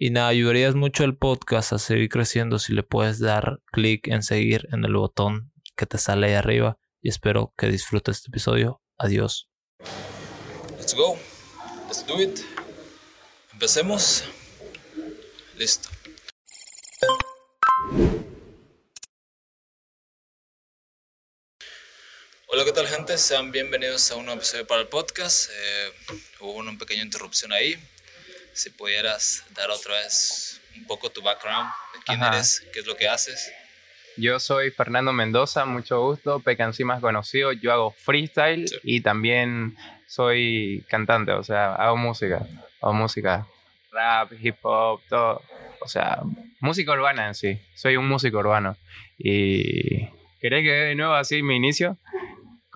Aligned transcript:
y 0.00 0.10
nada, 0.10 0.28
ayudarías 0.28 0.76
mucho 0.76 1.02
al 1.02 1.16
podcast 1.16 1.72
a 1.72 1.78
seguir 1.78 2.08
creciendo 2.08 2.60
si 2.60 2.72
le 2.72 2.84
puedes 2.84 3.18
dar 3.18 3.58
clic 3.72 4.06
en 4.06 4.22
seguir 4.22 4.68
en 4.70 4.84
el 4.84 4.94
botón 4.94 5.52
que 5.76 5.86
te 5.86 5.98
sale 5.98 6.28
ahí 6.28 6.34
arriba. 6.34 6.78
Y 7.02 7.08
espero 7.08 7.52
que 7.56 7.66
disfrutes 7.66 8.18
este 8.18 8.28
episodio. 8.28 8.80
Adiós. 8.96 9.48
Let's 10.78 10.94
go. 10.94 11.18
Let's 11.86 12.06
do 12.06 12.22
it. 12.22 12.38
Empecemos. 13.52 14.22
Listo. 15.56 15.88
Hola, 22.46 22.64
¿qué 22.64 22.72
tal 22.72 22.86
gente? 22.86 23.18
Sean 23.18 23.50
bienvenidos 23.50 24.12
a 24.12 24.16
un 24.16 24.26
nuevo 24.26 24.38
episodio 24.38 24.64
para 24.64 24.82
el 24.82 24.88
podcast. 24.88 25.50
Eh, 25.50 25.92
hubo 26.38 26.52
una 26.52 26.78
pequeña 26.78 27.02
interrupción 27.02 27.52
ahí 27.52 27.76
si 28.58 28.70
pudieras 28.70 29.44
dar 29.54 29.70
otra 29.70 29.94
vez 29.94 30.60
un 30.76 30.84
poco 30.84 31.10
tu 31.10 31.22
background, 31.22 31.70
quién 32.04 32.22
eres, 32.22 32.66
qué 32.72 32.80
es 32.80 32.86
lo 32.86 32.96
que 32.96 33.08
haces. 33.08 33.52
Yo 34.16 34.40
soy 34.40 34.72
Fernando 34.72 35.12
Mendoza, 35.12 35.64
mucho 35.64 36.02
gusto, 36.02 36.40
Pecancí 36.40 36.82
más 36.82 37.00
conocido, 37.00 37.52
yo 37.52 37.72
hago 37.72 37.92
freestyle 37.92 38.66
y 38.82 39.00
también 39.00 39.76
soy 40.08 40.84
cantante, 40.88 41.30
o 41.32 41.44
sea, 41.44 41.74
hago 41.76 41.96
música, 41.96 42.44
hago 42.80 42.94
música, 42.94 43.46
rap, 43.92 44.32
hip 44.40 44.56
hop, 44.62 45.02
todo, 45.08 45.42
o 45.80 45.86
sea, 45.88 46.18
música 46.58 46.92
urbana 46.92 47.28
en 47.28 47.34
sí, 47.34 47.60
soy 47.74 47.96
un 47.96 48.08
músico 48.08 48.38
urbano. 48.38 48.76
¿Y 49.18 50.08
querés 50.40 50.64
que 50.64 50.72
de 50.72 50.94
nuevo 50.96 51.14
así 51.14 51.42
mi 51.42 51.54
inicio? 51.54 51.96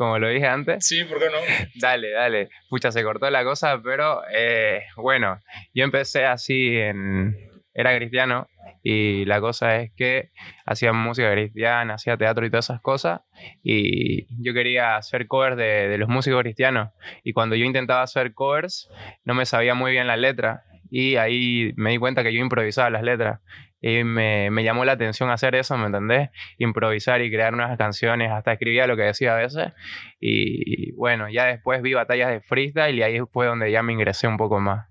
Como 0.03 0.19
lo 0.19 0.28
dije 0.28 0.47
antes. 0.47 0.84
Sí, 0.84 1.05
¿por 1.05 1.20
qué 1.20 1.27
no? 1.27 1.39
Dale, 1.81 2.11
dale. 2.11 2.48
Pucha, 2.69 2.91
se 2.91 3.05
cortó 3.05 3.31
la 3.31 3.45
cosa, 3.45 3.81
pero 3.81 4.22
eh, 4.34 4.82
bueno, 4.97 5.38
yo 5.72 5.84
empecé 5.84 6.25
así 6.25 6.76
en... 6.76 7.37
Era 7.75 7.97
cristiano 7.97 8.49
y 8.82 9.25
la 9.25 9.41
cosa 9.41 9.76
es 9.76 9.93
que 9.97 10.31
hacía 10.66 10.93
música 10.93 11.32
cristiana, 11.32 11.94
hacía 11.94 12.19
teatro 12.19 12.44
y 12.44 12.50
todas 12.50 12.66
esas 12.66 12.82
cosas 12.82 13.21
y 13.62 14.26
yo 14.43 14.53
quería 14.53 14.97
hacer 14.97 15.26
covers 15.26 15.56
de, 15.56 15.88
de 15.88 15.97
los 15.97 16.10
músicos 16.10 16.43
cristianos 16.43 16.91
y 17.25 17.32
cuando 17.32 17.56
yo 17.56 17.65
intentaba 17.65 18.03
hacer 18.03 18.34
covers 18.34 18.91
no 19.25 19.32
me 19.32 19.47
sabía 19.47 19.75
muy 19.75 19.93
bien 19.93 20.06
la 20.06 20.19
letra 20.19 20.65
y 20.91 21.16
ahí 21.16 21.72
me 21.76 21.93
di 21.93 21.97
cuenta 21.97 22.22
que 22.22 22.34
yo 22.34 22.41
improvisaba 22.41 22.91
las 22.91 23.03
letras 23.03 23.41
y 23.82 24.04
me, 24.04 24.48
me, 24.53 24.62
llamó 24.62 24.84
la 24.84 24.93
atención 24.93 25.28
hacer 25.31 25.56
eso, 25.56 25.76
¿me 25.76 25.87
entendés? 25.87 26.31
Improvisar 26.56 27.20
y 27.20 27.31
crear 27.31 27.53
nuevas 27.53 27.76
canciones, 27.76 28.31
hasta 28.31 28.53
escribía 28.53 28.87
lo 28.87 28.97
que 28.97 29.03
decía 29.03 29.34
a 29.34 29.38
veces. 29.38 29.72
Y 30.20 30.93
bueno, 30.93 31.28
ya 31.28 31.47
después 31.47 31.82
vi 31.82 31.93
batallas 31.93 32.31
de 32.31 32.41
freestyle 32.41 32.97
y 32.97 33.03
ahí 33.03 33.19
fue 33.32 33.47
donde 33.47 33.72
ya 33.72 33.82
me 33.82 33.93
ingresé 33.93 34.28
un 34.28 34.37
poco 34.37 34.60
más. 34.60 34.88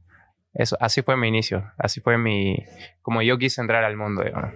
Eso, 0.53 0.75
así 0.81 1.02
fue 1.02 1.16
mi 1.16 1.29
inicio, 1.29 1.72
así 1.78 2.02
fue 2.02 2.18
mi, 2.18 2.57
como 3.02 3.22
yo 3.22 3.38
quise 3.38 3.62
entrar 3.62 3.85
al 3.85 3.96
mundo, 3.96 4.24
digamos. 4.24 4.53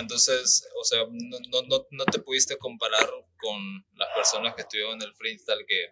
Entonces, 0.00 0.66
o 0.80 0.84
sea, 0.84 1.00
no, 1.10 1.62
no, 1.68 1.86
no 1.90 2.04
te 2.06 2.20
pudiste 2.20 2.56
comparar 2.56 3.06
con 3.36 3.84
las 3.96 4.08
personas 4.14 4.54
que 4.54 4.62
estuvieron 4.62 4.94
en 4.94 5.02
el 5.02 5.14
freestyle 5.14 5.66
que 5.66 5.88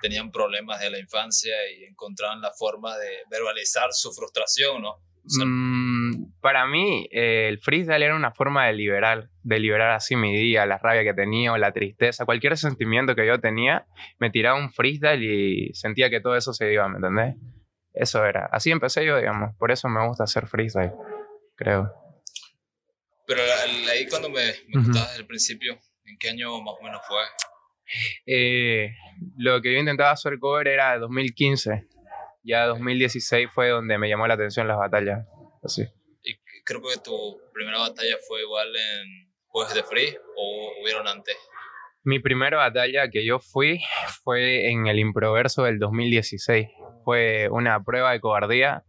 tenían 0.00 0.32
problemas 0.32 0.80
de 0.80 0.90
la 0.90 0.98
infancia 0.98 1.54
y 1.70 1.84
encontraban 1.84 2.40
la 2.40 2.50
forma 2.50 2.98
de 2.98 3.18
verbalizar 3.30 3.92
su 3.92 4.12
frustración, 4.12 4.82
¿no? 4.82 4.96
Mm, 5.24 5.91
para 6.40 6.66
mí, 6.66 7.08
eh, 7.10 7.48
el 7.48 7.58
freestyle 7.58 8.02
era 8.02 8.16
una 8.16 8.32
forma 8.32 8.66
de 8.66 8.72
liberar, 8.72 9.28
de 9.42 9.58
liberar 9.58 9.90
así 9.90 10.16
mi 10.16 10.34
día, 10.34 10.66
la 10.66 10.78
rabia 10.78 11.04
que 11.04 11.14
tenía 11.14 11.52
o 11.52 11.58
la 11.58 11.72
tristeza, 11.72 12.24
cualquier 12.24 12.56
sentimiento 12.56 13.14
que 13.14 13.26
yo 13.26 13.40
tenía, 13.40 13.86
me 14.18 14.30
tiraba 14.30 14.58
un 14.58 14.72
freestyle 14.72 15.22
y 15.22 15.74
sentía 15.74 16.10
que 16.10 16.20
todo 16.20 16.36
eso 16.36 16.52
se 16.52 16.72
iba, 16.72 16.88
¿me 16.88 16.96
entendés? 16.96 17.36
Eso 17.92 18.24
era. 18.24 18.48
Así 18.52 18.70
empecé 18.70 19.04
yo, 19.04 19.18
digamos. 19.18 19.54
Por 19.56 19.70
eso 19.70 19.88
me 19.88 20.06
gusta 20.06 20.24
hacer 20.24 20.46
freestyle, 20.46 20.92
creo. 21.56 21.92
Pero 23.26 23.42
ahí 23.90 24.06
cuando 24.08 24.30
me, 24.30 24.52
me 24.68 24.82
desde 24.82 25.18
el 25.18 25.26
principio, 25.26 25.78
¿en 26.04 26.16
qué 26.18 26.30
año 26.30 26.60
más 26.60 26.74
o 26.80 26.82
menos 26.82 27.00
fue? 27.06 27.22
Eh, 28.26 28.94
lo 29.36 29.60
que 29.60 29.72
yo 29.72 29.78
intentaba 29.78 30.12
hacer 30.12 30.38
cover 30.38 30.68
era 30.68 30.98
2015 30.98 31.88
ya 32.44 32.66
2016 32.66 33.48
fue 33.52 33.68
donde 33.68 33.98
me 33.98 34.08
llamó 34.08 34.26
la 34.26 34.34
atención 34.34 34.68
las 34.68 34.78
batallas. 34.78 35.26
Así. 35.62 35.86
Creo 36.64 36.80
que 36.80 37.00
tu 37.02 37.40
primera 37.52 37.78
batalla 37.78 38.16
fue 38.26 38.42
igual 38.42 38.68
en 38.68 39.32
Juegos 39.46 39.74
de 39.74 39.82
Free 39.82 40.16
o 40.36 40.70
hubieron 40.82 41.08
antes. 41.08 41.36
Mi 42.04 42.18
primera 42.18 42.56
batalla 42.56 43.10
que 43.10 43.24
yo 43.24 43.38
fui 43.38 43.80
fue 44.24 44.70
en 44.70 44.86
el 44.86 44.98
Improverso 44.98 45.64
del 45.64 45.78
2016. 45.78 46.68
Fue 47.04 47.48
una 47.50 47.82
prueba 47.82 48.12
de 48.12 48.20
cobardía 48.20 48.84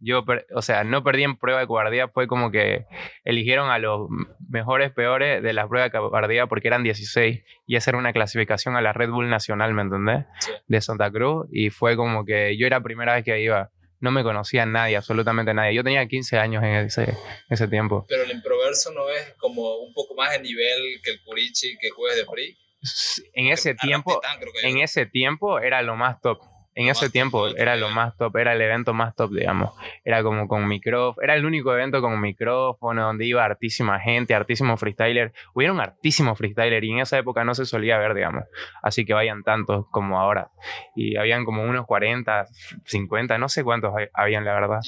yo, 0.00 0.24
o 0.54 0.62
sea, 0.62 0.84
no 0.84 1.02
perdí 1.02 1.24
en 1.24 1.36
prueba 1.36 1.60
de 1.60 1.66
cobardía, 1.66 2.08
fue 2.08 2.28
como 2.28 2.50
que 2.50 2.86
eligieron 3.24 3.70
a 3.70 3.78
los 3.78 4.08
mejores 4.48 4.92
peores 4.92 5.42
de 5.42 5.52
la 5.52 5.66
prueba 5.66 5.88
de 5.88 5.90
cobardía 5.90 6.46
porque 6.46 6.68
eran 6.68 6.84
16 6.84 7.42
y 7.66 7.76
esa 7.76 7.90
era 7.90 7.98
una 7.98 8.12
clasificación 8.12 8.76
a 8.76 8.80
la 8.80 8.92
Red 8.92 9.10
Bull 9.10 9.28
Nacional, 9.28 9.74
¿me 9.74 9.82
entendés? 9.82 10.26
De 10.68 10.80
Santa 10.80 11.10
Cruz 11.10 11.48
y 11.50 11.70
fue 11.70 11.96
como 11.96 12.24
que 12.24 12.56
yo 12.56 12.66
era 12.66 12.78
la 12.78 12.82
primera 12.84 13.14
vez 13.14 13.24
que 13.24 13.40
iba, 13.40 13.70
no 14.00 14.10
me 14.10 14.22
conocía 14.22 14.64
nadie, 14.66 14.96
absolutamente 14.96 15.52
nadie. 15.54 15.74
Yo 15.74 15.84
tenía 15.84 16.06
15 16.06 16.38
años 16.38 16.62
en 16.62 16.74
ese, 16.74 17.16
ese 17.48 17.68
tiempo. 17.68 18.06
Pero 18.08 18.22
el 18.22 18.30
improverso 18.30 18.92
no 18.92 19.08
es 19.10 19.34
como 19.38 19.78
un 19.78 19.92
poco 19.92 20.14
más 20.14 20.32
de 20.32 20.40
nivel 20.40 21.00
que 21.02 21.10
el 21.10 21.22
Curichi 21.22 21.76
que 21.78 21.90
juegues 21.90 22.18
de 22.18 22.26
free. 22.26 22.58
En 23.32 23.48
ese 23.48 23.74
tiempo, 23.74 24.20
en 24.62 24.78
ese 24.78 25.04
tiempo 25.06 25.58
era 25.58 25.82
lo 25.82 25.96
más 25.96 26.20
top 26.20 26.38
en 26.78 26.86
ese 26.86 27.10
tiempo 27.10 27.48
era 27.48 27.74
lo 27.74 27.90
más 27.90 28.16
top, 28.16 28.36
era 28.36 28.52
el 28.52 28.60
evento 28.60 28.94
más 28.94 29.16
top, 29.16 29.32
digamos. 29.32 29.72
Era 30.04 30.22
como 30.22 30.46
con 30.46 30.68
micrófono, 30.68 31.24
era 31.24 31.34
el 31.34 31.44
único 31.44 31.74
evento 31.74 32.00
con 32.00 32.20
micrófono 32.20 33.02
donde 33.02 33.26
iba 33.26 33.44
hartísima 33.44 33.98
gente, 33.98 34.32
hartísimo 34.32 34.76
freestyler. 34.76 35.32
Hubieron 35.54 35.80
hartísimo 35.80 36.36
freestyler 36.36 36.84
y 36.84 36.92
en 36.92 37.00
esa 37.00 37.18
época 37.18 37.42
no 37.42 37.56
se 37.56 37.66
solía 37.66 37.98
ver, 37.98 38.14
digamos. 38.14 38.44
Así 38.80 39.04
que 39.04 39.12
vayan 39.12 39.42
tantos 39.42 39.86
como 39.90 40.20
ahora. 40.20 40.52
Y 40.94 41.16
habían 41.16 41.44
como 41.44 41.64
unos 41.64 41.84
40, 41.84 42.46
50, 42.84 43.38
no 43.38 43.48
sé 43.48 43.64
cuántos 43.64 43.92
habían, 44.14 44.44
la 44.44 44.54
verdad. 44.54 44.78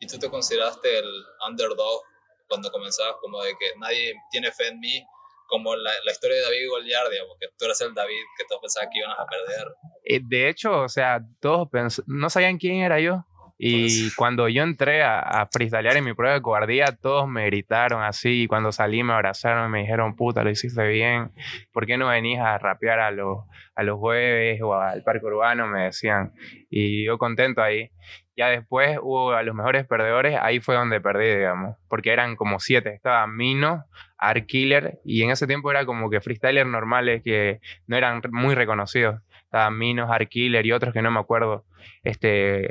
¿Y 0.00 0.08
tú 0.08 0.18
te 0.18 0.28
consideraste 0.28 0.98
el 0.98 1.06
underdog 1.48 2.02
cuando 2.48 2.72
comenzabas 2.72 3.14
como 3.20 3.40
de 3.40 3.52
que 3.52 3.78
nadie 3.78 4.14
tiene 4.32 4.50
fe 4.50 4.66
en 4.66 4.80
mí? 4.80 5.06
Como 5.52 5.76
la, 5.76 5.90
la, 6.06 6.12
historia 6.12 6.38
de 6.38 6.42
David 6.44 6.62
y 6.62 6.66
Goliard, 6.66 7.10
digamos, 7.10 7.36
que 7.38 7.46
tú 7.58 7.66
eras 7.66 7.78
el 7.82 7.92
David 7.92 8.22
que 8.38 8.44
todos 8.48 8.62
pensaban 8.62 8.88
que 8.90 9.00
iban 9.00 9.10
a 9.10 9.26
perder. 9.26 9.74
Eh, 10.02 10.20
de 10.24 10.48
hecho, 10.48 10.80
o 10.80 10.88
sea, 10.88 11.20
todos 11.40 11.68
no 12.06 12.30
sabían 12.30 12.56
quién 12.56 12.76
era 12.76 12.98
yo. 13.00 13.26
Y 13.58 14.10
cuando 14.16 14.48
yo 14.48 14.62
entré 14.62 15.02
a, 15.02 15.20
a 15.20 15.46
freestylear 15.46 15.96
en 15.98 16.04
mi 16.04 16.14
prueba 16.14 16.34
de 16.34 16.42
cobardía, 16.42 16.86
todos 17.00 17.28
me 17.28 17.44
gritaron 17.46 18.02
así. 18.02 18.44
Y 18.44 18.46
cuando 18.48 18.72
salí 18.72 19.04
me 19.04 19.12
abrazaron 19.12 19.68
y 19.68 19.70
me 19.70 19.80
dijeron, 19.82 20.16
puta, 20.16 20.42
lo 20.42 20.50
hiciste 20.50 20.84
bien. 20.88 21.30
¿Por 21.70 21.86
qué 21.86 21.98
no 21.98 22.08
venís 22.08 22.40
a 22.40 22.56
rapear 22.58 22.98
a 22.98 23.10
los, 23.10 23.44
a 23.76 23.82
los 23.82 23.98
jueves 23.98 24.60
o 24.62 24.74
al 24.74 25.04
parque 25.04 25.26
urbano? 25.26 25.68
Me 25.68 25.84
decían. 25.84 26.32
Y 26.70 27.04
yo 27.04 27.18
contento 27.18 27.62
ahí. 27.62 27.90
Ya 28.36 28.48
después 28.48 28.98
hubo 29.00 29.32
a 29.32 29.42
los 29.42 29.54
mejores 29.54 29.86
perdedores, 29.86 30.38
ahí 30.40 30.58
fue 30.58 30.74
donde 30.74 31.02
perdí, 31.02 31.26
digamos, 31.26 31.76
porque 31.88 32.12
eran 32.12 32.34
como 32.34 32.58
siete. 32.60 32.94
Estaba 32.94 33.26
Mino, 33.26 33.84
Art 34.22 34.46
Killer, 34.46 35.00
y 35.04 35.22
en 35.22 35.30
ese 35.30 35.48
tiempo 35.48 35.70
era 35.72 35.84
como 35.84 36.08
que 36.08 36.20
freestylers 36.20 36.70
normales 36.70 37.22
que 37.24 37.60
no 37.88 37.96
eran 37.96 38.22
muy 38.30 38.54
reconocidos. 38.54 39.20
Estaban 39.44 39.76
Minos, 39.76 40.08
Art 40.10 40.28
Killer 40.28 40.64
y 40.64 40.70
otros 40.70 40.94
que 40.94 41.02
no 41.02 41.10
me 41.10 41.18
acuerdo. 41.18 41.66
Este, 42.04 42.68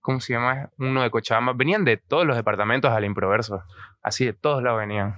¿cómo 0.00 0.20
se 0.20 0.32
llama? 0.32 0.70
Uno 0.78 1.02
de 1.02 1.10
Cochabamba. 1.10 1.52
Venían 1.52 1.84
de 1.84 1.96
todos 1.96 2.26
los 2.26 2.36
departamentos 2.36 2.90
al 2.90 3.04
improverso. 3.04 3.62
Así 4.02 4.24
de 4.24 4.32
todos 4.32 4.64
lados 4.64 4.80
venían. 4.80 5.16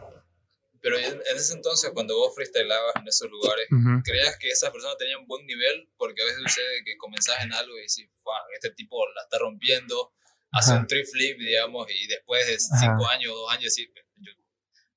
Pero 0.83 0.99
en 0.99 1.21
ese 1.35 1.55
entonces, 1.55 1.91
cuando 1.95 2.15
vos 2.15 2.35
freestylabas 2.35 2.95
en 2.97 3.09
esos 3.09 3.31
lugares. 3.31 3.67
¿creías 4.05 4.37
que 4.39 4.49
esas 4.49 4.71
personas 4.71 4.99
tenían 4.99 5.27
buen 5.27 5.47
nivel? 5.47 5.89
Porque 5.97 6.21
a 6.21 6.27
veces 6.27 6.43
sucede 6.43 6.85
que 6.85 6.99
comenzás 6.99 7.43
en 7.43 7.55
algo 7.55 7.79
y 7.79 7.81
decís, 7.81 8.11
wow, 8.23 8.35
este 8.53 8.71
tipo 8.73 9.03
la 9.15 9.23
está 9.23 9.39
rompiendo, 9.39 10.13
hace 10.53 10.75
un 10.75 10.87
trip 10.87 11.07
flip, 11.11 11.39
digamos, 11.39 11.87
y 11.91 12.07
después 12.09 12.47
de 12.47 12.59
cinco 12.59 13.09
años, 13.09 13.33
dos 13.33 13.51
años, 13.53 13.75
yo 13.75 14.06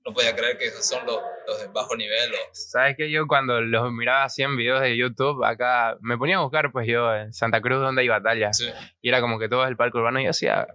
no 0.10 0.14
podía 0.14 0.36
creer 0.36 0.58
que 0.58 0.66
esos 0.66 0.86
son 0.86 1.06
los, 1.06 1.20
los 1.48 1.60
de 1.62 1.68
bajo 1.68 1.96
nivel. 1.96 2.32
¿Sabes 2.52 2.96
qué? 2.98 3.10
Yo 3.12 3.28
cuando 3.28 3.62
los 3.62 3.92
miraba 3.92 4.24
así 4.24 4.42
en 4.42 4.58
videos 4.58 4.82
de 4.82 4.98
YouTube, 4.98 5.44
acá 5.46 5.98
me 6.02 6.18
ponía 6.18 6.38
a 6.38 6.42
buscar, 6.42 6.72
pues 6.72 6.88
yo 6.88 7.16
en 7.16 7.32
Santa 7.32 7.62
Cruz, 7.62 7.80
donde 7.80 8.02
hay 8.02 8.08
batallas. 8.08 8.58
Sí. 8.58 8.70
Y 9.02 9.10
era 9.10 9.22
como 9.22 9.40
que 9.40 9.48
todo 9.48 9.64
es 9.64 9.70
el 9.70 9.78
parque 9.78 9.98
urbano. 9.98 10.20
Y 10.20 10.24
yo 10.24 10.30
decía, 10.30 10.68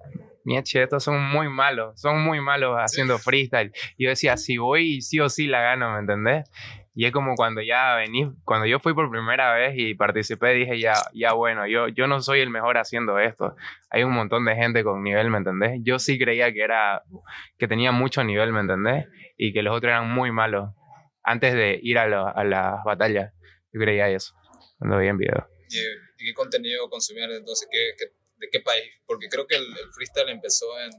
mieche, 0.45 0.83
estos 0.83 1.03
son 1.03 1.21
muy 1.21 1.49
malos, 1.49 2.01
son 2.01 2.23
muy 2.23 2.41
malos 2.41 2.77
haciendo 2.79 3.19
freestyle. 3.19 3.73
Y 3.97 4.05
yo 4.05 4.11
decía, 4.11 4.37
si 4.37 4.57
voy, 4.57 5.03
sí 5.03 5.21
o 5.21 5.29
sí 5.29 5.47
la 5.47 5.61
gano, 5.61 5.93
¿me 5.93 5.99
entendés? 6.01 6.45
Y 6.97 7.07
es 7.07 7.13
como 7.13 7.35
cuando 7.35 7.61
ya 7.61 7.97
vení, 7.97 8.33
cuando 8.45 8.67
yo 8.67 8.79
fui 8.79 8.95
por 8.95 9.11
primera 9.11 9.53
vez 9.53 9.75
y 9.77 9.95
participé, 9.95 10.55
dije, 10.55 10.79
ya, 10.79 10.93
ya 11.13 11.33
bueno, 11.33 11.67
yo, 11.67 11.89
yo 11.89 12.07
no 12.07 12.21
soy 12.21 12.39
el 12.39 12.51
mejor 12.51 12.79
haciendo 12.79 13.19
esto. 13.19 13.57
Hay 13.91 14.05
un 14.05 14.13
montón 14.13 14.45
de 14.45 14.55
gente 14.55 14.85
con 14.85 15.03
nivel, 15.03 15.29
¿me 15.29 15.39
entendés? 15.39 15.81
Yo 15.83 15.99
sí 15.99 16.21
creía 16.21 16.53
que 16.53 16.63
era, 16.63 17.03
que 17.59 17.67
tenía 17.67 17.91
mucho 17.91 18.23
nivel, 18.23 18.53
¿me 18.53 18.61
entendés? 18.61 19.07
Y 19.37 19.53
que 19.53 19.63
los 19.63 19.77
otros 19.77 19.91
eran 19.91 20.11
muy 20.11 20.31
malos. 20.33 20.71
Antes 21.23 21.55
de 21.55 21.79
ir 21.83 21.99
a, 21.99 22.07
lo- 22.07 22.29
a 22.37 22.45
las 22.45 22.85
batallas, 22.85 23.33
yo 23.73 23.81
creía 23.81 24.09
eso, 24.11 24.35
cuando 24.79 24.97
veía 24.99 25.11
en 25.11 25.19
video. 25.19 25.49
¿Y, 25.71 25.79
y 25.79 26.27
qué 26.27 26.35
contenido 26.35 26.89
consumían 26.91 27.31
entonces? 27.33 27.69
¿Qué, 27.71 27.79
qué- 27.99 28.13
de 28.37 28.49
qué 28.51 28.61
país? 28.61 28.85
Porque 29.07 29.29
creo 29.29 29.47
que 29.47 29.57
el, 29.57 29.63
el 29.63 29.93
freestyle 29.95 30.29
empezó 30.29 30.67
en, 30.81 30.91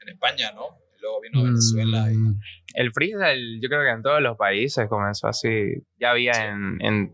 en 0.00 0.08
España, 0.14 0.52
¿no? 0.52 0.78
Y 0.96 1.00
luego 1.02 1.20
vino 1.20 1.40
a 1.40 1.42
Venezuela. 1.44 2.10
Y, 2.10 2.16
Mm, 2.16 2.40
El 2.74 2.92
freestyle, 2.92 3.60
yo 3.60 3.68
creo 3.68 3.82
que 3.82 3.90
en 3.90 4.02
todos 4.02 4.22
los 4.22 4.36
países 4.38 4.88
comenzó 4.88 5.28
así. 5.28 5.74
Ya 6.00 6.10
había 6.12 6.32
en, 6.48 6.78
en, 6.80 7.12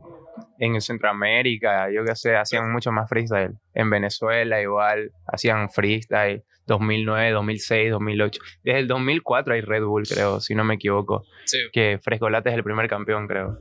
en 0.60 0.80
Centroamérica, 0.80 1.90
yo 1.90 2.04
qué 2.04 2.14
sé, 2.14 2.36
hacían 2.36 2.70
mucho 2.70 2.92
más 2.92 3.08
freestyle. 3.08 3.54
En 3.74 3.88
Venezuela 3.90 4.60
igual, 4.60 5.10
hacían 5.26 5.70
freestyle. 5.70 6.44
2009, 6.66 7.30
2006, 7.32 7.90
2008. 7.90 8.40
Desde 8.62 8.78
el 8.78 8.86
2004 8.86 9.54
hay 9.54 9.60
Red 9.62 9.82
Bull, 9.82 10.04
creo, 10.06 10.38
si 10.40 10.54
no 10.54 10.62
me 10.62 10.74
equivoco. 10.74 11.24
sí. 11.46 11.58
Que 11.72 11.98
Frescolate 12.00 12.50
es 12.50 12.54
el 12.54 12.62
primer 12.62 12.88
campeón, 12.88 13.26
creo. 13.26 13.58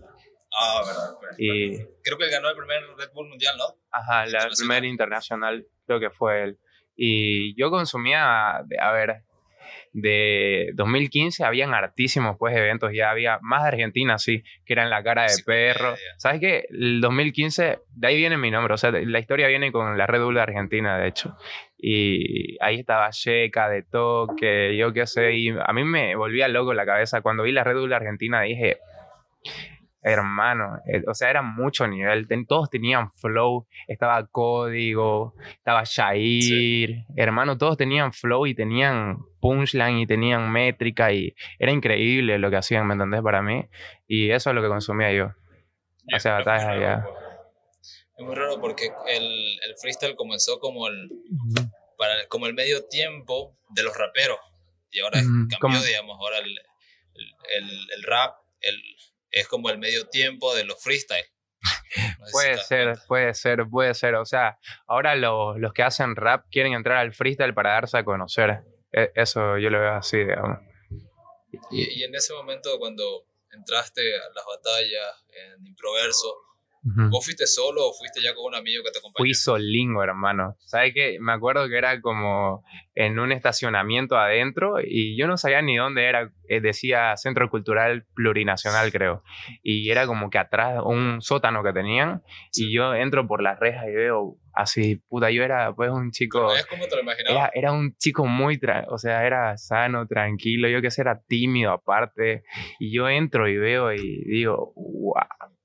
Ah, 0.51 0.81
verdad. 0.85 1.15
verdad. 1.21 1.35
Y, 1.39 1.77
Creo 2.03 2.17
que 2.17 2.29
ganó 2.29 2.49
el 2.49 2.55
primer 2.55 2.81
Red 2.97 3.09
Bull 3.13 3.29
Mundial, 3.29 3.55
¿no? 3.57 3.63
ajá, 3.91 4.25
la 4.25 4.27
Internacional. 4.27 4.57
primer 4.57 4.85
internacional, 4.85 5.67
creo 5.87 5.99
que 5.99 6.09
fue 6.11 6.43
él. 6.43 6.59
Y 6.95 7.59
yo 7.59 7.71
consumía, 7.71 8.57
a 8.57 8.91
ver, 8.91 9.23
de 9.93 10.71
2015 10.75 11.43
habían 11.43 11.73
hartísimos 11.73 12.37
pues 12.37 12.55
eventos, 12.55 12.91
ya 12.93 13.09
había 13.09 13.39
más 13.41 13.63
de 13.63 13.69
Argentina, 13.69 14.17
sí, 14.17 14.43
que 14.65 14.73
eran 14.73 14.89
la 14.89 15.03
cara 15.03 15.23
de 15.23 15.29
Sí, 15.29 15.43
perro. 15.43 15.95
¿Sabes 16.17 16.39
qué? 16.39 16.65
El 16.69 17.01
2015, 17.01 17.79
de 17.95 18.07
ahí 18.07 18.17
viene 18.17 18.37
mi 18.37 18.51
nombre, 18.51 18.73
o 18.73 18.77
sea, 18.77 18.91
la 18.91 19.19
historia 19.19 19.47
viene 19.47 19.71
con 19.71 19.97
la 19.97 20.07
Red 20.07 20.23
Bull 20.23 20.35
de 20.35 20.41
Argentina, 20.41 20.97
de 20.97 21.07
hecho. 21.07 21.35
Y 21.77 22.57
ahí 22.61 22.79
estaba 22.79 23.09
Checa, 23.11 23.69
de 23.69 23.83
toque, 23.83 24.75
yo 24.77 24.91
qué 24.93 25.07
sé, 25.07 25.33
y 25.33 25.49
a 25.49 25.71
mí 25.73 25.83
me 25.83 26.15
volvía 26.15 26.47
loco 26.47 26.73
la 26.73 26.85
cabeza. 26.85 27.21
Cuando 27.21 27.43
vi 27.43 27.51
la 27.51 27.63
Red 27.63 27.77
Bull 27.77 27.89
de 27.89 27.95
Argentina 27.95 28.41
dije, 28.41 28.77
hermano, 30.01 30.79
eh, 30.87 31.03
o 31.07 31.13
sea, 31.13 31.29
era 31.29 31.41
mucho 31.41 31.87
nivel, 31.87 32.27
ten- 32.27 32.45
todos 32.45 32.69
tenían 32.69 33.11
flow, 33.11 33.67
estaba 33.87 34.25
Código, 34.27 35.35
estaba 35.57 35.83
Shair, 35.85 37.05
hermano, 37.15 37.57
todos 37.57 37.77
tenían 37.77 38.13
flow 38.13 38.45
y 38.47 38.55
tenían 38.55 39.17
punchline 39.41 39.99
y 39.99 40.07
tenían 40.07 40.51
métrica 40.51 41.11
y 41.11 41.33
era 41.57 41.71
increíble 41.71 42.37
lo 42.39 42.49
que 42.49 42.57
hacían, 42.57 42.87
¿me 42.87 42.93
entendés? 42.93 43.21
Para 43.21 43.41
mí, 43.41 43.65
y 44.07 44.31
eso 44.31 44.49
es 44.49 44.55
lo 44.55 44.61
que 44.61 44.67
consumía 44.69 45.11
yo. 45.11 45.31
Y 46.05 46.15
Hace 46.15 46.29
es 46.29 46.35
muy 46.35 46.43
batallas 46.43 46.65
raro, 46.65 46.79
allá. 46.79 47.03
pues. 47.05 47.19
Es 48.17 48.25
muy 48.25 48.35
raro 48.35 48.59
porque 48.59 48.91
el, 49.07 49.23
el 49.65 49.75
freestyle 49.79 50.15
comenzó 50.15 50.59
como 50.59 50.87
el, 50.87 51.09
para, 51.97 52.27
como 52.27 52.47
el 52.47 52.53
medio 52.53 52.85
tiempo 52.87 53.57
de 53.69 53.83
los 53.83 53.95
raperos. 53.97 54.39
Y 54.91 54.99
ahora 55.01 55.19
cambió, 55.59 55.81
digamos, 55.83 56.17
ahora 56.19 56.39
el, 56.39 56.45
el, 57.15 57.25
el- 57.57 57.87
el 57.95 58.03
rap 58.03 58.35
el, 58.61 58.75
es 59.31 59.47
como 59.47 59.69
el 59.69 59.77
medio 59.77 60.07
tiempo 60.09 60.53
de 60.55 60.63
los 60.65 60.81
freestyle. 60.81 61.25
No 62.19 62.25
sé 62.25 62.31
si 62.31 62.31
Puede 62.31 62.57
ser, 62.57 62.85
cuenta. 62.85 63.05
puede 63.07 63.33
ser, 63.33 63.65
puede 63.69 63.93
ser. 63.93 64.15
O 64.15 64.25
sea, 64.25 64.57
ahora 64.87 65.15
los, 65.15 65.57
los 65.57 65.73
que 65.73 65.83
hacen 65.83 66.15
rap 66.15 66.45
quieren 66.51 66.73
entrar 66.73 66.97
al 66.97 67.13
freestyle 67.13 67.53
para 67.53 67.71
darse 67.71 67.97
a 67.97 68.03
conocer. 68.05 68.61
E- 68.91 69.11
Eso 69.15 69.57
yo 69.57 69.69
lo 69.69 69.79
veo 69.79 69.93
así, 69.93 70.17
digamos. 70.17 70.59
Y, 71.71 71.99
y 71.99 72.03
en 72.03 72.13
ese 72.15 72.33
momento 72.33 72.77
cuando 72.77 73.25
entraste 73.51 74.01
a 74.15 74.29
las 74.35 74.45
batallas 74.45 75.25
en 75.31 75.65
Improverso, 75.65 76.35
Ujú. 76.83 77.09
¿vos 77.09 77.25
fuiste 77.25 77.45
solo 77.45 77.89
o 77.89 77.93
fuiste 77.93 78.21
ya 78.21 78.33
con 78.33 78.45
un 78.45 78.55
amigo 78.55 78.83
que 78.83 78.91
te 78.91 78.99
acompañó? 78.99 79.23
Fui 79.23 79.33
solingo, 79.33 80.03
hermano. 80.03 80.55
¿Sabes 80.59 80.93
qué? 80.93 81.17
Me 81.19 81.33
acuerdo 81.33 81.67
que 81.67 81.77
era 81.77 81.99
como 82.01 82.63
en 82.95 83.19
un 83.19 83.31
estacionamiento 83.31 84.17
adentro 84.17 84.75
y 84.81 85.17
yo 85.17 85.27
no 85.27 85.37
sabía 85.37 85.61
ni 85.61 85.77
dónde 85.77 86.05
era. 86.05 86.31
Eh, 86.47 86.61
decía 86.61 87.15
Centro 87.17 87.49
Cultural 87.49 88.05
Plurinacional, 88.15 88.91
creo. 88.91 89.23
Y 89.61 89.89
era 89.89 90.07
como 90.07 90.29
que 90.29 90.37
atrás 90.37 90.81
un 90.83 91.21
sótano 91.21 91.63
que 91.63 91.73
tenían 91.73 92.23
y 92.55 92.73
yo 92.73 92.93
entro 92.95 93.27
por 93.27 93.43
las 93.43 93.59
rejas 93.59 93.85
y 93.87 93.91
veo 93.91 94.37
así, 94.53 94.95
puta, 95.07 95.31
yo 95.31 95.43
era 95.43 95.73
pues 95.73 95.89
un 95.91 96.11
chico... 96.11 96.55
¿Es 96.55 96.65
como 96.65 96.87
te 96.87 96.95
lo 96.95 97.01
imaginabas? 97.01 97.51
Era, 97.51 97.51
era 97.53 97.71
un 97.71 97.95
chico 97.97 98.25
muy, 98.25 98.59
o 98.87 98.97
sea, 98.97 99.25
era 99.25 99.57
sano, 99.57 100.07
tranquilo, 100.07 100.67
yo 100.67 100.81
que 100.81 100.91
sé, 100.91 101.01
era 101.01 101.21
tímido 101.21 101.71
aparte, 101.71 102.43
y 102.79 102.93
yo 102.93 103.07
entro 103.07 103.47
y 103.47 103.57
veo 103.57 103.93
y 103.93 104.23
digo, 104.25 104.73
wow, 104.75 105.13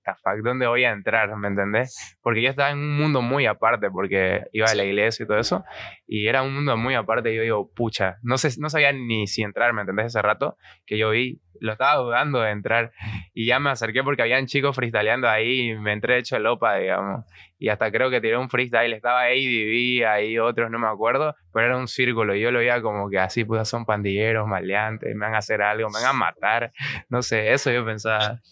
the 0.04 0.12
fuck, 0.22 0.42
¿dónde 0.42 0.66
voy 0.66 0.84
a 0.84 0.90
entrar? 0.90 1.34
¿Me 1.36 1.48
entendés? 1.48 2.18
Porque 2.22 2.42
yo 2.42 2.50
estaba 2.50 2.70
en 2.70 2.78
un 2.78 2.96
mundo 2.96 3.22
muy 3.22 3.46
aparte, 3.46 3.90
porque 3.90 4.44
iba 4.52 4.66
a 4.66 4.74
la 4.74 4.84
iglesia 4.84 5.24
y 5.24 5.26
todo 5.26 5.38
eso, 5.38 5.64
y 6.06 6.26
era 6.26 6.42
un 6.42 6.54
mundo 6.54 6.76
muy 6.76 6.94
aparte, 6.94 7.32
y 7.32 7.36
yo 7.36 7.42
digo, 7.42 7.70
pucha, 7.74 8.18
no, 8.22 8.38
sé, 8.38 8.50
no 8.58 8.70
sabía 8.70 8.92
ni 8.92 9.26
si 9.26 9.42
entrar, 9.42 9.72
¿me 9.72 9.82
entendés? 9.82 10.06
Ese 10.06 10.22
rato 10.22 10.56
que 10.86 10.98
yo 10.98 11.10
vi, 11.10 11.40
lo 11.60 11.72
estaba 11.72 11.96
dudando 11.96 12.40
de 12.40 12.50
entrar, 12.50 12.92
y 13.32 13.46
ya 13.46 13.58
me 13.58 13.70
acerqué 13.70 14.02
porque 14.02 14.22
habían 14.22 14.46
chicos 14.46 14.76
freestyleando 14.76 15.28
ahí, 15.28 15.70
y 15.70 15.74
me 15.78 15.92
entré 15.92 16.18
hecho 16.18 16.38
lopa, 16.38 16.76
digamos 16.76 17.24
y 17.64 17.70
hasta 17.70 17.90
creo 17.90 18.10
que 18.10 18.20
tiré 18.20 18.36
un 18.36 18.50
freestyle, 18.50 18.92
estaba 18.92 19.22
ADB, 19.22 20.06
ahí 20.06 20.38
otros 20.38 20.70
no 20.70 20.78
me 20.78 20.86
acuerdo, 20.86 21.34
pero 21.50 21.64
era 21.64 21.78
un 21.78 21.88
círculo 21.88 22.34
y 22.34 22.42
yo 22.42 22.50
lo 22.50 22.58
veía 22.58 22.82
como 22.82 23.08
que 23.08 23.18
así, 23.18 23.42
pues 23.42 23.66
son 23.66 23.86
pandilleros, 23.86 24.46
maleantes, 24.46 25.14
me 25.14 25.24
van 25.24 25.34
a 25.34 25.38
hacer 25.38 25.62
algo, 25.62 25.88
me 25.88 25.98
van 25.98 26.10
a 26.10 26.12
matar, 26.12 26.72
no 27.08 27.22
sé, 27.22 27.54
eso 27.54 27.70
yo 27.70 27.82
pensaba. 27.82 28.42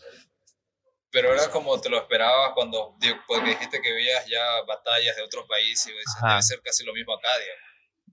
Pero 1.13 1.33
era 1.33 1.49
como 1.51 1.79
te 1.81 1.91
lo 1.91 1.99
esperabas 1.99 2.53
cuando, 2.55 2.97
digo, 2.99 3.17
porque 3.29 3.51
dijiste 3.51 3.81
que 3.83 3.93
veías 3.93 4.27
ya 4.27 4.63
batallas 4.67 5.15
de 5.15 5.23
otros 5.23 5.45
países 5.47 5.87
y 5.89 5.91
dices, 5.93 6.15
debe 6.27 6.43
ser 6.43 6.61
casi 6.63 6.85
lo 6.85 6.95
mismo 6.95 7.13
acá, 7.13 7.29
digamos. 7.39 7.63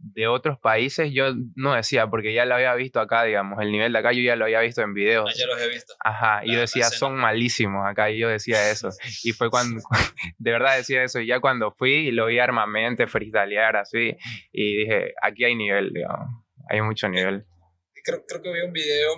De 0.02 0.28
otros 0.28 0.58
países 0.60 1.12
yo 1.12 1.34
no 1.56 1.74
decía, 1.74 2.08
porque 2.08 2.34
ya 2.34 2.46
lo 2.46 2.56
había 2.56 2.74
visto 2.76 3.00
acá, 3.02 3.24
digamos, 3.24 3.60
el 3.62 3.72
nivel 3.72 3.92
de 3.94 4.00
acá 4.00 4.12
yo 4.14 4.22
ya 4.22 4.36
lo 4.36 4.46
había 4.46 4.60
visto 4.62 4.82
en 4.82 4.92
Ah, 4.92 4.94
videos. 4.94 5.38
ya 5.38 5.46
los 5.46 5.62
he 5.62 5.68
visto. 5.70 5.94
Ajá, 6.00 6.42
y 6.46 6.54
yo 6.54 6.60
decía, 6.60 6.86
son 6.86 7.16
malísimos 7.16 7.86
acá, 7.86 8.10
y 8.10 8.18
yo 8.20 8.30
decía 8.30 8.70
eso. 8.72 8.90
Y 9.24 9.32
fue 9.34 9.50
cuando, 9.50 9.82
de 10.38 10.52
verdad 10.52 10.78
decía 10.78 11.04
eso, 11.04 11.20
y 11.20 11.28
ya 11.28 11.40
cuando 11.40 11.72
fui, 11.72 12.12
lo 12.12 12.28
vi 12.28 12.40
armamente, 12.40 13.08
freestylear 13.08 13.76
así, 13.78 14.16
y 14.54 14.78
dije, 14.78 15.14
aquí 15.22 15.44
hay 15.46 15.56
nivel, 15.56 15.92
digamos, 15.94 16.28
hay 16.70 16.82
mucho 16.82 17.08
nivel. 17.10 17.46
Creo, 18.04 18.24
creo 18.26 18.42
que 18.42 18.52
vi 18.54 18.62
un 18.62 18.74
video 18.74 19.16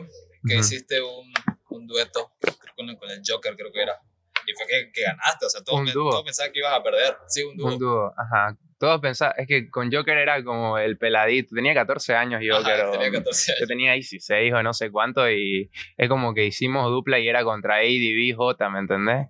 que 0.48 0.54
Ujú. 0.56 0.60
hiciste 0.62 1.00
un, 1.02 1.32
un 1.72 1.88
dueto 1.88 2.32
con, 2.76 2.96
con 2.96 3.10
el 3.10 3.22
Joker, 3.28 3.56
creo 3.56 3.72
que 3.72 3.82
era. 3.82 4.00
Y 4.46 4.54
fue 4.54 4.66
que, 4.68 4.92
que 4.92 5.02
ganaste, 5.04 5.46
o 5.46 5.50
sea, 5.50 5.62
todos, 5.64 5.92
todos 5.94 6.24
pensaban 6.24 6.52
que 6.52 6.60
ibas 6.60 6.74
a 6.74 6.82
perder. 6.82 7.16
Sí, 7.28 7.44
un 7.44 7.56
dúo. 7.58 7.68
Un 7.68 7.80
dúo, 7.80 8.14
ajá. 8.18 8.58
Todos 8.80 9.00
pensaban, 9.00 9.36
es 9.38 9.48
que 9.48 9.70
con 9.70 9.92
Joker 9.92 10.18
era 10.18 10.44
como 10.44 10.80
el 10.80 10.98
peladito, 10.98 11.54
tenía 11.54 11.76
14 11.76 12.16
años 12.16 12.42
Ajá, 12.42 12.58
Joker, 12.60 12.86
o- 12.86 12.92
tenía 12.92 13.12
14 13.12 13.54
yo 13.60 13.68
tenía 13.68 13.94
16 13.94 14.52
o 14.54 14.64
no 14.64 14.74
sé 14.74 14.90
cuánto, 14.90 15.30
y 15.30 15.70
es 15.98 16.10
como 16.10 16.34
que 16.34 16.46
hicimos 16.46 16.90
dupla 16.90 17.20
y 17.20 17.30
era 17.30 17.44
contra 17.44 17.76
ADB 17.76 18.36
J, 18.36 18.70
¿me 18.72 18.80
entendés? 18.80 19.28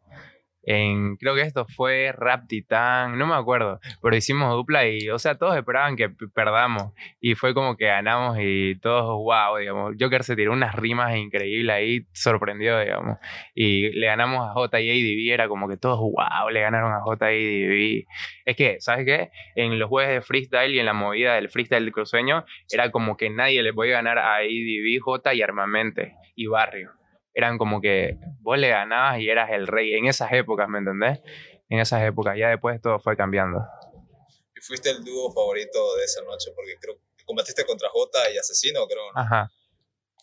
En, 0.64 1.18
creo 1.18 1.34
que 1.36 1.42
esto 1.42 1.66
fue 1.66 2.12
Rap 2.16 2.48
Titán, 2.48 3.18
no 3.18 3.26
me 3.26 3.36
acuerdo, 3.36 3.80
pero 4.02 4.16
hicimos 4.16 4.54
dupla 4.54 4.88
y, 4.88 5.10
o 5.10 5.18
sea, 5.18 5.36
todos 5.36 5.56
esperaban 5.56 5.96
que 5.96 6.10
perdamos 6.10 6.94
y 7.20 7.36
fue 7.36 7.54
como 7.54 7.76
que 7.78 7.86
ganamos 7.86 8.38
y 8.40 8.76
todos, 8.80 9.06
wow, 9.08 9.58
digamos, 9.58 9.96
Joker 10.00 10.24
se 10.24 10.36
tiró 10.36 10.54
unas 10.54 10.76
rimas 10.76 11.16
increíbles 11.16 11.76
ahí, 11.76 12.06
sorprendió, 12.14 12.80
digamos, 12.80 13.18
y 13.56 13.90
le 13.92 14.06
ganamos 14.08 14.48
a 14.48 14.54
J.A.D.B., 14.54 15.34
era 15.34 15.48
como 15.48 15.68
que 15.68 15.78
todos, 15.78 16.00
wow, 16.00 16.50
le 16.52 16.62
ganaron 16.62 16.94
a 16.94 17.02
J.A.D.B. 17.02 18.06
Es 18.46 18.56
que, 18.56 18.78
¿sabes 18.80 19.06
qué? 19.06 19.32
En 19.56 19.80
los 19.80 19.90
jueves 19.90 20.14
de 20.14 20.22
freestyle 20.22 20.76
y 20.76 20.80
en 20.80 20.86
la 20.86 20.94
movida 20.94 21.36
del 21.36 21.50
freestyle 21.50 21.84
del 21.84 21.94
cruceño, 21.94 22.46
era 22.72 22.92
como 22.92 23.18
que 23.18 23.30
nadie 23.30 23.64
le 23.64 23.74
podía 23.74 23.94
ganar 23.94 24.18
a 24.20 24.36
ADB, 24.38 25.00
J 25.02 25.34
y 25.34 25.42
Armamente 25.42 26.16
y 26.36 26.48
Barrio 26.48 27.01
eran 27.34 27.58
como 27.58 27.82
que 27.82 28.18
vos 28.40 28.58
le 28.58 28.70
ganabas 28.70 29.20
y 29.20 29.30
eras 29.30 29.50
el 29.52 29.68
rey 29.68 29.94
en 29.94 30.08
esas 30.08 30.32
épocas, 30.34 30.68
¿me 30.68 30.80
entendés? 30.80 31.20
En 31.70 31.80
esas 31.80 32.04
épocas, 32.04 32.38
ya 32.38 32.50
después 32.50 32.82
todo 32.82 33.00
fue 33.00 33.16
cambiando. 33.16 33.60
¿Y 34.56 34.62
fuiste 34.62 34.90
el 34.90 35.04
dúo 35.04 35.32
favorito 35.32 35.96
de 35.96 36.04
esa 36.04 36.22
noche? 36.24 36.52
Porque 36.56 36.76
creo 36.80 36.96
que 37.18 37.24
combatiste 37.26 37.66
contra 37.66 37.90
J 37.90 38.32
y 38.34 38.38
Asesino, 38.38 38.86
creo. 38.88 39.04
Ajá. 39.16 39.50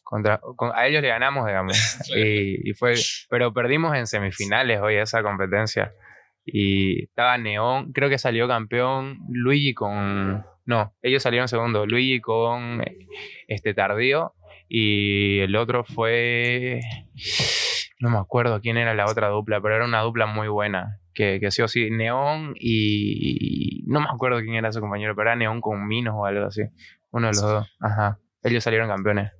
Contra, 0.04 0.40
a 0.74 0.86
ellos 0.86 1.02
le 1.02 1.08
ganamos, 1.08 1.46
digamos. 1.46 1.76
y, 2.16 2.70
y, 2.70 2.74
fue, 2.74 2.94
pero 3.28 3.52
perdimos 3.52 3.96
en 3.96 4.06
semifinales 4.06 4.80
hoy 4.80 4.96
esa 4.96 5.22
competencia. 5.22 5.94
Y 6.44 7.04
estaba 7.04 7.36
Neón, 7.36 7.92
creo 7.92 8.08
que 8.08 8.18
salió 8.18 8.48
campeón 8.48 9.18
Luigi 9.28 9.74
con... 9.74 10.46
No, 10.64 10.94
ellos 11.02 11.22
salieron 11.22 11.48
segundo, 11.48 11.86
Luigi 11.86 12.20
con 12.20 12.82
este 13.48 13.74
Tardío 13.74 14.34
y 14.68 15.40
el 15.40 15.56
otro 15.56 15.84
fue. 15.84 16.80
No 18.00 18.10
me 18.10 18.18
acuerdo 18.18 18.60
quién 18.60 18.76
era 18.76 18.94
la 18.94 19.06
otra 19.06 19.28
dupla, 19.28 19.60
pero 19.60 19.74
era 19.74 19.84
una 19.84 20.02
dupla 20.02 20.26
muy 20.26 20.48
buena. 20.48 21.00
Que, 21.14 21.40
que 21.40 21.50
sí 21.50 21.62
o 21.62 21.68
sí, 21.68 21.90
Neón 21.90 22.54
y. 22.58 23.84
No 23.86 24.00
me 24.00 24.06
acuerdo 24.12 24.40
quién 24.40 24.54
era 24.54 24.70
su 24.70 24.80
compañero, 24.80 25.14
pero 25.16 25.30
era 25.30 25.36
Neón 25.36 25.60
con 25.60 25.86
Minos 25.86 26.14
o 26.16 26.26
algo 26.26 26.46
así. 26.46 26.62
Uno 27.10 27.28
de 27.28 27.32
los 27.32 27.42
dos. 27.42 27.66
Ajá. 27.80 28.20
Ellos 28.42 28.62
salieron 28.62 28.88
campeones. 28.88 29.32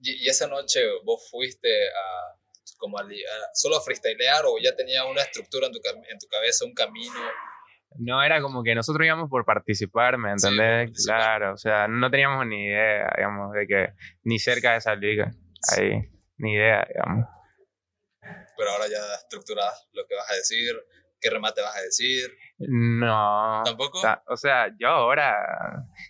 ¿Y, 0.00 0.28
esa 0.28 0.46
noche 0.46 0.80
vos 1.04 1.28
fuiste 1.30 1.68
a, 1.88 2.36
como 2.76 2.98
a, 2.98 3.04
solo 3.54 3.78
a 3.78 3.80
freestylear 3.80 4.44
o 4.46 4.58
ya 4.62 4.76
tenía 4.76 5.04
una 5.06 5.22
estructura 5.22 5.66
en 5.66 5.72
tu, 5.72 5.78
en 5.78 6.18
tu 6.18 6.26
cabeza, 6.28 6.64
un 6.64 6.74
camino? 6.74 7.18
No, 7.98 8.22
era 8.22 8.40
como 8.40 8.62
que 8.62 8.74
nosotros 8.74 9.06
íbamos 9.06 9.30
por 9.30 9.44
participar, 9.44 10.18
¿me 10.18 10.32
entendés? 10.32 11.04
claro, 11.04 11.54
o 11.54 11.56
sea, 11.56 11.86
no 11.88 12.10
teníamos 12.10 12.46
ni 12.46 12.66
idea, 12.66 13.12
digamos, 13.16 13.52
de 13.52 13.66
que 13.66 13.92
ni 14.24 14.38
cerca 14.38 14.72
de 14.72 14.78
esa 14.78 14.94
liga, 14.96 15.30
ahí, 15.76 16.10
ni 16.38 16.54
idea, 16.54 16.86
digamos. 16.88 17.28
Pero 18.56 18.70
ahora 18.70 18.86
ya 18.88 19.14
estructuras 19.22 19.88
lo 19.92 20.06
que 20.06 20.14
vas 20.14 20.30
a 20.30 20.34
decir, 20.34 20.74
qué 21.24 21.30
remate 21.30 21.62
vas 21.62 21.76
a 21.76 21.82
decir. 21.82 22.36
No. 22.58 23.62
¿Tampoco? 23.64 24.00
O 24.26 24.36
sea, 24.36 24.68
yo 24.78 24.88
ahora, 24.88 25.34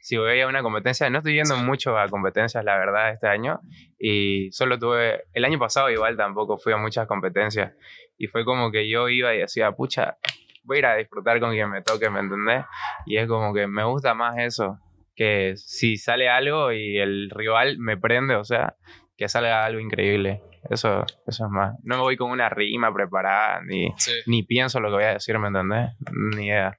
si 0.03 0.17
voy 0.17 0.41
a 0.41 0.49
una 0.49 0.63
competencia, 0.63 1.09
no 1.09 1.19
estoy 1.19 1.35
yendo 1.35 1.57
mucho 1.57 1.97
a 1.97 2.09
competencias, 2.09 2.65
la 2.65 2.77
verdad, 2.77 3.13
este 3.13 3.29
año. 3.29 3.61
Y 3.99 4.51
solo 4.53 4.79
tuve, 4.79 5.25
el 5.33 5.45
año 5.45 5.59
pasado 5.59 5.91
igual 5.91 6.17
tampoco 6.17 6.59
fui 6.59 6.73
a 6.73 6.77
muchas 6.77 7.07
competencias. 7.07 7.73
Y 8.19 8.27
fue 8.27 8.45
como 8.45 8.71
que 8.71 8.89
yo 8.89 9.09
iba 9.09 9.35
y 9.35 9.39
decía, 9.39 9.73
pucha, 9.73 10.19
voy 10.65 10.77
a 10.77 10.79
ir 10.81 10.87
a 10.87 10.97
disfrutar 10.97 11.41
con 11.41 11.53
quien 11.53 11.71
me 11.71 11.83
toque, 11.83 12.11
¿me 12.11 12.21
entendés? 12.21 12.65
Y 13.07 13.17
es 13.17 13.27
como 13.29 13.55
que 13.55 13.67
me 13.67 13.85
gusta 13.85 14.15
más 14.15 14.37
eso, 14.39 14.79
que 15.15 15.55
si 15.57 15.97
sale 15.97 16.29
algo 16.29 16.73
y 16.73 16.99
el 16.99 17.31
rival 17.31 17.79
me 17.79 17.97
prende, 17.97 18.37
o 18.37 18.45
sea, 18.45 18.77
que 19.17 19.29
salga 19.29 19.65
algo 19.65 19.81
increíble. 19.81 20.43
Eso, 20.69 21.05
eso 21.27 21.45
es 21.45 21.51
más. 21.51 21.75
No 21.83 21.97
me 21.97 22.03
voy 22.03 22.17
con 22.17 22.31
una 22.31 22.49
rima 22.49 22.93
preparada, 22.93 23.61
ni, 23.63 23.89
ni 24.27 24.43
pienso 24.43 24.81
lo 24.81 24.89
que 24.89 24.95
voy 24.95 25.05
a 25.05 25.15
decir, 25.15 25.39
¿me 25.39 25.49
entendés? 25.49 25.91
Ni 26.37 26.47
idea. 26.47 26.79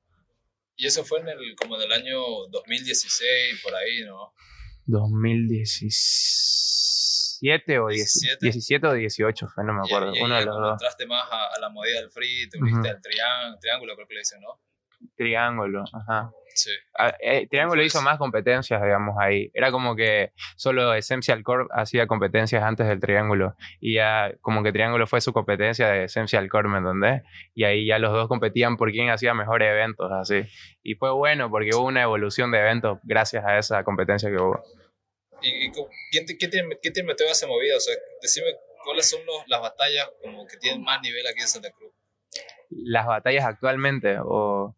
Y 0.75 0.87
eso 0.87 1.05
fue 1.05 1.19
en 1.19 1.29
el, 1.29 1.55
como 1.55 1.75
en 1.77 1.83
el 1.83 1.91
año 1.91 2.19
2016, 2.49 3.61
por 3.63 3.75
ahí, 3.75 4.03
¿no? 4.05 4.33
2016. 4.87 7.14
17 7.41 7.79
o 7.79 7.87
17, 7.87 8.37
17 8.41 8.87
o 8.87 8.93
18 8.93 9.47
fue, 9.47 9.63
no 9.63 9.73
me 9.73 9.81
acuerdo. 9.81 10.15
Y, 10.15 10.21
Uno 10.21 10.35
de 10.35 10.45
los 10.45 10.55
dos. 10.55 10.71
entraste 10.73 11.05
más 11.07 11.27
a, 11.31 11.59
la 11.59 11.69
movida 11.69 11.99
del 11.99 12.09
free, 12.09 12.49
te 12.49 12.57
uniste 12.57 12.89
al 12.89 13.01
triángulo, 13.01 13.95
creo 13.95 14.07
que 14.07 14.13
le 14.13 14.19
dicen, 14.21 14.41
¿no? 14.41 14.59
Triángulo, 15.15 15.83
ajá. 15.93 16.31
Sí. 16.55 16.71
Eh, 17.19 17.47
triángulo 17.49 17.83
hizo 17.83 18.01
más 18.01 18.17
competencias, 18.17 18.81
digamos, 18.81 19.15
ahí. 19.19 19.51
Era 19.53 19.71
como 19.71 19.95
que 19.95 20.31
solo 20.55 20.93
Essential 20.93 21.43
Core 21.43 21.65
hacía 21.71 22.07
competencias 22.07 22.63
antes 22.63 22.87
del 22.87 23.01
Triángulo. 23.01 23.55
Y 23.81 23.95
ya 23.95 24.31
como 24.39 24.63
que 24.63 24.71
Triángulo 24.71 25.05
fue 25.05 25.19
su 25.19 25.33
competencia 25.33 25.89
de 25.89 26.05
Essential 26.05 26.49
Core, 26.49 26.69
¿me 26.69 26.77
entendés? 26.77 27.23
Y 27.53 27.65
ahí 27.65 27.85
ya 27.85 27.99
los 27.99 28.13
dos 28.13 28.29
competían 28.29 28.77
por 28.77 28.91
quién 28.91 29.09
hacía 29.09 29.33
mejores 29.33 29.69
eventos, 29.69 30.09
así. 30.13 30.43
Y 30.81 30.95
fue 30.95 31.11
bueno 31.11 31.49
porque 31.49 31.71
hubo 31.75 31.85
una 31.85 32.03
evolución 32.03 32.51
de 32.51 32.59
eventos 32.59 32.99
gracias 33.03 33.43
a 33.45 33.57
esa 33.57 33.83
competencia 33.83 34.29
que 34.29 34.37
hubo. 34.37 34.63
¿Y, 35.41 35.71
quién, 36.11 36.25
te, 36.25 36.35
te, 36.35 37.03
metió 37.03 37.27
a 37.27 37.31
esa 37.31 37.47
movida? 37.47 37.77
O 37.77 37.79
sea, 37.79 37.95
decime 38.21 38.47
cuáles 38.83 39.09
son 39.09 39.21
las 39.47 39.61
batallas 39.61 40.09
como 40.21 40.45
que 40.47 40.57
tienen 40.57 40.83
más 40.83 41.01
nivel 41.01 41.25
aquí 41.27 41.41
en 41.41 41.47
Santa 41.47 41.71
Cruz. 41.71 41.91
¿Las 42.69 43.05
batallas 43.05 43.45
actualmente 43.45 44.17
o, 44.19 44.75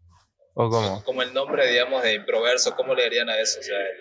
o 0.53 0.69
cómo? 0.69 1.03
Como 1.03 1.21
el 1.21 1.33
nombre, 1.33 1.67
digamos, 1.71 2.03
de 2.03 2.13
Improverso, 2.15 2.75
¿cómo 2.75 2.93
le 2.95 3.05
harían 3.05 3.29
a 3.29 3.39
eso? 3.39 3.59
O 3.59 3.63
sea, 3.63 3.77
el, 3.79 3.97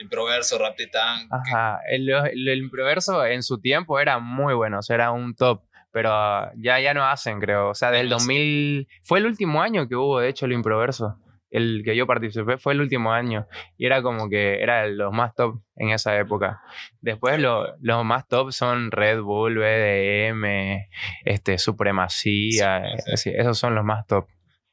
Improverso, 0.00 0.58
Rap 0.58 0.76
Titán. 0.76 1.28
Ajá, 1.30 1.80
el, 1.88 2.08
el, 2.08 2.58
Improverso 2.58 3.24
en 3.24 3.42
su 3.42 3.60
tiempo 3.60 3.98
era 3.98 4.18
muy 4.18 4.54
bueno, 4.54 4.78
o 4.78 4.82
sea, 4.82 4.94
era 4.94 5.10
un 5.10 5.34
top 5.34 5.62
pero 5.92 6.10
ya, 6.56 6.80
ya 6.80 6.94
no 6.94 7.04
hacen, 7.04 7.38
creo. 7.38 7.68
O 7.68 7.74
sea, 7.74 7.90
del 7.90 8.08
2000... 8.08 8.88
Fue 9.02 9.18
el 9.18 9.26
último 9.26 9.60
año 9.60 9.86
que 9.86 9.94
hubo, 9.94 10.20
de 10.20 10.30
hecho, 10.30 10.46
el 10.46 10.52
improverso 10.52 11.18
el 11.52 11.82
que 11.84 11.94
yo 11.94 12.06
participé 12.06 12.56
fue 12.56 12.72
el 12.72 12.80
último 12.80 13.12
año 13.12 13.46
y 13.76 13.84
era 13.84 14.02
como 14.02 14.30
que 14.30 14.62
era 14.62 14.86
los 14.86 15.12
más 15.12 15.34
top 15.34 15.60
en 15.76 15.90
esa 15.90 16.18
época. 16.18 16.62
Después 17.02 17.38
los 17.38 18.04
más 18.04 18.26
top 18.26 18.52
son 18.52 18.90
Red 18.90 19.20
Bull, 19.20 19.58
BDM, 19.58 20.88
este, 21.24 21.58
Supremacía, 21.58 22.82
esos 23.06 23.58
son 23.58 23.74
los 23.74 23.84
más 23.84 24.06
top. 24.06 24.26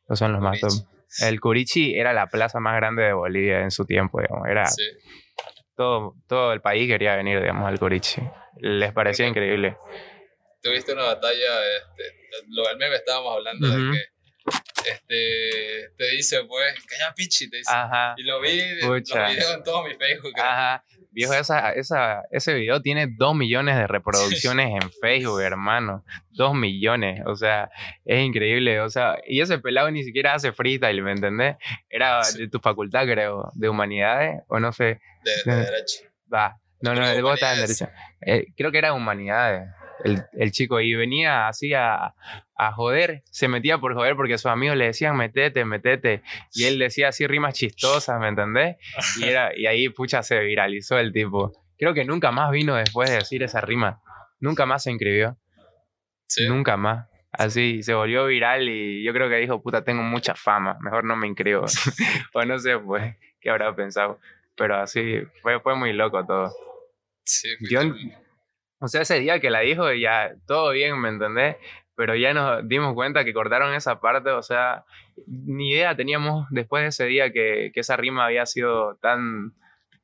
Esos 0.06 0.20
son 0.20 0.32
los 0.32 0.42
más 0.42 0.60
top. 0.62 0.72
El 1.22 1.42
Curichi 1.42 1.96
era 1.96 2.14
la 2.14 2.28
plaza 2.28 2.62
más 2.62 2.78
grande 2.78 3.04
de 3.04 3.14
Bolivia 3.14 3.62
en 3.62 3.72
su 3.72 3.86
tiempo, 3.86 4.22
digamos. 4.22 4.48
Era 4.48 4.64
todo, 5.76 6.16
todo 6.28 6.54
el 6.54 6.62
país 6.62 6.88
quería 6.88 7.18
venir, 7.18 7.42
digamos, 7.42 7.68
al 7.68 7.78
Curichi. 7.78 8.22
Les 8.58 8.94
parecía 8.94 9.28
increíble. 9.28 9.76
Tuviste 10.62 10.94
una 10.94 11.04
batalla, 11.04 11.76
este, 11.78 12.04
lo 12.48 12.64
del 12.70 12.78
meme 12.78 12.96
estábamos 12.96 13.36
hablando 13.36 13.68
de 13.68 13.98
que 13.98 14.19
este, 14.92 15.92
te 15.98 16.12
dice, 16.12 16.44
pues, 16.48 16.74
calla 16.86 17.14
pichi, 17.16 17.50
te 17.50 17.58
dice. 17.58 17.72
Ajá. 17.72 18.14
Y 18.18 18.24
lo 18.24 18.42
vi, 18.42 18.60
los 18.82 19.04
videos 19.04 19.56
en 19.56 19.64
todo 19.64 19.84
mi 19.84 19.96
Facebook. 19.96 20.34
Ajá. 20.38 20.84
Viejo, 21.12 21.34
esa, 21.34 21.72
esa, 21.74 22.22
ese 22.32 22.54
video 22.54 22.82
tiene 22.82 23.08
dos 23.08 23.36
millones 23.36 23.76
de 23.76 23.88
reproducciones 23.88 24.82
en 24.82 24.92
Facebook, 25.02 25.42
hermano. 25.42 26.06
Dos 26.30 26.54
millones. 26.54 27.22
O 27.26 27.36
sea, 27.36 27.72
es 28.06 28.20
increíble. 28.20 28.80
O 28.82 28.90
sea, 28.90 29.18
y 29.28 29.42
ese 29.42 29.58
pelado 29.60 29.90
ni 29.90 30.04
siquiera 30.04 30.36
hace 30.36 30.52
freestyle, 30.52 31.02
¿me 31.02 31.12
entendés? 31.12 31.56
Era 31.90 32.22
de 32.38 32.48
tu 32.48 32.60
facultad, 32.60 33.06
creo, 33.06 33.52
de 33.56 33.70
humanidades, 33.70 34.42
o 34.48 34.60
no 34.60 34.72
sé. 34.72 35.02
De, 35.24 35.52
de 35.52 35.56
derecho. 35.56 36.04
Va. 36.32 36.60
No, 36.82 36.94
no, 36.94 37.22
vos 37.22 37.34
estás 37.34 37.56
en 37.56 37.62
derecho. 37.62 37.90
Eh, 38.22 38.46
creo 38.56 38.72
que 38.72 38.78
era 38.78 38.94
humanidades 38.94 39.68
el, 40.04 40.24
el 40.34 40.52
chico 40.52 40.80
y 40.80 40.96
venía 40.96 41.48
así 41.48 41.74
a, 41.74 42.14
a, 42.56 42.72
joder, 42.72 43.24
se 43.32 43.48
metía 43.48 43.78
por 43.78 43.94
joder 43.94 44.16
porque 44.16 44.38
sus 44.38 44.48
amigos 44.48 44.78
le 44.78 44.86
decían 44.86 45.18
metete, 45.18 45.66
metete 45.66 46.22
y 46.54 46.66
él 46.66 46.80
decía 46.80 47.10
así 47.10 47.28
rimas 47.28 47.54
chistosas, 47.54 48.20
¿me 48.20 48.28
entendés? 48.28 48.78
Y, 49.20 49.26
era, 49.26 49.58
y 49.58 49.66
ahí 49.66 49.90
pucha 49.90 50.24
se 50.24 50.40
viralizó 50.40 50.98
el 50.98 51.12
tipo. 51.12 51.52
Creo 51.78 51.94
que 51.94 52.06
nunca 52.06 52.32
más 52.32 52.52
vino 52.52 52.76
después 52.76 53.10
de 53.10 53.18
decir 53.18 53.44
esa 53.44 53.62
rima, 53.62 54.02
nunca 54.40 54.66
más 54.66 54.84
se 54.84 54.92
inscribió, 54.92 55.38
nunca 56.48 56.78
más. 56.78 57.08
Así 57.32 57.84
se 57.84 57.94
volvió 57.94 58.26
viral 58.26 58.68
y 58.68 59.04
yo 59.04 59.14
creo 59.14 59.30
que 59.30 59.36
dijo, 59.36 59.62
puta, 59.62 59.84
tengo 59.84 60.02
mucha 60.02 60.34
fama, 60.34 60.78
mejor 60.82 61.04
no 61.04 61.16
me 61.16 61.28
inscribo. 61.28 61.66
o 62.34 62.44
no 62.44 62.58
sé, 62.58 62.78
pues, 62.80 63.16
qué 63.40 63.50
habrá 63.50 63.76
pensado. 63.76 64.20
Pero 64.56 64.76
así, 64.78 65.22
fue, 65.42 65.60
fue 65.60 65.76
muy 65.76 65.94
loco 65.94 66.26
todo. 66.26 66.52
Sí, 67.24 67.48
yo, 67.70 67.82
o 68.80 68.88
sea, 68.88 69.02
ese 69.02 69.20
día 69.20 69.40
que 69.40 69.50
la 69.50 69.60
dijo, 69.60 69.92
ya 69.94 70.34
todo 70.48 70.72
bien, 70.72 71.00
¿me 71.00 71.10
entendés? 71.10 71.58
Pero 71.96 72.16
ya 72.16 72.34
nos 72.34 72.68
dimos 72.68 72.94
cuenta 72.94 73.26
que 73.26 73.34
cortaron 73.34 73.74
esa 73.74 74.00
parte, 74.00 74.30
o 74.30 74.42
sea, 74.42 74.86
ni 75.28 75.72
idea 75.72 75.96
teníamos 75.96 76.48
después 76.50 76.84
de 76.84 76.88
ese 76.90 77.06
día 77.06 77.32
que, 77.32 77.72
que 77.74 77.82
esa 77.82 77.98
rima 77.98 78.26
había 78.26 78.46
sido 78.46 78.96
tan, 79.02 79.54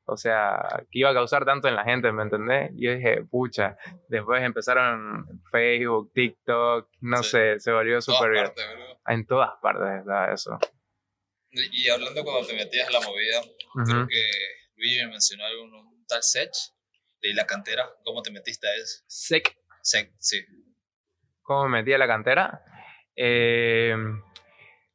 o 0.04 0.18
sea, 0.18 0.84
que 0.90 0.98
iba 0.98 1.10
a 1.10 1.14
causar 1.14 1.46
tanto 1.46 1.68
en 1.68 1.74
la 1.74 1.84
gente, 1.84 2.12
¿me 2.12 2.22
entendés? 2.22 2.70
Yo 2.74 2.94
dije, 2.94 3.24
pucha, 3.24 3.78
después 4.08 4.42
empezaron 4.42 5.42
Facebook, 5.50 6.12
TikTok, 6.12 6.88
no 7.00 7.22
sé, 7.22 7.58
se 7.60 7.72
volvió 7.72 8.02
súper 8.02 8.30
bien. 8.30 8.52
En 9.06 9.26
todas 9.26 9.52
partes 9.62 10.00
está 10.00 10.32
eso. 10.32 10.58
Y, 11.50 11.88
hablando 11.88 12.22
cuando 12.22 12.46
te 12.46 12.54
metías 12.54 12.88
en 12.88 12.92
la 12.92 13.00
movida, 13.00 13.40
creo 13.86 14.06
que 14.06 14.22
Luis 14.76 15.02
me 15.02 15.12
mencionó 15.12 15.46
algo, 15.46 15.62
un 15.62 16.04
tal 16.06 16.22
Sech 16.22 16.52
de 17.28 17.34
la 17.34 17.46
cantera, 17.46 17.88
¿cómo 18.04 18.22
te 18.22 18.30
metiste 18.30 18.68
a 18.68 18.74
eso? 18.74 19.02
Sec. 19.06 19.56
Sec, 19.82 20.12
sí. 20.18 20.44
¿Cómo 21.42 21.68
me 21.68 21.78
metí 21.78 21.92
a 21.92 21.98
la 21.98 22.06
cantera? 22.06 22.62
Eh, 23.14 23.94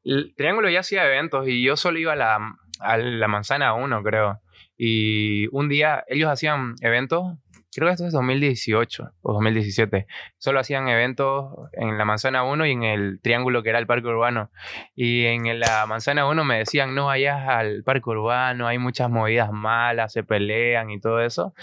el 0.03 0.33
Triángulo 0.35 0.69
ya 0.69 0.81
hacía 0.81 1.05
eventos 1.05 1.47
y 1.47 1.63
yo 1.63 1.77
solo 1.77 1.99
iba 1.99 2.13
a 2.13 2.17
la, 2.17 2.39
a 2.79 2.97
la 2.97 3.27
Manzana 3.27 3.73
1, 3.73 4.03
creo. 4.03 4.41
Y 4.77 5.47
un 5.55 5.69
día 5.69 6.03
ellos 6.07 6.29
hacían 6.29 6.75
eventos, 6.81 7.37
creo 7.73 7.87
que 7.87 7.93
esto 7.93 8.05
es 8.05 8.13
2018 8.13 9.11
o 9.21 9.33
2017. 9.33 10.05
Solo 10.37 10.59
hacían 10.59 10.87
eventos 10.87 11.53
en 11.73 11.97
la 11.97 12.05
Manzana 12.05 12.43
1 12.43 12.65
y 12.65 12.71
en 12.71 12.83
el 12.83 13.19
Triángulo 13.21 13.63
que 13.63 13.69
era 13.69 13.79
el 13.79 13.87
Parque 13.87 14.07
Urbano. 14.07 14.51
Y 14.95 15.25
en 15.25 15.59
la 15.59 15.85
Manzana 15.87 16.27
1 16.27 16.43
me 16.43 16.57
decían, 16.57 16.95
no 16.95 17.07
vayas 17.07 17.47
al 17.47 17.83
Parque 17.83 18.09
Urbano, 18.09 18.67
hay 18.67 18.77
muchas 18.77 19.09
movidas 19.09 19.51
malas, 19.51 20.13
se 20.13 20.23
pelean 20.23 20.89
y 20.89 20.99
todo 20.99 21.21
eso. 21.21 21.53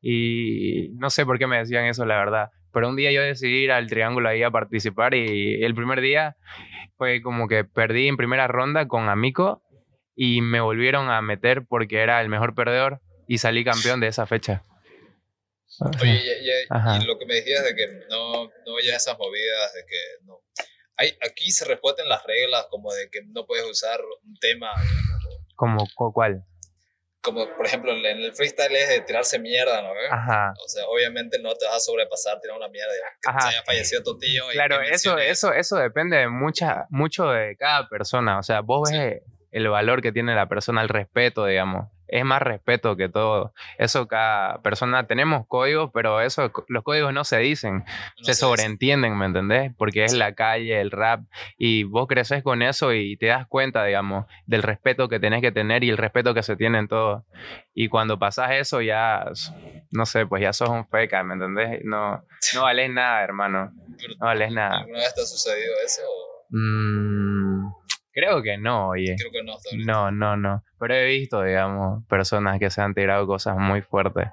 Y 0.00 0.90
no 0.94 1.10
sé 1.10 1.26
por 1.26 1.38
qué 1.38 1.46
me 1.46 1.58
decían 1.58 1.84
eso, 1.86 2.06
la 2.06 2.16
verdad. 2.16 2.50
Pero 2.72 2.88
un 2.88 2.96
día 2.96 3.10
yo 3.10 3.22
decidí 3.22 3.64
ir 3.64 3.72
al 3.72 3.88
Triángulo 3.88 4.28
ahí 4.28 4.42
a 4.42 4.50
participar 4.50 5.14
y 5.14 5.64
el 5.64 5.74
primer 5.74 6.00
día 6.00 6.36
fue 6.96 7.22
como 7.22 7.48
que 7.48 7.64
perdí 7.64 8.08
en 8.08 8.16
primera 8.16 8.48
ronda 8.48 8.86
con 8.86 9.08
Amico 9.08 9.62
y 10.14 10.40
me 10.40 10.60
volvieron 10.60 11.10
a 11.10 11.20
meter 11.22 11.66
porque 11.66 12.02
era 12.02 12.20
el 12.20 12.28
mejor 12.28 12.54
perdedor 12.54 13.00
y 13.26 13.38
salí 13.38 13.64
campeón 13.64 14.00
de 14.00 14.08
esa 14.08 14.26
fecha. 14.26 14.62
Oye, 16.00 16.22
y, 16.40 16.48
y- 16.50 17.02
y 17.02 17.04
lo 17.06 17.18
que 17.18 17.26
me 17.26 17.34
decías 17.34 17.64
de 17.64 17.74
que 17.74 17.86
no, 18.08 18.44
no 18.66 18.74
veías 18.76 18.96
esas 19.02 19.18
movidas, 19.18 19.74
de 19.74 19.84
que 19.86 19.96
no. 20.24 20.40
Hay, 20.96 21.16
aquí 21.22 21.50
se 21.50 21.64
respetan 21.66 22.08
las 22.08 22.24
reglas 22.24 22.66
como 22.70 22.92
de 22.92 23.10
que 23.10 23.20
no 23.26 23.44
puedes 23.46 23.66
usar 23.66 24.00
un 24.24 24.34
tema, 24.36 24.70
¿Como 25.54 25.86
cu- 25.94 26.12
cuál? 26.12 26.44
como 27.22 27.44
por 27.56 27.66
ejemplo 27.66 27.90
en 27.92 28.06
el 28.06 28.32
freestyle 28.34 28.76
es 28.76 28.88
de 28.88 29.00
tirarse 29.00 29.40
mierda, 29.40 29.82
¿no? 29.82 29.88
Ajá. 30.12 30.54
O 30.64 30.68
sea, 30.68 30.86
obviamente 30.86 31.40
no 31.40 31.54
te 31.56 31.66
vas 31.66 31.74
a 31.76 31.80
sobrepasar, 31.80 32.40
tirar 32.40 32.56
una 32.56 32.68
mierda, 32.68 32.92
que 33.20 33.28
Ajá. 33.28 33.40
se 33.40 33.48
haya 33.48 33.62
fallecido 33.64 34.02
tu 34.04 34.16
tío. 34.16 34.44
Claro, 34.52 34.80
eso, 34.80 35.18
eso, 35.18 35.52
eso 35.52 35.76
depende 35.76 36.18
de 36.18 36.28
mucha, 36.28 36.86
mucho 36.88 37.28
de 37.30 37.56
cada 37.56 37.88
persona. 37.88 38.38
O 38.38 38.44
sea, 38.44 38.60
vos 38.60 38.88
Sí. 38.88 38.96
ves 38.96 39.22
el 39.50 39.68
valor 39.68 40.02
que 40.02 40.12
tiene 40.12 40.36
la 40.36 40.48
persona, 40.48 40.82
el 40.82 40.88
respeto, 40.88 41.46
digamos. 41.46 41.90
Es 42.08 42.24
más 42.24 42.42
respeto 42.42 42.96
que 42.96 43.08
todo. 43.08 43.52
Eso 43.78 44.06
cada 44.08 44.60
persona, 44.62 45.06
tenemos 45.06 45.46
códigos, 45.46 45.90
pero 45.92 46.20
eso, 46.20 46.50
los 46.68 46.82
códigos 46.84 47.12
no 47.12 47.24
se 47.24 47.38
dicen. 47.38 47.84
no 48.18 48.24
se 48.24 48.34
sé, 48.34 48.40
sobreentienden, 48.40 49.16
¿me 49.16 49.26
entendés? 49.26 49.72
Porque 49.76 50.04
es 50.04 50.12
la 50.12 50.34
calle, 50.34 50.80
el 50.80 50.90
rap, 50.90 51.22
y 51.58 51.84
vos 51.84 52.06
creces 52.06 52.42
con 52.42 52.62
eso 52.62 52.92
y 52.92 53.16
te 53.16 53.26
das 53.26 53.46
cuenta, 53.46 53.84
digamos, 53.84 54.26
del 54.46 54.62
respeto 54.62 55.08
que 55.08 55.20
tenés 55.20 55.40
que 55.40 55.52
tener 55.52 55.84
y 55.84 55.90
el 55.90 55.96
respeto 55.96 56.34
que 56.34 56.42
se 56.42 56.56
tiene 56.56 56.78
en 56.78 56.88
todo. 56.88 57.24
Y 57.74 57.88
cuando 57.88 58.18
pasás 58.18 58.52
eso 58.52 58.80
ya, 58.80 59.26
no 59.90 60.06
sé, 60.06 60.26
pues 60.26 60.42
ya 60.42 60.52
sos 60.52 60.68
un 60.68 60.86
feca, 60.88 61.22
¿me 61.22 61.34
entendés? 61.34 61.80
No, 61.84 62.24
no 62.54 62.62
valés 62.62 62.90
nada, 62.90 63.22
hermano. 63.22 63.72
No 64.20 64.26
valés 64.26 64.52
nada. 64.52 64.80
¿Alguna 64.80 64.98
vez 64.98 65.14
te 65.14 65.22
ha 65.22 65.24
sucedido 65.24 65.72
eso? 65.84 66.02
o 66.02 66.36
Mm, 66.50 67.72
creo 68.16 68.42
que 68.42 68.56
no, 68.56 68.88
oye. 68.88 69.14
Creo 69.18 69.30
que 69.30 69.42
no. 69.42 69.56
No, 69.84 70.10
no, 70.10 70.36
no. 70.36 70.64
Pero 70.80 70.94
he 70.94 71.04
visto, 71.04 71.42
digamos, 71.42 72.04
personas 72.08 72.58
que 72.58 72.70
se 72.70 72.80
han 72.80 72.94
tirado 72.94 73.26
cosas 73.26 73.56
muy 73.58 73.82
fuertes. 73.82 74.28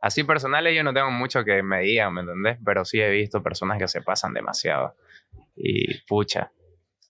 Así 0.00 0.24
personales 0.24 0.74
yo 0.74 0.82
no 0.82 0.92
tengo 0.94 1.10
mucho 1.10 1.44
que 1.44 1.62
me 1.62 1.80
digan, 1.82 2.14
¿me 2.14 2.22
entendés? 2.22 2.58
Pero 2.64 2.84
sí 2.84 3.00
he 3.00 3.10
visto 3.10 3.42
personas 3.42 3.78
que 3.78 3.86
se 3.88 4.00
pasan 4.00 4.32
demasiado. 4.32 4.96
Y 5.54 5.98
pucha, 6.06 6.50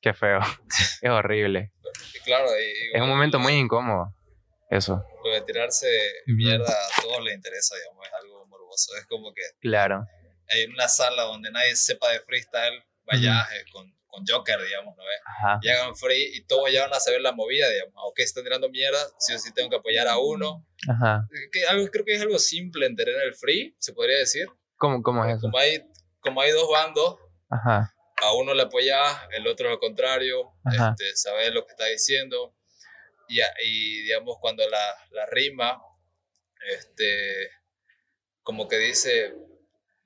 qué 0.01 0.13
feo. 0.13 0.41
es 1.03 1.11
horrible. 1.11 1.73
Y 2.15 2.19
claro, 2.25 2.47
y- 2.59 2.71
Es 2.71 2.87
igual 2.89 3.03
un 3.05 3.09
momento 3.09 3.39
lo- 3.39 3.45
muy 3.45 3.53
incómodo. 3.55 4.13
Eso, 4.69 5.05
Lo 5.25 5.31
de 5.31 5.43
tirarse 5.43 5.87
mierda 6.27 6.65
a 6.73 7.01
todos 7.01 7.23
les 7.25 7.37
interesa, 7.37 7.77
digamos, 7.77 8.05
es 8.05 8.13
algo 8.21 8.47
morboso. 8.47 8.97
Es 8.99 9.07
como 9.07 9.33
que 9.33 9.43
claro. 9.61 10.05
en 10.49 10.73
una 10.73 10.89
sala 10.89 11.23
donde 11.23 11.53
nadie 11.53 11.77
sepa 11.77 12.11
de 12.11 12.19
freestyle, 12.21 12.83
vayas 13.05 13.47
eh, 13.53 13.65
con, 13.73 13.95
con 14.17 14.25
Joker, 14.27 14.59
digamos, 14.63 14.97
¿no. 14.97 15.03
Y 15.61 15.69
hagan 15.69 15.95
free 15.95 16.31
y 16.35 16.47
todos 16.47 16.73
ya 16.73 16.83
van 16.83 16.95
a 16.95 17.01
saber 17.01 17.21
la 17.21 17.33
movida, 17.33 17.69
digamos. 17.69 17.95
Aunque 17.99 18.23
están 18.23 18.45
tirando 18.45 18.71
mierda, 18.71 18.99
sí 19.19 19.35
o 19.35 19.39
sí 19.39 19.53
tengo 19.53 19.69
que 19.69 19.77
apoyar 19.77 20.09
a 20.09 20.19
uno. 20.19 20.67
Ajá. 20.89 21.29
Que 21.53 21.67
algo, 21.67 21.87
creo 21.89 22.05
que 22.05 22.15
es 22.15 22.23
algo 22.23 22.39
simple 22.39 22.87
en 22.87 22.97
tener 22.97 23.15
el 23.23 23.35
free, 23.35 23.77
se 23.79 23.93
podría 23.93 24.17
decir. 24.17 24.47
¿Cómo, 24.77 25.03
cómo 25.03 25.25
es 25.25 25.37
eso? 25.37 25.43
Como 25.43 25.59
hay, 25.59 25.83
como 26.21 26.41
hay 26.41 26.53
dos 26.53 26.69
bandos, 26.71 27.19
Ajá. 27.51 27.95
a 28.23 28.35
uno 28.35 28.55
le 28.55 28.63
apoyas, 28.63 29.19
el 29.33 29.47
otro 29.47 29.71
al 29.71 29.79
contrario, 29.79 30.53
Ajá. 30.65 30.91
este, 30.91 31.15
sabes 31.17 31.53
lo 31.53 31.67
que 31.67 31.73
está 31.73 31.85
diciendo. 31.87 32.55
Y, 33.29 33.41
y 33.65 34.03
digamos, 34.03 34.39
cuando 34.41 34.67
la, 34.69 34.97
la 35.11 35.27
rima, 35.27 35.83
este, 36.71 37.51
como 38.43 38.67
que 38.67 38.79
dice 38.79 39.35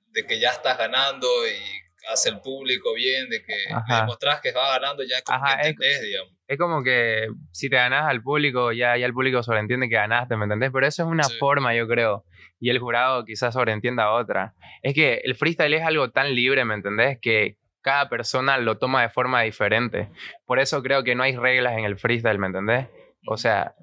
de 0.07 0.25
que 0.25 0.39
ya 0.39 0.49
estás 0.49 0.77
ganando 0.77 1.27
y 1.47 1.80
hace 2.09 2.29
el 2.29 2.39
público 2.41 2.93
bien, 2.93 3.29
de 3.29 3.41
que 3.43 3.53
Ajá. 3.73 4.01
demostras 4.01 4.39
que 4.41 4.51
vas 4.51 4.79
ganando, 4.79 5.03
ya 5.03 5.21
como 5.21 5.37
Ajá, 5.43 5.55
que 5.57 5.61
es- 5.61 5.67
entendés, 5.69 6.01
digamos. 6.01 6.33
Es 6.47 6.57
como 6.57 6.83
que 6.83 7.27
si 7.51 7.69
te 7.69 7.75
ganás 7.77 8.09
al 8.09 8.21
público, 8.21 8.71
ya, 8.71 8.97
ya 8.97 9.05
el 9.05 9.13
público 9.13 9.41
sobreentiende 9.43 9.87
que 9.87 9.95
ganaste, 9.95 10.35
¿me 10.35 10.43
entendés? 10.43 10.69
Pero 10.73 10.85
eso 10.87 11.03
es 11.03 11.09
una 11.09 11.23
Sí. 11.23 11.37
forma, 11.39 11.73
yo 11.75 11.87
creo. 11.87 12.25
Y 12.59 12.69
el 12.69 12.79
jurado 12.79 13.23
quizás 13.25 13.53
sobreentienda 13.53 14.11
otra. 14.11 14.53
Es 14.81 14.93
que 14.93 15.21
el 15.23 15.35
freestyle 15.35 15.73
es 15.73 15.83
algo 15.83 16.11
tan 16.11 16.35
libre, 16.35 16.65
¿me 16.65 16.73
entendés? 16.73 17.19
Que 17.21 17.55
cada 17.81 18.09
persona 18.09 18.57
lo 18.57 18.77
toma 18.77 19.01
de 19.01 19.09
forma 19.09 19.41
diferente. 19.43 20.09
Por 20.45 20.59
eso 20.59 20.83
creo 20.83 21.03
que 21.03 21.15
no 21.15 21.23
hay 21.23 21.35
reglas 21.35 21.77
en 21.77 21.85
el 21.85 21.97
freestyle, 21.97 22.37
¿me 22.37 22.47
entendés? 22.47 22.87
O 23.27 23.37
sea, 23.37 23.73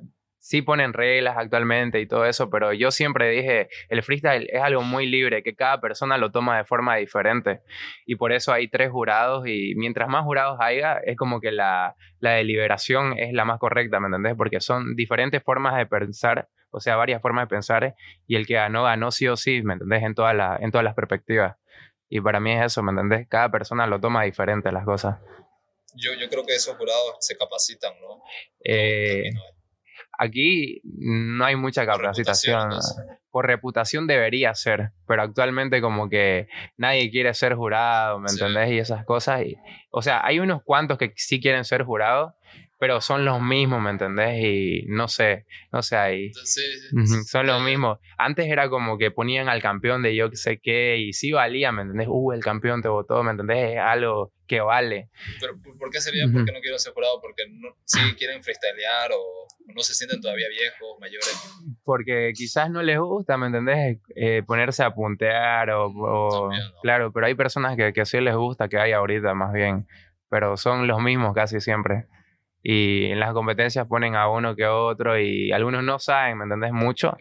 sí 0.49 0.63
ponen 0.63 0.95
reglas 0.95 1.37
actualmente 1.37 2.01
y 2.01 2.07
todo 2.07 2.25
eso, 2.25 2.49
pero 2.49 2.73
yo 2.73 2.91
siempre 2.91 3.29
dije, 3.29 3.69
el 3.91 4.03
freestyle 4.03 4.49
es 4.51 4.63
algo 4.63 4.81
muy 4.81 5.07
libre, 5.07 5.43
que 5.43 5.55
cada 5.55 5.79
persona 5.79 6.17
lo 6.17 6.33
toma 6.33 6.57
de 6.57 6.65
forma 6.65 6.97
diferente. 6.97 7.61
Y 8.07 8.17
por 8.17 8.33
eso 8.33 8.55
hay 8.55 8.67
tres 8.67 8.91
jurados 8.91 9.47
y 9.47 9.75
mientras 9.77 10.09
más 10.09 10.25
jurados 10.25 10.57
haya, 10.59 11.01
es 11.05 11.19
como 11.19 11.43
que 11.43 11.53
la, 11.53 11.97
la 12.21 12.31
deliberación 12.31 13.19
es 13.19 13.35
la 13.35 13.45
más 13.45 13.59
correcta, 13.59 14.01
¿me 14.01 14.07
entendés? 14.07 14.37
Porque 14.39 14.59
son 14.61 14.97
diferentes 14.97 15.43
formas 15.43 15.77
de 15.77 15.85
pensar, 15.85 16.49
o 16.71 16.81
sea, 16.81 16.97
varias 16.97 17.21
formas 17.21 17.45
de 17.45 17.49
pensar, 17.49 17.95
y 18.27 18.37
el 18.37 18.47
que 18.47 18.55
ganó, 18.55 18.85
ganó 18.85 19.11
sí 19.11 19.29
o 19.29 19.37
sí, 19.37 19.61
¿me 19.63 19.75
entendés? 19.75 20.03
En, 20.03 20.15
todas 20.15 20.35
las 20.35 20.63
en 20.63 20.71
todas 20.71 20.85
las 20.85 20.95
perspectivas. 20.95 21.59
Y 22.09 22.23
para 22.23 22.41
mí 22.41 22.53
es 22.53 22.65
eso, 22.65 22.83
¿me 22.83 22.93
entendés? 22.93 23.29
Cada 23.29 23.51
persona 23.51 23.87
lo 23.87 24.01
toma 24.01 24.23
diferente 24.23 24.73
las 24.73 24.87
cosas. 24.87 25.19
Yo, 25.95 26.15
yo 26.19 26.31
creo 26.31 26.47
que 26.47 26.55
esos 26.55 26.75
jurados 26.79 27.17
se 27.21 27.37
capacitan, 27.37 27.93
¿no? 28.01 28.23
Eh, 28.65 29.25
no. 29.35 29.58
Aquí 30.19 30.81
no 30.85 31.45
hay 31.45 31.57
mucha 31.57 31.87
capacitación. 31.87 32.71
reputación, 32.71 32.83
sé. 32.83 33.03
Por 33.31 33.47
reputación 33.47 34.07
debería 34.07 34.55
ser, 34.55 34.91
pero 35.07 35.23
actualmente 35.23 35.81
como 35.81 36.09
que 36.09 36.49
nadie 36.77 37.11
quiere 37.11 37.35
ser 37.35 37.55
jurado, 37.55 38.19
¿me 38.19 38.29
Sí. 38.29 38.37
entendés? 38.43 38.71
Y 38.73 38.79
esas 38.79 39.05
cosas. 39.05 39.43
Y, 39.43 39.57
o 39.91 40.03
sea, 40.03 40.21
hay 40.25 40.41
unos 40.41 40.63
cuantos 40.65 40.99
que 40.99 41.13
sí 41.17 41.41
quieren 41.41 41.65
ser 41.65 41.85
jurados, 41.85 42.33
pero 42.81 43.01
son 43.01 43.25
los 43.25 43.41
mismos, 43.43 43.83
¿me 43.83 43.91
entendés? 43.91 44.43
Y 44.45 44.85
no 44.89 45.09
sé, 45.09 45.47
no 45.73 45.83
sé 45.83 45.97
ahí. 45.97 46.31
Son 47.27 47.47
los 47.47 47.61
mismos. 47.63 47.99
Antes 48.17 48.47
era 48.47 48.69
como 48.69 48.97
que 48.99 49.11
ponían 49.11 49.49
al 49.49 49.61
campeón 49.61 50.03
de 50.03 50.15
yo 50.15 50.31
que 50.31 50.37
sé 50.37 50.59
qué 50.63 50.97
y 50.97 51.13
sí 51.13 51.33
valía, 51.33 51.71
¿me 51.73 51.83
entendés? 51.83 52.07
Uh, 52.09 52.33
el 52.33 52.41
campeón 52.41 52.81
te 52.81 52.89
votó, 52.89 53.23
¿me 53.25 53.33
entendés? 53.33 53.73
Es 53.75 53.79
algo 53.79 54.33
que 54.49 54.61
vale. 54.61 55.11
Pero 55.41 55.55
¿por 55.79 55.91
qué 55.91 56.01
sería? 56.01 56.25
Ujú. 56.27 56.33
¿Por 56.35 56.45
qué 56.47 56.53
no 56.53 56.61
quieren 56.61 56.79
ser 56.81 56.93
jurados? 56.93 57.19
Porque 57.23 57.45
no, 57.49 57.69
sí 57.85 58.01
quieren 58.17 58.43
freestylear 58.43 59.13
o 59.13 59.47
no 59.67 59.81
se 59.83 59.95
sienten 59.95 60.21
todavía 60.21 60.49
viejos, 60.49 60.99
mayores. 60.99 61.55
Porque 61.85 62.33
quizás 62.35 62.71
no 62.71 62.83
les 62.83 62.99
gusta, 62.99 63.37
¿me 63.37 63.47
entendés? 63.47 63.99
Eh, 64.17 64.43
ponerse 64.47 64.83
a 64.83 64.93
puntear 64.95 65.71
o... 65.71 65.87
o- 65.89 66.41
También, 66.49 66.63
¿no? 66.73 66.81
Claro, 66.83 67.13
pero 67.13 67.27
hay 67.27 67.35
personas 67.35 67.77
que, 67.77 67.93
que 67.93 68.05
sí 68.07 68.21
les 68.21 68.35
gusta 68.35 68.69
que 68.69 68.79
hay 68.79 68.93
ahorita 68.93 69.35
más 69.35 69.53
bien, 69.53 69.87
pero 70.31 70.57
son 70.57 70.87
los 70.89 71.01
mismos 71.01 71.35
casi 71.35 71.61
siempre. 71.61 72.07
Y 72.63 73.07
en 73.07 73.21
las 73.21 73.33
competencias 73.35 73.87
ponen 73.87 74.17
a 74.17 74.29
uno 74.31 74.57
que 74.57 74.67
otro 74.67 75.19
y 75.19 75.53
algunos 75.53 75.85
no 75.85 75.99
saben, 75.99 76.39
¿me 76.39 76.45
entendés? 76.45 76.73
Mucho. 76.73 77.17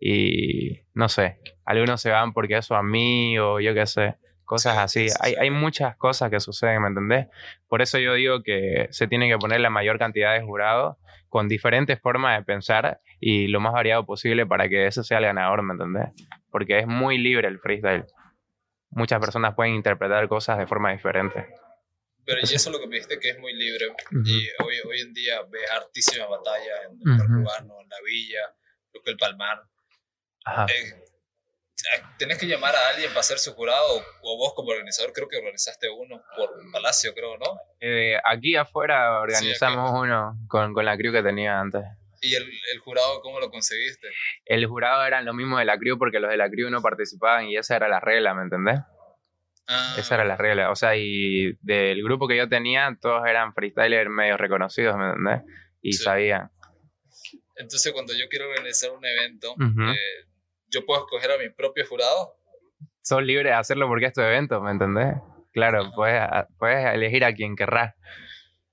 Y 0.00 0.80
no 0.94 1.08
sé, 1.08 1.38
algunos 1.64 2.00
se 2.00 2.10
van 2.10 2.32
porque 2.32 2.56
es 2.58 2.66
su 2.66 2.74
amigo, 2.74 3.58
yo 3.60 3.74
qué 3.74 3.86
sé, 3.86 4.14
cosas 4.48 4.90
Sí, 4.90 5.06
así. 5.06 5.08
sí, 5.10 5.16
Hay, 5.20 5.34
hay 5.38 5.50
muchas 5.50 5.96
cosas 5.96 6.30
que 6.30 6.40
suceden, 6.40 6.82
¿me 6.82 6.88
entendés? 6.88 7.26
Por 7.68 7.82
eso 7.82 7.98
yo 7.98 8.14
digo 8.14 8.42
que 8.42 8.88
se 8.90 9.06
tiene 9.06 9.28
que 9.28 9.36
poner 9.38 9.60
la 9.60 9.70
mayor 9.70 9.98
cantidad 9.98 10.32
de 10.34 10.42
jurados 10.42 10.96
con 11.28 11.48
diferentes 11.48 12.00
formas 12.00 12.38
de 12.38 12.44
pensar 12.44 13.00
y 13.20 13.46
lo 13.48 13.60
más 13.60 13.72
variado 13.74 14.04
posible 14.06 14.46
para 14.46 14.68
que 14.68 14.86
ese 14.86 15.04
sea 15.04 15.18
el 15.18 15.24
ganador, 15.24 15.62
¿me 15.62 15.74
entendés? 15.74 16.08
Porque 16.50 16.78
es 16.78 16.86
muy 16.86 17.18
libre 17.18 17.46
el 17.46 17.58
freestyle. 17.60 18.06
Muchas 18.90 19.20
personas 19.20 19.54
pueden 19.54 19.74
interpretar 19.74 20.26
cosas 20.28 20.56
de 20.58 20.66
forma 20.66 20.90
diferente. 20.92 21.46
Pero 22.24 22.40
y 22.40 22.44
eso 22.44 22.56
es 22.56 22.66
lo 22.68 22.80
que 22.80 22.86
me 22.86 22.96
dijiste 22.96 23.18
que 23.20 23.30
es 23.30 23.38
muy 23.38 23.52
libre. 23.54 23.88
Ujú. 23.88 24.22
Y 24.26 24.48
hoy, 24.64 24.74
hoy 24.88 25.00
en 25.00 25.12
día 25.14 25.42
ves 25.50 25.70
hartísimas 25.70 26.28
batallas 26.28 26.78
en 26.90 26.92
el 26.98 27.16
Parque 27.18 27.32
Ujú. 27.32 27.40
Urbano, 27.42 27.80
en 27.82 27.88
la 27.88 27.96
Villa, 28.04 28.40
creo 28.90 29.02
que 29.02 29.10
el 29.10 29.16
Palmar. 29.18 29.62
Ajá. 30.44 30.66
Eh, 30.70 31.04
tenés 32.18 32.38
que 32.38 32.46
llamar 32.46 32.74
a 32.74 32.88
alguien 32.88 33.10
para 33.10 33.22
ser 33.22 33.38
su 33.38 33.52
jurado 33.54 34.02
o, 34.22 34.36
vos 34.36 34.52
como 34.54 34.70
organizador 34.70 35.12
creo 35.12 35.28
que 35.28 35.36
organizaste 35.36 35.88
uno 35.88 36.22
por 36.36 36.50
Palacio, 36.72 37.14
creo, 37.14 37.36
¿no? 37.38 37.58
Eh, 37.80 38.16
aquí 38.24 38.56
afuera 38.56 39.20
organizamos 39.20 39.90
uno 39.92 40.36
con, 40.48 40.74
con 40.74 40.84
la 40.84 40.96
crew 40.96 41.12
que 41.12 41.22
tenía 41.22 41.60
antes. 41.60 41.82
¿Y 42.20 42.34
el, 42.34 42.42
el 42.72 42.78
jurado 42.80 43.20
cómo 43.20 43.38
lo 43.38 43.48
conseguiste? 43.50 44.08
El 44.44 44.66
jurado 44.66 45.06
eran 45.06 45.24
los 45.24 45.34
mismos 45.34 45.60
de 45.60 45.64
la 45.66 45.78
crew 45.78 45.98
porque 45.98 46.18
los 46.18 46.30
de 46.30 46.36
la 46.36 46.50
crew 46.50 46.68
no 46.68 46.82
participaban 46.82 47.46
y 47.46 47.56
esa 47.56 47.76
era 47.76 47.88
la 47.88 48.00
regla, 48.00 48.34
¿me 48.34 48.42
entendés? 48.42 48.80
Ah, 49.68 49.96
Esa 49.98 50.14
era 50.14 50.24
la 50.24 50.36
regla. 50.36 50.70
O 50.70 50.74
sea, 50.76 50.96
y 50.96 51.52
del 51.60 52.02
grupo 52.02 52.26
que 52.26 52.36
yo 52.36 52.48
tenía, 52.48 52.96
todos 53.00 53.26
eran 53.26 53.52
freestylers 53.52 54.08
medio 54.10 54.38
reconocidos, 54.38 54.96
¿me 54.96 55.10
entendés? 55.10 55.42
Y 55.82 55.92
Sí. 55.92 56.04
sabían. 56.04 56.50
Entonces, 57.54 57.92
cuando 57.92 58.14
yo 58.14 58.28
quiero 58.30 58.48
organizar 58.48 58.90
un 58.92 59.04
evento, 59.04 59.54
eh, 59.60 60.24
yo 60.70 60.84
puedo 60.84 61.00
escoger 61.00 61.30
a 61.30 61.38
mi 61.38 61.50
propio 61.50 61.86
jurado. 61.86 62.34
Sos 63.02 63.22
libre 63.22 63.50
de 63.50 63.54
hacerlo 63.54 63.88
porque 63.88 64.06
es 64.06 64.12
tu 64.12 64.20
evento, 64.20 64.60
¿me 64.60 64.70
entendés? 64.70 65.14
Claro, 65.52 65.90
puedes, 65.94 66.22
puedes 66.58 66.94
elegir 66.94 67.24
a 67.24 67.34
quien 67.34 67.56
querrás. 67.56 67.94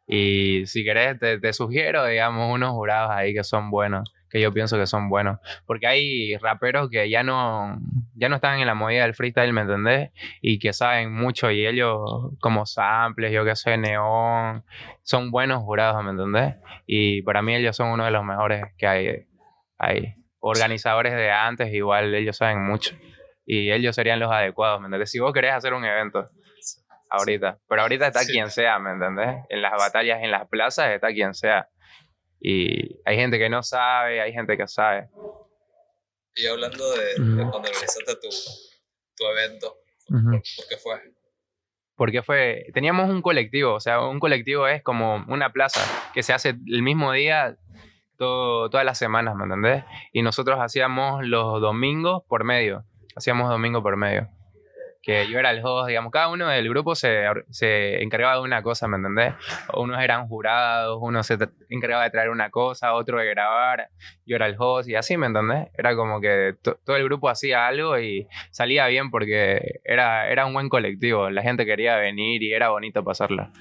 Y 0.08 0.66
si 0.68 0.84
querés, 0.84 1.20
te, 1.20 1.40
te 1.40 1.54
sugiero, 1.54 2.06
digamos, 2.06 2.54
unos 2.54 2.72
jurados 2.72 3.12
ahí 3.12 3.34
que 3.34 3.44
son 3.44 3.72
buenos, 3.72 4.14
que 4.30 4.40
yo 4.40 4.52
pienso 4.52 4.78
que 4.78 4.86
son 4.86 5.10
buenos. 5.10 5.40
Porque 5.66 5.88
hay 5.88 6.36
raperos 6.38 6.90
que 6.90 7.10
ya 7.10 7.24
no, 7.24 7.80
ya 8.14 8.30
no 8.30 8.36
están 8.36 8.60
en 8.60 8.68
la 8.68 8.76
movida 8.76 9.02
del 9.04 9.16
freestyle, 9.16 9.54
¿me 9.54 9.62
entendés? 9.62 10.12
Y 10.42 10.60
que 10.60 10.74
saben 10.74 11.12
mucho 11.12 11.50
y 11.50 11.66
ellos, 11.66 12.00
como 12.40 12.66
samples, 12.66 13.32
yo 13.32 13.46
que 13.46 13.56
sé, 13.56 13.78
neón, 13.78 14.64
son 15.02 15.32
buenos 15.32 15.64
jurados, 15.64 16.04
¿me 16.04 16.12
entendés? 16.12 16.56
Y 16.86 17.24
para 17.24 17.42
mí 17.42 17.56
ellos 17.56 17.76
son 17.76 17.90
uno 17.90 18.06
de 18.06 18.12
los 18.12 18.24
mejores 18.24 18.64
que 18.78 18.88
hay. 18.88 19.26
hay. 19.80 20.16
Organizadores 20.48 21.14
de 21.14 21.32
antes, 21.32 21.74
igual 21.74 22.14
ellos 22.14 22.38
saben 22.38 22.64
mucho. 22.64 22.96
Y 23.48 23.72
ellos 23.72 23.96
serían 23.96 24.20
los 24.20 24.32
adecuados, 24.32 24.80
¿me 24.80 24.88
entendés? 24.88 25.10
Si 25.10 25.20
vos 25.20 25.34
querés 25.34 25.54
hacer 25.54 25.74
un 25.74 25.84
evento 25.84 26.30
ahorita, 27.10 27.58
pero 27.68 27.82
ahorita 27.84 28.08
está 28.08 28.20
Sí. 28.22 28.32
quien 28.34 28.50
sea, 28.52 28.78
¿me 28.80 28.92
entendés? 28.92 29.44
En 29.50 29.62
las 29.62 29.74
batallas, 29.74 30.22
en 30.22 30.32
las 30.32 30.48
plazas, 30.48 30.90
está 30.92 31.08
quien 31.10 31.34
sea. 31.34 31.68
Y 32.40 33.00
hay 33.06 33.16
gente 33.16 33.40
que 33.40 33.50
no 33.50 33.64
sabe, 33.64 34.22
hay 34.22 34.34
gente 34.34 34.56
que 34.58 34.68
sabe. 34.68 35.10
Y 36.36 36.46
hablando 36.48 36.92
de, 36.92 37.06
de 37.06 37.42
cuando 37.50 37.58
organizaste 37.70 38.16
tu, 38.22 38.30
tu 39.16 39.26
evento, 39.26 39.78
¿por 40.10 40.42
qué 40.70 40.78
fue? 40.78 41.02
Porque 41.96 42.22
fue, 42.22 42.66
teníamos 42.74 43.10
un 43.10 43.22
colectivo, 43.22 43.74
o 43.76 43.80
sea, 43.80 44.02
un 44.02 44.20
colectivo 44.20 44.68
es 44.68 44.84
como 44.84 45.24
una 45.28 45.52
plaza 45.54 45.82
que 46.14 46.22
se 46.24 46.34
hace 46.34 46.50
el 46.50 46.82
mismo 46.84 47.14
día 47.14 47.58
todas 48.18 48.86
las 48.86 48.98
semanas, 48.98 49.36
¿me 49.36 49.44
entendés? 49.44 49.84
Y 50.14 50.22
nosotros 50.22 50.60
hacíamos 50.60 51.26
los 51.26 51.62
domingos 51.62 52.24
por 52.28 52.44
medio, 52.44 52.84
hacíamos 53.16 53.50
domingo 53.50 53.82
por 53.84 53.96
medio. 53.98 54.30
Que 55.02 55.28
yo 55.30 55.38
era 55.38 55.52
el 55.52 55.62
host, 55.64 55.88
digamos, 55.88 56.12
cada 56.12 56.30
uno 56.30 56.48
del 56.48 56.68
grupo 56.68 56.96
se, 56.96 57.26
se 57.52 58.02
encargaba 58.02 58.38
de 58.38 58.42
una 58.42 58.64
cosa, 58.64 58.88
¿me 58.88 58.98
entendés? 58.98 59.36
Unos 59.76 60.02
eran 60.02 60.28
jurados, 60.28 60.98
uno 61.00 61.22
se 61.22 61.38
encargaba 61.70 62.06
de 62.06 62.10
traer 62.10 62.32
una 62.32 62.50
cosa, 62.50 62.92
otro 62.96 63.20
de 63.20 63.26
grabar, 63.28 63.90
yo 64.26 64.36
era 64.36 64.48
el 64.48 64.56
host 64.58 64.90
y 64.90 64.96
así, 64.96 65.16
¿me 65.16 65.28
entendés? 65.28 65.68
Era 65.78 65.96
como 65.96 66.20
que 66.22 66.56
to- 66.60 66.80
todo 66.84 66.96
el 66.96 67.04
grupo 67.04 67.30
hacía 67.30 67.68
algo 67.68 68.00
y 68.00 68.28
salía 68.50 68.88
bien 68.88 69.12
porque 69.12 69.80
era, 69.84 70.28
era 70.28 70.48
un 70.48 70.54
buen 70.56 70.70
colectivo, 70.70 71.30
la 71.30 71.44
gente 71.44 71.68
quería 71.68 71.98
venir 71.98 72.42
y 72.42 72.52
era 72.54 72.70
bonito 72.70 73.04
pasarla. 73.04 73.52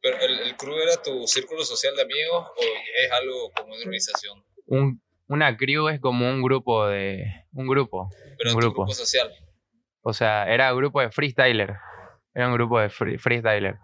¿Pero 0.00 0.18
el, 0.20 0.38
el 0.40 0.56
crew 0.56 0.76
era 0.78 1.00
tu 1.02 1.26
círculo 1.26 1.64
social 1.64 1.94
de 1.96 2.02
amigos 2.02 2.46
o 2.48 2.62
es 3.04 3.10
algo 3.12 3.50
como 3.52 3.68
una 3.68 3.76
organización? 3.78 4.44
Un, 4.66 5.02
una 5.28 5.56
crew 5.56 5.88
es 5.88 6.00
como 6.00 6.28
un 6.28 6.42
grupo 6.42 6.86
de... 6.86 7.24
un 7.52 7.66
grupo. 7.66 8.08
Pero 8.38 8.50
Un 8.50 8.54
tu 8.54 8.60
grupo. 8.60 8.82
grupo 8.84 8.94
social. 8.94 9.32
O 10.02 10.12
sea, 10.12 10.44
era 10.52 10.72
un 10.72 10.78
grupo 10.78 11.00
de 11.00 11.10
freestyler. 11.10 11.74
Era 12.34 12.46
un 12.48 12.54
grupo 12.54 12.78
de 12.78 12.88
free- 12.90 13.18
freestyler. 13.18 13.76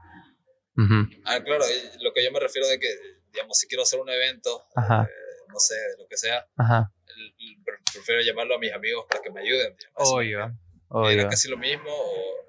Ujú, 0.77 1.09
Ah, 1.25 1.40
claro, 1.42 1.64
lo 2.01 2.12
que 2.12 2.25
yo 2.25 2.31
me 2.33 2.40
refiero 2.40 2.66
de 2.68 2.79
que, 2.79 2.88
digamos, 3.33 3.59
si 3.59 3.66
quiero 3.66 3.83
hacer 3.83 3.98
un 4.01 4.09
evento, 4.09 4.64
Ajá, 4.77 5.03
eh, 5.03 5.44
no 5.48 5.59
sé, 5.59 5.75
de 5.75 6.03
lo 6.03 6.07
que 6.09 6.16
sea, 6.16 6.46
ajá. 6.57 6.90
prefiero 7.92 8.22
llamarlo 8.22 8.55
a 8.55 8.59
mis 8.59 8.72
amigos 8.72 9.05
para 9.09 9.20
que 9.22 9.31
me 9.31 9.40
ayuden. 9.40 9.75
digamos. 9.77 10.03
Eso 10.03 10.14
Obvio, 10.14 10.38
¿Era 10.40 10.55
obvio. 10.88 11.29
casi 11.29 11.48
lo 11.51 11.59
mismo 11.59 11.90
o 11.90 12.41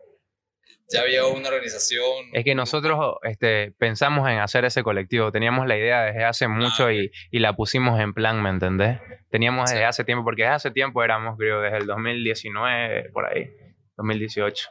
ya 0.91 1.01
había 1.01 1.25
una 1.25 1.47
organización? 1.49 2.05
Es 2.33 2.43
que 2.43 2.55
nosotros 2.55 3.15
este, 3.23 3.71
pensamos 3.77 4.29
en 4.29 4.39
hacer 4.39 4.65
ese 4.65 4.83
colectivo. 4.83 5.31
Teníamos 5.31 5.65
la 5.67 5.77
idea 5.77 6.03
desde 6.03 6.23
hace 6.23 6.47
mucho 6.47 6.91
y, 6.91 7.11
y 7.31 7.39
la 7.39 7.55
pusimos 7.55 7.99
en 7.99 8.13
plan, 8.13 8.41
¿me 8.41 8.49
entendés? 8.49 8.99
Teníamos 9.29 9.69
Sí. 9.69 9.75
desde 9.75 9.85
hace 9.85 10.03
tiempo, 10.03 10.23
porque 10.23 10.43
desde 10.43 10.55
hace 10.55 10.71
tiempo 10.71 11.03
éramos, 11.03 11.37
creo, 11.37 11.61
desde 11.61 11.77
el 11.77 11.85
2019, 11.87 13.09
por 13.11 13.25
ahí, 13.25 13.49
2018. 13.97 14.69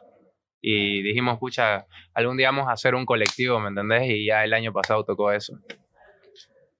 Y 0.61 1.03
dijimos, 1.03 1.39
pucha, 1.41 1.87
algún 2.15 2.37
día 2.37 2.49
vamos 2.51 2.69
a 2.69 2.73
hacer 2.73 2.95
un 2.95 3.05
colectivo, 3.05 3.59
¿me 3.59 3.69
entendés? 3.71 4.05
Y 4.09 4.27
ya 4.27 4.45
el 4.45 4.53
año 4.55 4.73
pasado 4.73 5.05
tocó 5.05 5.33
eso. 5.33 5.55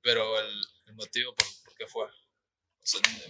Pero 0.03 0.23
el, 0.39 0.47
el 0.89 0.95
motivo 0.95 1.35
por, 1.35 1.47
por 1.65 1.75
qué 1.77 1.87
fue. 1.87 2.07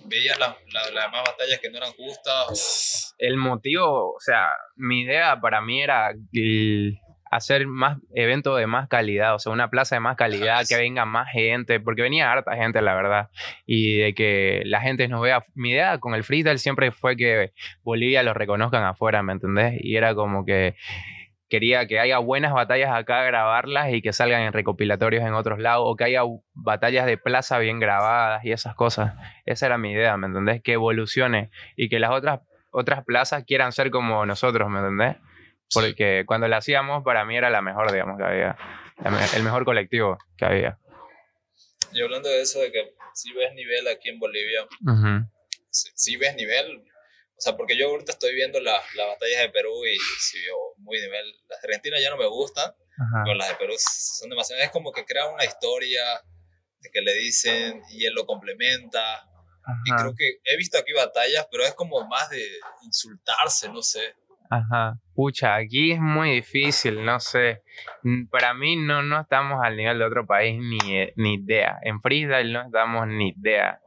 ¿Veías 0.07 0.39
la- 0.39 0.57
la- 0.73 0.91
las 0.93 1.05
demás 1.05 1.23
batallas 1.27 1.59
que 1.61 1.71
no 1.71 1.79
eran 1.79 1.93
justas? 1.93 3.15
El 3.19 3.37
motivo, 3.37 4.15
o 4.15 4.21
sea, 4.21 4.49
mi 4.77 5.03
idea 5.03 5.41
para 5.41 5.61
mí 5.61 5.83
era 5.83 6.13
el 6.33 6.99
hacer 7.31 7.67
más 7.67 7.99
eventos 8.15 8.59
de 8.59 8.67
más 8.67 8.89
calidad, 8.89 9.35
o 9.35 9.39
sea, 9.39 9.53
una 9.53 9.71
plaza 9.71 9.97
de 9.97 10.01
más 10.01 10.17
calidad, 10.17 10.57
Ajá, 10.61 10.65
que 10.69 10.77
venga 10.77 11.05
más 11.07 11.29
gente, 11.33 11.81
porque 11.81 12.03
venía 12.03 12.31
harta 12.31 12.55
gente, 12.57 12.83
la 12.83 12.95
verdad, 12.95 13.31
y 13.65 13.97
de 13.99 14.15
que 14.15 14.63
la 14.67 14.81
gente 14.83 15.09
nos 15.09 15.23
vea. 15.23 15.43
Mi 15.55 15.71
idea 15.71 15.99
con 15.99 16.15
el 16.15 16.25
freestyle 16.25 16.59
siempre 16.59 16.91
fue 16.93 17.17
que 17.17 17.53
Bolivia 17.83 18.23
lo 18.23 18.35
reconozcan 18.35 18.85
afuera, 18.85 19.23
¿me 19.23 19.33
entendés? 19.33 19.75
Y 19.81 19.97
era 19.97 20.15
como 20.15 20.45
que 20.45 20.77
quería 21.53 21.87
que 21.87 22.01
haya 22.01 22.17
buenas 22.17 22.55
batallas 22.55 22.89
acá, 22.95 23.23
grabarlas 23.25 23.93
y 23.93 24.01
que 24.01 24.15
salgan 24.15 24.41
en 24.41 24.55
recopilatorios 24.55 25.23
en 25.23 25.35
otros 25.35 25.59
lados, 25.59 25.85
o 25.87 25.97
que 25.97 26.05
haya 26.05 26.23
batallas 26.55 27.05
de 27.05 27.19
plaza 27.19 27.59
bien 27.59 27.79
grabadas 27.79 28.43
y 28.43 28.53
esas 28.53 28.75
cosas. 28.75 29.13
Esa 29.45 29.67
era 29.67 29.77
mi 29.77 29.93
idea, 29.93 30.17
¿me 30.17 30.29
entendés? 30.29 30.63
Que 30.63 30.73
evolucione 30.73 31.51
y 31.77 31.91
que 31.91 31.99
las 31.99 32.11
otras, 32.11 32.41
otras 32.71 33.05
plazas 33.05 33.45
quieran 33.45 33.73
ser 33.73 33.91
como 33.91 34.25
nosotros, 34.25 34.71
¿me 34.71 34.79
entendés? 34.79 35.17
Sí. 35.69 35.79
Porque 35.79 36.25
cuando 36.25 36.49
la 36.49 36.57
hacíamos, 36.57 37.05
para 37.05 37.27
mí 37.27 37.37
era 37.37 37.51
la 37.51 37.61
mejor, 37.61 37.93
digamos, 37.93 38.17
que 38.17 38.25
había. 38.25 38.57
El 39.37 39.43
mejor 39.43 39.67
colectivo 39.67 40.17
que 40.39 40.47
había. 40.47 40.79
Y 41.93 42.01
hablando 42.01 42.31
de 42.31 42.41
eso, 42.41 42.61
de 42.61 42.73
que 42.73 42.95
si 43.13 43.31
ves 43.35 43.53
nivel 43.53 43.89
aquí 43.89 44.09
en 44.09 44.19
Bolivia, 44.19 44.67
si, 45.69 45.91
si 45.95 46.17
ves 46.17 46.35
nivel, 46.35 46.83
sea, 47.43 47.57
porque 47.57 47.77
yo 47.77 47.89
ahorita 47.89 48.13
estoy 48.13 48.35
viendo 48.35 48.61
la- 48.61 48.81
las 48.95 49.07
batallas 49.09 49.41
de 49.43 49.49
Perú 49.51 49.73
y 49.87 49.97
si 50.21 50.39
veo 50.45 50.57
muy 50.79 51.01
nivel. 51.01 51.27
Las 51.49 51.61
de 51.61 51.69
Argentina 51.69 51.97
ya 52.01 52.11
no 52.11 52.17
me 52.17 52.27
gustan, 52.27 52.71
Ajá. 52.71 53.23
pero 53.25 53.35
las 53.37 53.49
de 53.49 53.55
Perú 53.57 53.75
son 53.79 54.31
demasiado. 54.31 54.63
Es 54.63 54.71
como 54.71 54.93
que 54.93 55.05
crean 55.05 55.33
una 55.35 55.45
historia 55.45 56.03
de 56.81 56.91
que 56.91 57.01
le 57.01 57.15
dicen 57.15 57.83
y 57.91 58.05
él 58.07 58.15
lo 58.15 58.27
complementa. 58.27 59.25
Y 59.85 59.93
Ajá. 59.93 60.03
creo 60.03 60.15
que 60.17 60.39
he 60.45 60.57
visto 60.57 60.79
aquí 60.79 60.93
batallas, 60.93 61.47
pero 61.51 61.65
es 61.65 61.75
como 61.75 62.05
más 62.09 62.29
de 62.31 62.45
insultarse, 62.85 63.69
no 63.69 63.83
sé. 63.83 64.15
Ajá. 64.51 64.99
Pucha, 65.15 65.55
aquí 65.55 65.93
es 65.93 66.01
muy 66.01 66.33
difícil, 66.33 67.03
no 67.05 67.19
sé. 67.21 67.63
Para 68.31 68.53
mí 68.55 68.77
no, 68.77 69.03
no 69.03 69.21
estamos 69.21 69.61
al 69.65 69.77
nivel 69.77 69.99
de 69.99 70.05
otro 70.05 70.27
país 70.27 70.59
ni, 70.61 70.79
eh, 70.99 71.13
ni 71.17 71.35
idea. 71.35 71.79
En 71.83 72.03
freestyle 72.03 72.53
no 72.53 72.67
estamos 72.67 73.07
ni 73.07 73.31
idea. 73.31 73.81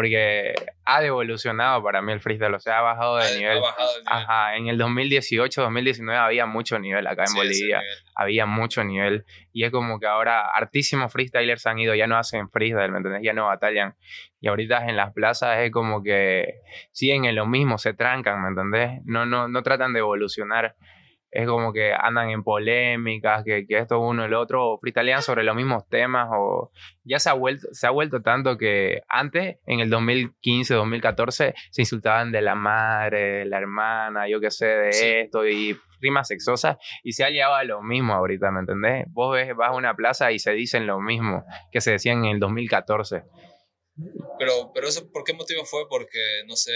Porque 0.00 0.54
ha 0.86 1.04
evolucionado 1.04 1.82
para 1.82 2.00
mí 2.00 2.10
el 2.10 2.20
freestyle, 2.20 2.54
o 2.54 2.58
sea, 2.58 2.78
ha 2.78 2.80
bajado 2.80 3.18
de 3.18 3.24
Ha- 3.26 3.36
nivel. 3.36 3.58
Ha 3.58 3.60
bajado 3.60 3.90
nivel. 3.98 4.04
Ajá, 4.06 4.56
en 4.56 4.68
el 4.68 4.78
2018, 4.78 5.60
2019 5.60 6.18
había 6.18 6.46
mucho 6.46 6.78
nivel 6.78 7.06
acá 7.06 7.24
en 7.24 7.28
Sí, 7.28 7.36
Bolivia. 7.36 7.82
había 8.14 8.46
mucho 8.46 8.82
nivel. 8.82 9.26
Y 9.52 9.64
es 9.64 9.70
como 9.70 10.00
que 10.00 10.06
ahora 10.06 10.46
hartísimos 10.54 11.12
freestylers 11.12 11.66
han 11.66 11.78
ido, 11.80 11.94
ya 11.94 12.06
no 12.06 12.16
hacen 12.16 12.48
freestyle, 12.48 12.90
¿me 12.90 12.96
entendés? 12.96 13.20
Ya 13.22 13.34
no 13.34 13.44
batallan. 13.44 13.94
Y 14.40 14.48
ahorita 14.48 14.86
en 14.88 14.96
las 14.96 15.12
plazas 15.12 15.58
es 15.58 15.70
como 15.70 16.02
que 16.02 16.54
siguen 16.92 17.26
en 17.26 17.34
lo 17.34 17.44
mismo, 17.44 17.76
se 17.76 17.92
trancan, 17.92 18.40
¿me 18.40 18.48
entendés? 18.48 19.02
No, 19.04 19.26
no, 19.26 19.48
no 19.48 19.62
tratan 19.62 19.92
de 19.92 19.98
evolucionar. 19.98 20.76
Es 21.30 21.46
como 21.46 21.72
que 21.72 21.92
andan 21.92 22.30
en 22.30 22.42
polémicas, 22.42 23.44
que, 23.44 23.66
que 23.66 23.78
esto 23.78 24.00
uno 24.00 24.24
el 24.24 24.34
otro, 24.34 24.72
o 24.72 24.78
freestylean 24.78 25.22
sobre 25.22 25.44
los 25.44 25.54
mismos 25.54 25.88
temas, 25.88 26.28
o 26.32 26.70
ya 27.04 27.18
se 27.18 27.30
ha 27.30 27.34
vuelto, 27.34 27.68
se 27.72 27.86
ha 27.86 27.90
vuelto 27.90 28.20
tanto 28.20 28.58
que 28.58 29.02
antes, 29.08 29.58
en 29.66 29.80
el 29.80 29.90
2015, 29.90 30.74
2014, 30.74 31.54
se 31.70 31.82
insultaban 31.82 32.32
de 32.32 32.42
la 32.42 32.54
madre, 32.54 33.20
de 33.38 33.44
la 33.44 33.58
hermana, 33.58 34.28
yo 34.28 34.40
qué 34.40 34.50
sé, 34.50 34.66
de 34.66 34.92
Sí. 34.92 35.06
esto, 35.06 35.46
y 35.46 35.78
rimas 36.00 36.28
sexosas, 36.28 36.78
y 37.04 37.12
se 37.12 37.24
ha 37.24 37.30
llegado 37.30 37.54
a 37.54 37.64
lo 37.64 37.82
mismo 37.82 38.14
ahorita, 38.14 38.50
¿me 38.50 38.60
entendés? 38.60 39.04
Vos 39.10 39.34
ves, 39.34 39.54
vas 39.54 39.70
a 39.70 39.74
una 39.74 39.94
plaza 39.94 40.32
y 40.32 40.38
se 40.38 40.52
dicen 40.52 40.86
lo 40.86 40.98
mismo 41.00 41.44
que 41.70 41.80
se 41.80 41.92
decían 41.92 42.24
en 42.24 42.32
el 42.32 42.40
2014. 42.40 43.22
Pero, 44.38 44.70
pero 44.72 44.88
eso, 44.88 45.10
¿por 45.12 45.24
qué 45.24 45.34
motivo 45.34 45.64
fue? 45.64 45.82
Porque, 45.88 46.18
no 46.46 46.56
sé, 46.56 46.72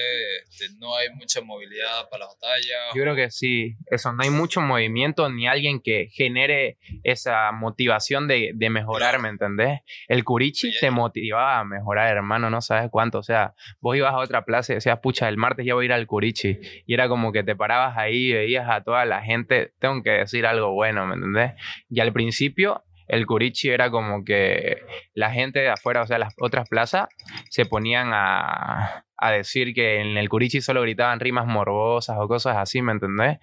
este, 0.50 0.66
no 0.78 0.96
hay 0.96 1.08
mucha 1.14 1.40
movilidad 1.40 2.08
para 2.10 2.24
la 2.24 2.26
batalla. 2.26 2.92
Yo 2.94 3.02
creo 3.02 3.14
que 3.14 3.30
sí, 3.30 3.76
eso, 3.90 4.12
no 4.12 4.22
hay 4.22 4.30
mucho 4.30 4.60
movimiento 4.60 5.30
ni 5.30 5.46
alguien 5.46 5.80
que 5.80 6.08
genere 6.12 6.78
esa 7.02 7.52
motivación 7.52 8.28
de, 8.28 8.50
de 8.54 8.70
mejorar. 8.70 9.14
¿me 9.18 9.28
entendés? 9.28 9.80
El 10.08 10.24
Curichi 10.24 10.72
Sí, 10.72 10.78
te 10.80 10.90
motivaba 10.90 11.60
a 11.60 11.64
mejorar, 11.64 12.14
hermano, 12.14 12.50
no 12.50 12.60
sabes 12.60 12.90
cuánto, 12.90 13.18
o 13.18 13.22
sea, 13.22 13.54
vos 13.80 13.96
ibas 13.96 14.12
a 14.12 14.18
otra 14.18 14.44
plaza 14.44 14.72
y 14.72 14.76
decías, 14.76 14.98
pucha, 15.00 15.28
el 15.28 15.36
martes 15.36 15.66
ya 15.66 15.74
voy 15.74 15.84
a 15.84 15.86
ir 15.86 15.92
al 15.92 16.06
Curichi, 16.06 16.58
y 16.86 16.94
era 16.94 17.08
como 17.08 17.32
que 17.32 17.42
te 17.42 17.56
parabas 17.56 17.96
ahí 17.96 18.30
y 18.30 18.32
veías 18.32 18.68
a 18.68 18.82
toda 18.82 19.04
la 19.04 19.22
gente, 19.22 19.72
tengo 19.78 20.02
que 20.02 20.10
decir 20.10 20.46
algo 20.46 20.72
bueno, 20.72 21.06
¿me 21.06 21.14
entendés? 21.14 21.52
Y 21.88 22.00
al 22.00 22.12
principio... 22.12 22.84
El 23.08 23.26
Curichi 23.26 23.70
era 23.70 23.90
como 23.90 24.24
que 24.24 24.82
la 25.14 25.30
gente 25.30 25.60
de 25.60 25.68
afuera, 25.68 26.02
o 26.02 26.06
sea, 26.06 26.18
las 26.18 26.34
otras 26.40 26.68
plazas, 26.68 27.08
se 27.50 27.66
ponían 27.66 28.10
a, 28.12 29.04
a 29.16 29.30
decir 29.30 29.72
que 29.74 30.00
en 30.00 30.16
el 30.16 30.28
Curichi 30.28 30.60
solo 30.60 30.82
gritaban 30.82 31.20
rimas 31.20 31.46
morbosas 31.46 32.16
o 32.18 32.28
cosas 32.28 32.56
así, 32.56 32.82
¿me 32.82 32.92
entendés? 32.92 33.38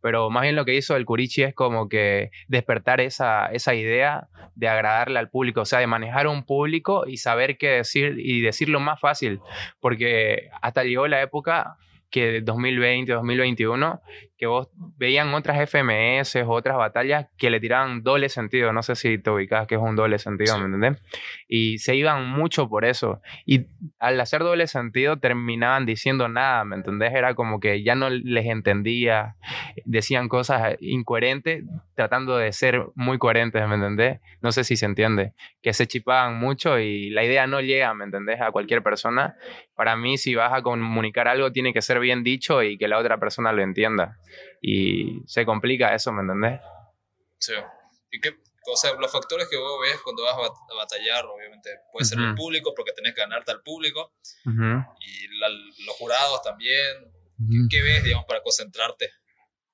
Pero 0.00 0.30
más 0.30 0.42
bien 0.42 0.56
lo 0.56 0.64
que 0.64 0.74
hizo 0.74 0.96
el 0.96 1.04
Curichi 1.04 1.42
es 1.42 1.54
como 1.54 1.88
que 1.88 2.30
despertar 2.48 3.00
esa, 3.00 3.46
esa 3.46 3.74
idea 3.74 4.28
de 4.54 4.68
agradarle 4.68 5.18
al 5.18 5.30
público, 5.30 5.62
o 5.62 5.64
sea, 5.64 5.78
de 5.78 5.86
manejar 5.86 6.26
un 6.26 6.44
público 6.44 7.06
y 7.06 7.16
saber 7.16 7.56
qué 7.56 7.68
decir 7.68 8.16
y 8.18 8.40
decirlo 8.40 8.80
más 8.80 9.00
fácil, 9.00 9.40
porque 9.80 10.50
hasta 10.60 10.84
llegó 10.84 11.06
la 11.06 11.22
época 11.22 11.76
que 12.10 12.42
2020, 12.42 13.10
2021, 13.10 14.02
que 14.42 14.48
vos 14.48 14.68
veían 14.98 15.32
otras 15.34 15.70
FMS 15.70 16.34
o 16.44 16.50
otras 16.50 16.76
batallas 16.76 17.28
que 17.38 17.48
le 17.48 17.60
tiraban 17.60 18.02
doble 18.02 18.28
sentido. 18.28 18.72
No 18.72 18.82
sé 18.82 18.96
si 18.96 19.16
te 19.16 19.30
ubicas 19.30 19.68
que 19.68 19.76
es 19.76 19.80
un 19.80 19.94
doble 19.94 20.18
sentido, 20.18 20.58
¿me 20.58 20.64
entendés? 20.64 21.00
Y 21.46 21.78
se 21.78 21.94
iban 21.94 22.28
mucho 22.28 22.68
por 22.68 22.84
eso. 22.84 23.20
Y 23.46 23.66
al 24.00 24.20
hacer 24.20 24.42
doble 24.42 24.66
sentido 24.66 25.20
terminaban 25.20 25.86
diciendo 25.86 26.26
nada, 26.26 26.64
¿me 26.64 26.74
entendés? 26.74 27.14
Era 27.14 27.36
como 27.36 27.60
que 27.60 27.84
ya 27.84 27.94
no 27.94 28.10
les 28.10 28.46
entendía, 28.46 29.36
decían 29.84 30.28
cosas 30.28 30.74
incoherentes 30.80 31.62
tratando 31.94 32.36
de 32.36 32.50
ser 32.52 32.84
muy 32.96 33.18
coherentes, 33.18 33.64
¿me 33.68 33.76
entendés? 33.76 34.18
No 34.40 34.50
sé 34.50 34.64
si 34.64 34.74
se 34.74 34.86
entiende. 34.86 35.34
Que 35.62 35.72
se 35.72 35.86
chipaban 35.86 36.40
mucho 36.40 36.80
y 36.80 37.10
la 37.10 37.22
idea 37.22 37.46
no 37.46 37.60
llega, 37.60 37.94
¿me 37.94 38.06
entendés? 38.06 38.40
A 38.40 38.50
cualquier 38.50 38.82
persona. 38.82 39.36
Para 39.76 39.94
mí, 39.94 40.18
si 40.18 40.34
vas 40.34 40.52
a 40.52 40.62
comunicar 40.62 41.28
algo, 41.28 41.52
tiene 41.52 41.72
que 41.72 41.80
ser 41.80 42.00
bien 42.00 42.24
dicho 42.24 42.60
y 42.64 42.76
que 42.76 42.88
la 42.88 42.98
otra 42.98 43.18
persona 43.18 43.52
lo 43.52 43.62
entienda 43.62 44.18
y 44.60 45.22
se 45.26 45.44
complica 45.44 45.94
eso, 45.94 46.12
¿me 46.12 46.22
entendés? 46.22 46.60
Sí. 47.38 47.54
¿Y 48.10 48.20
qué, 48.20 48.36
o 48.70 48.76
sea, 48.76 48.92
los 48.94 49.10
factores 49.10 49.48
que 49.48 49.56
vos 49.56 49.80
ves 49.82 50.00
cuando 50.02 50.22
vas 50.22 50.34
a 50.34 50.74
batallar, 50.76 51.24
obviamente, 51.26 51.70
puede 51.90 52.04
ser 52.04 52.18
el 52.18 52.34
público, 52.34 52.72
porque 52.76 52.92
tenés 52.92 53.14
que 53.14 53.20
ganarte 53.20 53.50
al 53.50 53.62
público, 53.62 54.14
y 54.44 55.26
los 55.86 55.96
jurados 55.98 56.42
también. 56.42 57.12
¿Qué 57.68 57.82
ves, 57.82 58.04
digamos, 58.04 58.24
para 58.26 58.40
concentrarte? 58.40 59.10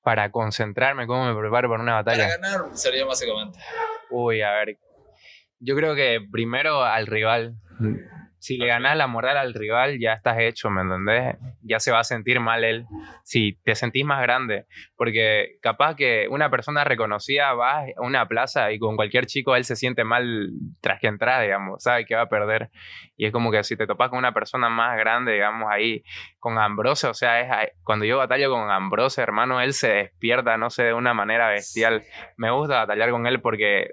Para 0.02 0.30
concentrarme, 0.30 1.06
¿cómo 1.06 1.26
me 1.26 1.38
preparo 1.38 1.68
para 1.68 1.82
una 1.82 1.94
batalla? 1.96 2.24
Para 2.24 2.38
ganar 2.38 2.76
sería 2.76 3.04
básicamente. 3.04 3.58
Uy, 4.10 4.40
a 4.40 4.52
ver. 4.52 4.78
Yo 5.58 5.76
creo 5.76 5.94
que 5.94 6.20
primero 6.30 6.82
al 6.82 7.06
rival 7.06 7.56
si 8.48 8.56
le 8.56 8.66
ganas 8.66 8.96
la 8.96 9.06
moral 9.06 9.36
al 9.36 9.52
rival, 9.52 9.98
ya 10.00 10.14
estás 10.14 10.38
hecho, 10.38 10.70
¿me 10.70 10.80
entendés? 10.80 11.36
Ya 11.60 11.80
se 11.80 11.92
va 11.92 11.98
a 11.98 12.04
sentir 12.04 12.40
mal 12.40 12.64
él. 12.64 12.86
Si 13.22 13.58
te 13.62 13.74
sentís 13.74 14.06
más 14.06 14.22
grande. 14.22 14.64
Porque 14.96 15.58
capaz 15.60 15.96
que 15.96 16.28
una 16.30 16.48
persona 16.48 16.82
reconocida 16.82 17.52
va 17.52 17.80
a 17.80 17.86
una 17.98 18.26
plaza 18.26 18.72
y 18.72 18.78
con 18.78 18.96
cualquier 18.96 19.26
chico 19.26 19.54
él 19.54 19.64
se 19.64 19.76
siente 19.76 20.02
mal 20.02 20.48
tras 20.80 20.98
que 20.98 21.08
entra, 21.08 21.42
digamos, 21.42 21.82
sabe 21.82 22.06
que 22.06 22.14
va 22.14 22.22
a 22.22 22.28
perder. 22.30 22.70
Y 23.18 23.26
es 23.26 23.32
como 23.32 23.50
que 23.50 23.62
si 23.64 23.76
te 23.76 23.86
topas 23.86 24.08
con 24.08 24.18
una 24.18 24.32
persona 24.32 24.70
más 24.70 24.96
grande, 24.96 25.34
digamos, 25.34 25.70
ahí, 25.70 26.02
con 26.38 26.56
Ambrose, 26.56 27.06
o 27.06 27.12
sea, 27.12 27.40
es, 27.42 27.72
cuando 27.84 28.06
yo 28.06 28.16
batallo 28.16 28.50
con 28.50 28.70
Ambrose, 28.70 29.20
hermano, 29.20 29.60
él 29.60 29.74
se 29.74 29.88
despierta, 29.88 30.56
no 30.56 30.70
sé, 30.70 30.84
de 30.84 30.94
una 30.94 31.12
manera 31.12 31.50
bestial. 31.50 32.02
Me 32.38 32.50
gusta 32.50 32.76
batallar 32.76 33.10
con 33.10 33.26
él 33.26 33.42
porque 33.42 33.90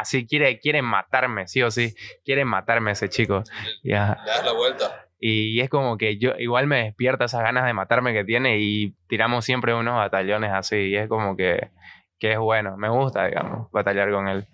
así 0.00 0.26
quiere, 0.26 0.58
quiere 0.58 0.82
matarme, 0.82 1.46
sí 1.46 1.62
o 1.62 1.70
sí, 1.70 1.94
quiere 2.24 2.44
matarme 2.44 2.92
ese 2.92 3.08
chico. 3.08 3.42
Ya. 3.82 4.18
Le 4.24 4.30
das 4.30 4.44
la 4.44 4.52
vuelta. 4.52 5.06
Y 5.18 5.60
es 5.60 5.68
como 5.68 5.98
que 5.98 6.16
yo 6.16 6.32
igual 6.38 6.66
me 6.66 6.84
despierta 6.84 7.26
esas 7.26 7.42
ganas 7.42 7.66
de 7.66 7.74
matarme 7.74 8.14
que 8.14 8.24
tiene 8.24 8.58
y 8.58 8.94
tiramos 9.06 9.44
siempre 9.44 9.74
unos 9.74 9.96
batallones 9.96 10.50
así. 10.52 10.76
Y 10.76 10.96
es 10.96 11.08
como 11.08 11.36
que, 11.36 11.70
que 12.18 12.32
es 12.32 12.38
bueno, 12.38 12.78
me 12.78 12.88
gusta, 12.88 13.26
digamos, 13.26 13.70
batallar 13.70 14.10
con 14.10 14.28
él. 14.28 14.46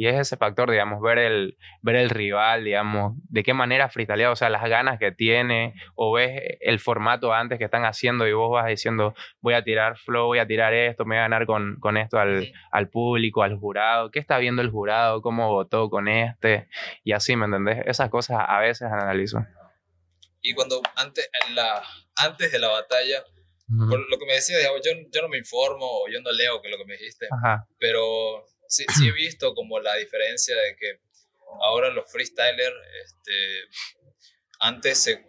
Y 0.00 0.06
es 0.06 0.18
ese 0.18 0.38
factor, 0.38 0.70
digamos, 0.70 1.02
ver 1.02 1.18
el, 1.18 1.58
ver 1.82 1.96
el 1.96 2.08
rival, 2.08 2.64
digamos, 2.64 3.12
de 3.28 3.42
qué 3.42 3.52
manera 3.52 3.90
freestalea, 3.90 4.30
o 4.30 4.34
sea, 4.34 4.48
las 4.48 4.62
ganas 4.62 4.98
que 4.98 5.12
tiene, 5.12 5.74
o 5.94 6.10
ves 6.10 6.40
el 6.60 6.78
formato 6.78 7.34
antes 7.34 7.58
que 7.58 7.66
están 7.66 7.84
haciendo 7.84 8.26
y 8.26 8.32
vos 8.32 8.50
vas 8.50 8.66
diciendo, 8.66 9.14
voy 9.42 9.52
a 9.52 9.62
tirar 9.62 9.98
flow, 9.98 10.28
voy 10.28 10.38
a 10.38 10.46
tirar 10.46 10.72
esto, 10.72 11.04
me 11.04 11.16
voy 11.16 11.18
a 11.18 11.28
ganar 11.28 11.44
con, 11.44 11.76
con 11.80 11.98
esto 11.98 12.18
al, 12.18 12.50
al, 12.72 12.88
público, 12.88 13.42
al 13.42 13.58
jurado, 13.58 14.10
qué 14.10 14.20
está 14.20 14.38
viendo 14.38 14.62
el 14.62 14.70
jurado, 14.70 15.20
cómo 15.20 15.52
votó 15.52 15.90
con 15.90 16.08
este, 16.08 16.70
y 17.04 17.12
así, 17.12 17.36
¿me 17.36 17.44
entendés? 17.44 17.84
Esas 17.84 18.08
cosas 18.08 18.38
a 18.48 18.58
veces 18.58 18.90
analizo. 18.90 19.44
Y 20.40 20.54
cuando 20.54 20.80
antes, 20.96 21.28
en 21.46 21.54
la, 21.54 21.82
antes 22.16 22.50
de 22.50 22.58
la 22.58 22.68
batalla, 22.68 23.22
por 23.68 24.00
lo 24.10 24.18
que 24.18 24.24
me 24.24 24.32
decías, 24.32 24.62
yo, 24.82 24.92
yo 25.12 25.20
no 25.20 25.28
me 25.28 25.36
informo 25.36 25.84
o 25.84 26.08
yo 26.10 26.22
no 26.22 26.32
leo 26.32 26.62
que 26.62 26.70
lo 26.70 26.78
que 26.78 26.86
me 26.86 26.94
dijiste, 26.94 27.28
pero 27.78 28.46
sí, 28.70 28.84
sí 28.96 29.08
he 29.08 29.12
visto 29.12 29.54
como 29.54 29.80
la 29.80 29.96
diferencia 29.96 30.56
de 30.56 30.76
que 30.76 31.00
ahora 31.62 31.90
los 31.90 32.10
freestylers 32.10 32.76
este, 33.04 33.34
antes 34.60 34.98
se, 35.02 35.26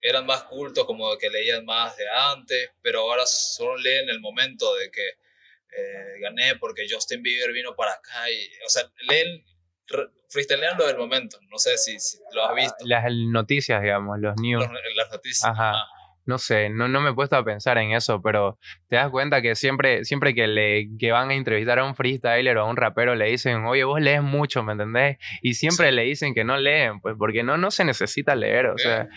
eran 0.00 0.26
más 0.26 0.44
cultos, 0.44 0.86
como 0.86 1.16
que 1.18 1.28
leían 1.28 1.64
más 1.64 1.96
de 1.96 2.08
antes, 2.08 2.70
pero 2.82 3.00
ahora 3.00 3.26
solo 3.26 3.76
leen 3.76 4.08
el 4.08 4.20
momento 4.20 4.74
de 4.76 4.90
que 4.90 5.08
eh, 5.08 6.20
gané 6.20 6.56
porque 6.56 6.86
Justin 6.90 7.22
Bieber 7.22 7.52
vino 7.52 7.76
para 7.76 7.92
acá. 7.92 8.30
Y, 8.30 8.48
o 8.64 8.68
sea, 8.68 8.90
leen, 9.08 9.44
freestylean 10.28 10.78
lo 10.78 10.86
del 10.86 10.96
momento. 10.96 11.38
No 11.50 11.58
sé 11.58 11.76
si, 11.76 11.96
lo 12.32 12.46
has 12.46 12.54
visto. 12.54 12.76
Las 12.86 13.04
noticias, 13.12 13.82
digamos, 13.82 14.18
los 14.18 14.34
news. 14.40 14.64
las 14.96 15.10
noticias. 15.10 15.50
Ajá 15.50 15.74
no 16.28 16.36
sé, 16.36 16.68
no, 16.68 16.88
no 16.88 17.00
me 17.00 17.10
he 17.10 17.14
puesto 17.14 17.36
a 17.36 17.44
pensar 17.44 17.78
en 17.78 17.92
eso, 17.92 18.20
pero 18.20 18.58
te 18.88 18.96
das 18.96 19.08
cuenta 19.08 19.40
que 19.40 19.54
siempre, 19.54 20.04
siempre 20.04 20.34
que, 20.34 20.46
le, 20.46 20.90
que 20.98 21.10
van 21.10 21.30
a 21.30 21.34
entrevistar 21.34 21.78
a 21.78 21.86
un 21.86 21.94
freestyler 21.94 22.58
o 22.58 22.60
a 22.60 22.64
un 22.66 22.76
rapero 22.76 23.14
le 23.14 23.30
dicen, 23.30 23.64
oye, 23.64 23.82
vos 23.84 23.98
lees 23.98 24.22
mucho, 24.22 24.62
¿me 24.62 24.72
entendés? 24.72 25.16
Y 25.40 25.54
siempre 25.54 25.90
le 25.90 26.02
dicen 26.02 26.34
que 26.34 26.44
no 26.44 26.58
leen, 26.58 27.00
pues 27.00 27.16
porque 27.18 27.42
no, 27.42 27.56
no 27.56 27.70
se 27.70 27.86
necesita 27.86 28.36
leer, 28.36 28.66
o 28.66 28.76
sea, 28.76 29.08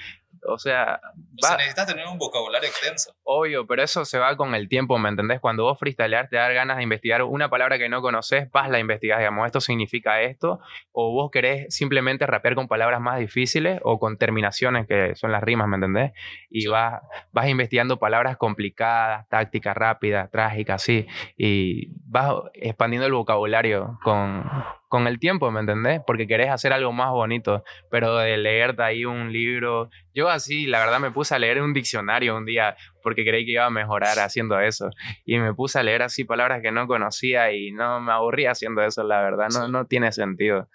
o 0.47 0.57
sea, 0.57 0.99
va, 1.43 1.57
necesitas 1.57 1.87
tener 1.87 2.05
un 2.07 2.17
vocabulario 2.17 2.67
extenso. 2.67 3.13
Obvio, 3.23 3.65
pero 3.67 3.83
eso 3.83 4.05
se 4.05 4.17
va 4.17 4.35
con 4.35 4.55
el 4.55 4.67
tiempo, 4.67 4.97
¿me 4.97 5.09
entendés? 5.09 5.39
Cuando 5.39 5.63
vos 5.63 5.77
freestylear 5.79 6.29
te 6.29 6.37
da 6.37 6.49
ganas 6.49 6.77
de 6.77 6.83
investigar 6.83 7.23
una 7.23 7.49
palabra 7.49 7.77
que 7.77 7.89
no 7.89 8.01
conoces, 8.01 8.49
vas 8.51 8.69
la 8.69 8.79
investigas, 8.79 9.19
digamos, 9.19 9.45
esto 9.45 9.61
significa 9.61 10.21
esto, 10.21 10.59
o 10.91 11.11
vos 11.11 11.31
querés 11.31 11.73
simplemente 11.73 12.25
rapear 12.25 12.55
con 12.55 12.67
palabras 12.67 13.01
más 13.01 13.19
difíciles 13.19 13.79
o 13.83 13.99
con 13.99 14.17
terminaciones 14.17 14.87
que 14.87 15.15
son 15.15 15.31
las 15.31 15.43
rimas, 15.43 15.67
¿me 15.67 15.75
entendés? 15.75 16.11
Y 16.49 16.67
vas, 16.67 17.01
vas 17.31 17.47
investigando 17.47 17.99
palabras 17.99 18.37
complicadas, 18.37 19.27
tácticas 19.29 19.75
rápidas, 19.75 20.29
trágicas, 20.31 20.81
sí, 20.81 21.07
y 21.37 21.89
vas 22.05 22.33
expandiendo 22.53 23.05
el 23.05 23.13
vocabulario 23.13 23.99
con, 24.03 24.43
con 24.91 25.07
el 25.07 25.19
tiempo, 25.19 25.49
¿me 25.51 25.61
entendés? 25.61 26.01
Porque 26.05 26.27
querés 26.27 26.49
hacer 26.49 26.73
algo 26.73 26.91
más 26.91 27.11
bonito, 27.11 27.63
pero 27.89 28.17
de 28.17 28.35
leerte 28.35 28.83
ahí 28.83 29.05
un 29.05 29.31
libro, 29.31 29.89
yo 30.13 30.27
así, 30.27 30.67
la 30.67 30.79
verdad, 30.79 30.99
me 30.99 31.11
puse 31.11 31.33
a 31.33 31.39
leer 31.39 31.61
un 31.61 31.71
diccionario 31.71 32.35
un 32.35 32.45
día 32.45 32.75
porque 33.01 33.23
creí 33.23 33.45
que 33.45 33.53
iba 33.53 33.65
a 33.65 33.69
mejorar 33.69 34.19
haciendo 34.19 34.59
eso. 34.59 34.89
Y 35.23 35.37
me 35.37 35.53
puse 35.53 35.79
a 35.79 35.83
leer 35.83 36.01
así 36.01 36.25
palabras 36.25 36.61
que 36.61 36.73
no 36.73 36.87
conocía 36.87 37.53
y 37.53 37.71
no 37.71 38.01
me 38.01 38.11
aburría 38.11 38.51
haciendo 38.51 38.81
eso, 38.83 39.01
la 39.03 39.21
verdad, 39.21 39.47
no, 39.53 39.69
no 39.69 39.85
tiene 39.85 40.11
sentido. 40.11 40.67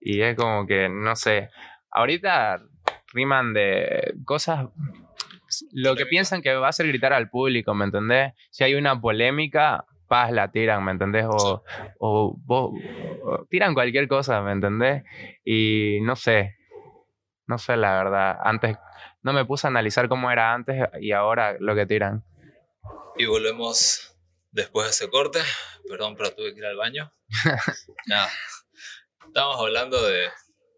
Y 0.00 0.22
es 0.22 0.34
como 0.34 0.66
que, 0.66 0.88
no 0.88 1.14
sé, 1.14 1.50
ahorita 1.90 2.62
riman 3.12 3.52
de 3.52 4.14
cosas 4.24 4.68
lo 5.72 5.94
que 5.94 6.06
piensan 6.06 6.40
que 6.40 6.54
va 6.54 6.66
a 6.66 6.70
hacer 6.70 6.88
gritar 6.88 7.12
al 7.12 7.28
público, 7.28 7.74
¿me 7.74 7.84
entendés? 7.84 8.32
Si 8.50 8.64
hay 8.64 8.74
una 8.74 8.98
polémica, 8.98 9.84
paz 10.14 10.30
la 10.30 10.52
tiran, 10.52 10.84
¿me 10.84 10.92
entendés? 10.92 11.26
O, 11.28 11.64
o, 11.98 12.72
tiran 13.50 13.74
cualquier 13.74 14.06
cosa, 14.06 14.42
¿me 14.42 14.52
entendés? 14.52 15.02
Y 15.44 15.98
no 16.02 16.14
sé, 16.14 16.56
no 17.48 17.58
sé 17.58 17.76
la 17.76 17.96
verdad. 17.96 18.38
Antes 18.40 18.76
no 19.22 19.32
me 19.32 19.44
puse 19.44 19.66
a 19.66 19.70
analizar 19.70 20.08
cómo 20.08 20.30
era 20.30 20.54
antes 20.54 20.88
y 21.00 21.10
ahora 21.10 21.56
lo 21.58 21.74
que 21.74 21.86
tiran. 21.86 22.22
Y 23.16 23.26
volvemos 23.26 24.16
después 24.52 24.86
de 24.86 24.90
ese 24.92 25.10
corte. 25.10 25.40
Perdón, 25.88 26.14
pero 26.16 26.32
tuve 26.32 26.52
que 26.52 26.60
ir 26.60 26.66
al 26.66 26.76
baño. 26.76 27.12
Nada. 28.06 28.30
Estábamos 29.26 29.58
hablando 29.58 30.00
de, 30.00 30.28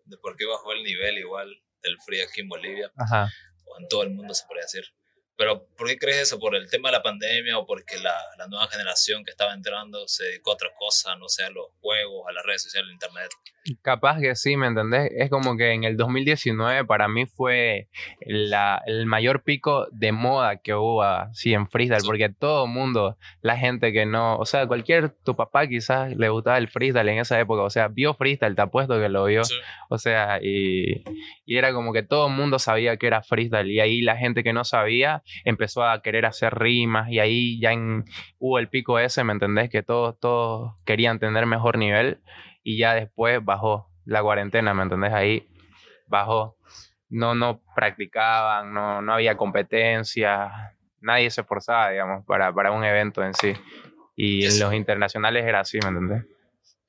de, 0.06 0.16
por 0.16 0.34
qué 0.36 0.46
bajó 0.46 0.72
el 0.72 0.82
nivel 0.82 1.18
igual 1.18 1.62
del 1.82 2.00
free 2.00 2.22
aquí 2.22 2.40
en 2.40 2.48
Bolivia. 2.48 2.90
Ajá. 2.96 3.28
O 3.66 3.78
en 3.78 3.86
todo 3.88 4.02
el 4.02 4.14
mundo 4.14 4.32
se 4.32 4.46
podría 4.46 4.64
decir. 4.64 4.86
Pero 5.36 5.66
¿por 5.76 5.86
qué 5.86 5.98
crees 5.98 6.22
eso? 6.22 6.38
¿Por 6.38 6.54
el 6.54 6.70
tema 6.70 6.88
de 6.88 6.96
la 6.96 7.02
pandemia 7.02 7.58
o 7.58 7.66
porque 7.66 7.98
la, 7.98 8.14
la, 8.38 8.46
nueva 8.48 8.68
generación 8.68 9.24
que 9.24 9.30
estaba 9.30 9.52
entrando 9.52 10.08
se 10.08 10.24
dedicó 10.24 10.52
a 10.52 10.54
otra 10.54 10.70
cosa, 10.78 11.14
no 11.16 11.28
sé, 11.28 11.44
a 11.44 11.50
los 11.50 11.66
juegos, 11.80 12.24
a 12.28 12.32
las 12.32 12.44
redes 12.44 12.62
sociales, 12.62 12.88
al 12.88 12.94
internet? 12.94 13.30
Capaz 13.82 14.20
que 14.20 14.34
sí, 14.36 14.56
¿me 14.56 14.68
entendés? 14.68 15.10
Es 15.14 15.28
como 15.28 15.56
que 15.56 15.72
en 15.72 15.84
el 15.84 15.96
2019 15.96 16.84
para 16.84 17.08
mí 17.08 17.26
fue 17.26 17.88
la, 18.20 18.80
el 18.86 19.06
mayor 19.06 19.42
pico 19.42 19.88
de 19.90 20.12
moda 20.12 20.56
que 20.58 20.74
hubo 20.74 21.02
así 21.02 21.52
en 21.52 21.68
freestyle, 21.68 22.04
porque 22.06 22.28
todo 22.28 22.64
el 22.64 22.70
mundo, 22.70 23.18
la 23.42 23.56
gente 23.56 23.92
que 23.92 24.06
no, 24.06 24.36
o 24.38 24.46
sea, 24.46 24.66
cualquier, 24.66 25.10
tu 25.10 25.34
papá 25.34 25.66
quizás 25.66 26.16
le 26.16 26.28
gustaba 26.28 26.58
el 26.58 26.68
freestyle 26.68 27.08
en 27.08 27.18
esa 27.18 27.38
época, 27.40 27.62
o 27.62 27.70
sea, 27.70 27.88
vio 27.88 28.14
freestyle, 28.14 28.54
te 28.54 28.62
apuesto 28.62 29.00
que 29.00 29.08
lo 29.08 29.24
vio, 29.24 29.42
o 29.90 29.98
sea, 29.98 30.38
y, 30.40 31.02
y 31.44 31.56
era 31.56 31.72
como 31.72 31.92
que 31.92 32.04
todo 32.04 32.28
el 32.28 32.34
mundo 32.34 32.58
sabía 32.58 32.96
que 32.96 33.08
era 33.08 33.22
freestyle, 33.22 33.70
y 33.70 33.80
ahí 33.80 34.00
la 34.00 34.16
gente 34.16 34.44
que 34.44 34.52
no 34.52 34.64
sabía 34.64 35.22
empezó 35.44 35.84
a 35.84 36.02
querer 36.02 36.26
hacer 36.26 36.54
rimas, 36.54 37.10
y 37.10 37.18
ahí 37.18 37.60
ya 37.60 37.72
en, 37.72 38.04
hubo 38.38 38.58
el 38.58 38.68
pico 38.68 38.98
ese, 38.98 39.24
¿me 39.24 39.32
entendés? 39.32 39.70
Que 39.70 39.82
todos, 39.82 40.18
todos 40.18 40.74
querían 40.84 41.18
tener 41.18 41.46
mejor 41.46 41.78
nivel 41.78 42.20
y 42.62 42.78
ya 42.78 42.94
después 42.94 43.44
bajó 43.44 43.90
la 44.04 44.22
cuarentena, 44.22 44.74
¿me 44.74 44.82
entendés? 44.82 45.12
Ahí 45.12 45.48
bajó. 46.06 46.56
no, 47.08 47.34
no 47.34 47.62
practicaban, 47.74 48.72
no, 48.72 49.02
no 49.02 49.14
había 49.14 49.36
competencia, 49.36 50.76
nadie 51.00 51.30
se 51.30 51.42
esforzaba, 51.42 51.90
digamos, 51.90 52.24
para, 52.26 52.52
para 52.52 52.72
un 52.72 52.84
evento 52.84 53.22
en 53.22 53.34
sí. 53.34 53.52
Y 54.16 54.46
en 54.46 54.58
los 54.58 54.72
internacionales 54.72 55.44
era 55.44 55.60
así, 55.60 55.78
¿me 55.82 55.88
entendés? 55.88 56.24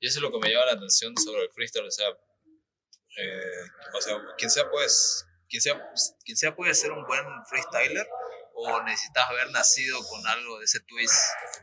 Y 0.00 0.06
eso 0.06 0.18
es 0.18 0.22
lo 0.22 0.32
que 0.32 0.38
me 0.38 0.52
llama 0.52 0.66
la 0.66 0.72
atención 0.72 1.16
sobre 1.16 1.42
el 1.42 1.50
freestyle, 1.50 1.86
o 1.86 1.90
sea, 1.90 2.08
eh, 2.08 3.96
o 3.96 4.00
sea, 4.00 4.16
quien 4.36 4.50
sea, 4.50 4.70
pues, 4.70 5.27
quien 5.48 5.62
sea, 5.62 5.80
quien 6.24 6.36
sea 6.36 6.54
puede 6.54 6.74
ser 6.74 6.92
un 6.92 7.04
buen 7.06 7.24
freestyler 7.46 8.08
o 8.54 8.82
necesitas 8.82 9.28
haber 9.28 9.50
nacido 9.50 9.98
con 10.08 10.26
algo 10.26 10.58
de 10.58 10.64
ese 10.64 10.80
twist. 10.80 11.14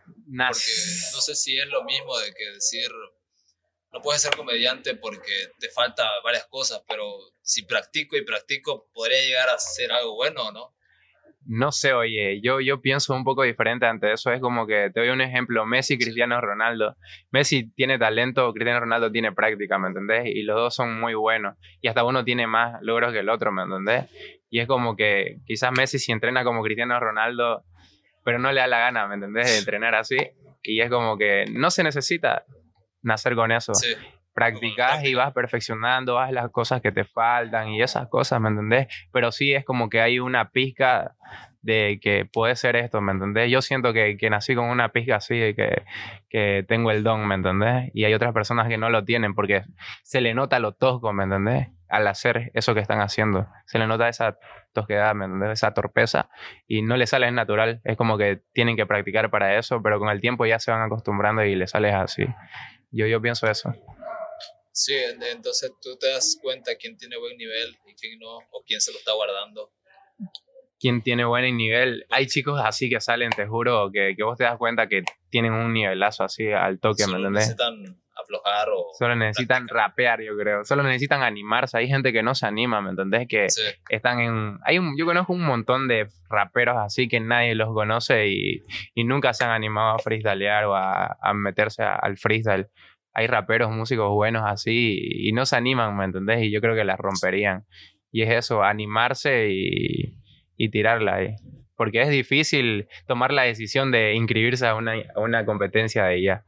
Porque 0.05 0.71
no 1.13 1.21
sé 1.21 1.35
si 1.35 1.57
es 1.59 1.67
lo 1.67 1.83
mismo 1.83 2.17
de 2.19 2.33
que 2.33 2.51
decir, 2.51 2.89
no 3.91 4.01
puedes 4.01 4.21
ser 4.21 4.35
comediante 4.35 4.95
porque 4.95 5.51
te 5.59 5.69
falta 5.69 6.07
varias 6.23 6.45
cosas, 6.47 6.81
pero 6.87 7.03
si 7.41 7.63
practico 7.63 8.15
y 8.15 8.25
practico, 8.25 8.89
podría 8.93 9.21
llegar 9.21 9.49
a 9.49 9.59
ser 9.59 9.91
algo 9.91 10.15
bueno, 10.15 10.51
¿no? 10.51 10.75
No 11.45 11.71
sé, 11.71 11.93
oye, 11.93 12.41
yo, 12.41 12.59
yo 12.59 12.81
pienso 12.81 13.13
un 13.13 13.23
poco 13.23 13.43
diferente 13.43 13.85
ante 13.85 14.11
eso. 14.11 14.31
Es 14.31 14.41
como 14.41 14.65
que 14.65 14.89
te 14.93 14.99
doy 14.99 15.09
un 15.09 15.21
ejemplo, 15.21 15.65
Messi, 15.65 15.97
Cristiano 15.97 16.41
Ronaldo. 16.41 16.95
Messi 17.31 17.71
tiene 17.71 17.99
talento, 17.99 18.51
Cristiano 18.53 18.79
Ronaldo 18.79 19.11
tiene 19.11 19.31
práctica, 19.31 19.77
¿me 19.77 19.89
entendés? 19.89 20.25
Y 20.27 20.43
los 20.43 20.55
dos 20.55 20.75
son 20.75 20.99
muy 20.99 21.13
buenos. 21.13 21.55
Y 21.81 21.87
hasta 21.87 22.03
uno 22.03 22.23
tiene 22.23 22.47
más 22.47 22.81
logros 22.81 23.13
que 23.13 23.19
el 23.19 23.29
otro, 23.29 23.51
¿me 23.51 23.63
entendés? 23.63 24.05
Y 24.49 24.59
es 24.59 24.67
como 24.67 24.95
que 24.95 25.37
quizás 25.45 25.71
Messi 25.71 25.99
si 25.99 26.11
entrena 26.11 26.43
como 26.43 26.63
Cristiano 26.63 26.99
Ronaldo, 26.99 27.63
pero 28.23 28.39
no 28.39 28.51
le 28.51 28.61
da 28.61 28.67
la 28.67 28.79
gana, 28.79 29.07
¿me 29.07 29.15
entendés? 29.15 29.51
De 29.51 29.57
entrenar 29.59 29.95
así. 29.95 30.17
Y 30.63 30.81
es 30.81 30.89
como 30.89 31.17
que 31.17 31.45
no 31.51 31.69
se 31.69 31.83
necesita 31.83 32.43
nacer 33.03 33.35
con 33.35 33.51
eso. 33.51 33.73
Sí 33.75 33.95
practicas 34.35 35.03
y 35.05 35.15
vas 35.15 35.33
perfeccionando, 35.33 36.15
vas 36.15 36.31
las 36.31 36.51
cosas 36.51 36.81
que 36.81 36.91
te 36.91 37.05
faltan 37.05 37.69
y 37.69 37.81
esas 37.81 38.09
cosas, 38.09 38.39
¿me 38.41 38.49
entendés? 38.49 38.87
Pero 39.11 39.31
sí 39.31 39.53
es 39.53 39.63
como 39.63 39.89
que 39.89 40.01
hay 40.01 40.19
una 40.19 40.51
pizca 40.51 41.15
de 41.61 41.99
que 42.01 42.25
puede 42.25 42.55
ser 42.55 42.75
esto, 42.75 43.01
¿me 43.01 43.13
entendés? 43.13 43.49
Yo 43.49 43.61
siento 43.61 43.93
que, 43.93 44.17
que 44.17 44.29
nací 44.29 44.53
con 44.53 44.65
una 44.65 44.89
pizca 44.89 45.15
así, 45.15 45.39
de 45.39 45.55
que, 45.55 45.83
que 46.29 46.65
tengo 46.67 46.91
el 46.91 47.01
don, 47.01 47.25
¿me 47.27 47.35
entendés? 47.35 47.89
Y 47.93 48.03
hay 48.03 48.13
otras 48.13 48.33
personas 48.33 48.67
que 48.67 48.77
no 48.77 48.89
lo 48.89 49.05
tienen 49.05 49.33
porque 49.33 49.63
se 50.03 50.19
le 50.19 50.33
nota 50.35 50.59
lo 50.59 50.73
tosco, 50.73 51.13
¿me 51.13 51.23
entendés? 51.23 51.69
Al 51.87 52.05
hacer 52.07 52.51
eso 52.53 52.73
que 52.75 52.81
están 52.81 52.99
haciendo. 52.99 53.47
Se 53.65 53.79
le 53.79 53.87
nota 53.87 54.09
esa 54.09 54.37
tosquedad, 54.73 55.15
¿me 55.15 55.25
entendés? 55.25 55.51
Esa 55.51 55.73
torpeza 55.73 56.29
y 56.67 56.81
no 56.81 56.97
le 56.97 57.07
sale 57.07 57.31
natural. 57.31 57.79
Es 57.85 57.95
como 57.95 58.17
que 58.17 58.41
tienen 58.51 58.75
que 58.75 58.85
practicar 58.85 59.31
para 59.31 59.57
eso, 59.57 59.81
pero 59.81 59.97
con 59.97 60.09
el 60.09 60.19
tiempo 60.19 60.45
ya 60.45 60.59
se 60.59 60.71
van 60.71 60.81
acostumbrando 60.81 61.43
y 61.45 61.55
le 61.55 61.67
sale 61.67 61.93
así. 61.93 62.27
Yo, 62.91 63.07
yo 63.07 63.21
pienso 63.21 63.49
eso. 63.49 63.73
Sí, 64.77 64.93
entonces 65.31 65.71
tú 65.81 65.95
te 65.97 66.09
das 66.09 66.37
cuenta 66.41 66.71
quién 66.77 66.97
tiene 66.97 67.17
buen 67.17 67.37
nivel 67.37 67.77
y 67.87 67.95
quién 67.95 68.19
no, 68.19 68.35
o 68.51 68.63
quién 68.67 68.81
se 68.81 68.91
lo 68.91 68.97
está 68.97 69.13
guardando. 69.13 69.71
Quién 70.77 71.01
tiene 71.01 71.23
buen 71.23 71.55
nivel. 71.55 72.05
Hay 72.09 72.27
chicos 72.27 72.59
así 72.63 72.89
que 72.89 72.99
salen, 72.99 73.29
te 73.29 73.47
juro, 73.47 73.89
que, 73.91 74.13
que 74.17 74.23
vos 74.23 74.37
te 74.37 74.43
das 74.43 74.57
cuenta 74.57 74.87
que 74.87 75.03
tienen 75.29 75.53
un 75.53 75.71
nivelazo 75.71 76.25
así 76.25 76.51
al 76.51 76.79
toque, 76.81 77.03
Solo 77.03 77.13
¿me 77.19 77.27
entendés? 77.29 77.47
necesitan 77.57 78.01
aflojar 78.21 78.67
o... 78.69 78.87
Solo 78.99 79.15
necesitan 79.15 79.67
rapear, 79.69 80.21
yo 80.21 80.35
creo. 80.37 80.65
Solo 80.65 80.83
necesitan 80.83 81.23
animarse. 81.23 81.77
Hay 81.77 81.87
gente 81.87 82.11
que 82.11 82.21
no 82.23 82.35
se 82.35 82.45
anima, 82.45 82.81
¿me 82.81 82.89
entendés? 82.89 83.27
Que 83.29 83.49
Sí. 83.49 83.61
están 83.89 84.19
en... 84.19 84.59
Hay 84.65 84.77
un, 84.77 84.97
yo 84.97 85.05
conozco 85.05 85.31
un 85.31 85.43
montón 85.45 85.87
de 85.87 86.07
raperos 86.29 86.75
así 86.77 87.07
que 87.07 87.21
nadie 87.21 87.55
los 87.55 87.69
conoce 87.73 88.27
y, 88.27 88.65
y 88.93 89.03
nunca 89.05 89.33
se 89.33 89.45
han 89.45 89.51
animado 89.51 89.95
a 89.95 89.99
freestylear 89.99 90.65
o 90.65 90.75
a, 90.75 91.17
a 91.21 91.33
meterse 91.33 91.81
a- 91.83 91.95
al 91.95 92.17
freestyle. 92.17 92.67
Hay 93.15 93.27
raperos, 93.27 93.71
músicos 93.71 94.11
buenos 94.11 94.43
así 94.45 94.99
y, 95.01 95.31
no 95.31 95.45
se 95.45 95.55
animan, 95.55 95.95
¿me 95.95 96.03
entendés? 96.03 96.43
Y 96.43 96.51
yo 96.51 96.59
creo 96.59 96.75
que 96.75 96.83
las 96.83 96.99
romperían. 96.99 97.65
Y 98.11 98.23
es 98.23 98.29
eso, 98.29 98.61
animarse 98.61 99.49
y, 99.49 100.19
y 100.57 100.69
tirarla 100.69 101.15
ahí. 101.15 101.35
Porque 101.77 102.01
es 102.01 102.09
difícil 102.09 102.89
tomar 103.07 103.31
la 103.31 103.43
decisión 103.43 103.89
de 103.91 104.15
inscribirse 104.15 104.67
a 104.67 104.75
una, 104.75 104.95
a 105.15 105.19
una 105.21 105.45
competencia 105.45 106.03
de 106.03 106.17
ella. 106.17 106.45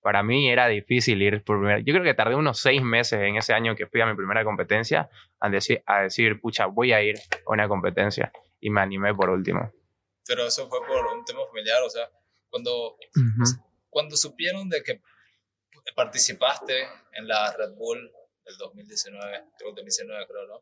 Para 0.00 0.22
mí 0.22 0.48
era 0.48 0.68
difícil 0.68 1.20
ir 1.20 1.44
por 1.44 1.58
primera. 1.58 1.80
Yo 1.80 1.92
creo 1.92 2.02
que 2.02 2.14
tardé 2.14 2.34
unos 2.34 2.60
seis 2.60 2.82
meses 2.82 3.20
en 3.20 3.36
ese 3.36 3.52
año 3.52 3.76
que 3.76 3.86
fui 3.86 4.00
a 4.00 4.06
mi 4.06 4.16
primera 4.16 4.42
competencia 4.42 5.10
a 5.38 5.50
decir, 5.50 5.82
a 5.84 6.02
decir 6.02 6.40
pucha, 6.40 6.64
voy 6.64 6.92
a 6.92 7.02
ir 7.02 7.16
a 7.46 7.52
una 7.52 7.68
competencia. 7.68 8.32
Y 8.58 8.70
me 8.70 8.80
animé 8.80 9.14
por 9.14 9.28
último. 9.28 9.70
Pero 10.26 10.46
eso 10.46 10.66
fue 10.68 10.80
por 10.86 11.04
un 11.14 11.24
tema 11.26 11.40
familiar, 11.50 11.82
o 11.84 11.90
sea, 11.90 12.08
cuando, 12.48 12.96
cuando 13.90 14.16
supieron 14.16 14.70
de 14.70 14.82
que 14.82 15.00
participaste 15.94 16.88
en 17.12 17.28
la 17.28 17.54
Red 17.56 17.74
Bull 17.76 18.10
del 18.44 18.56
2019, 18.58 19.42
creo 19.58 19.70
2019 19.70 20.26
creo, 20.26 20.46
¿no? 20.46 20.60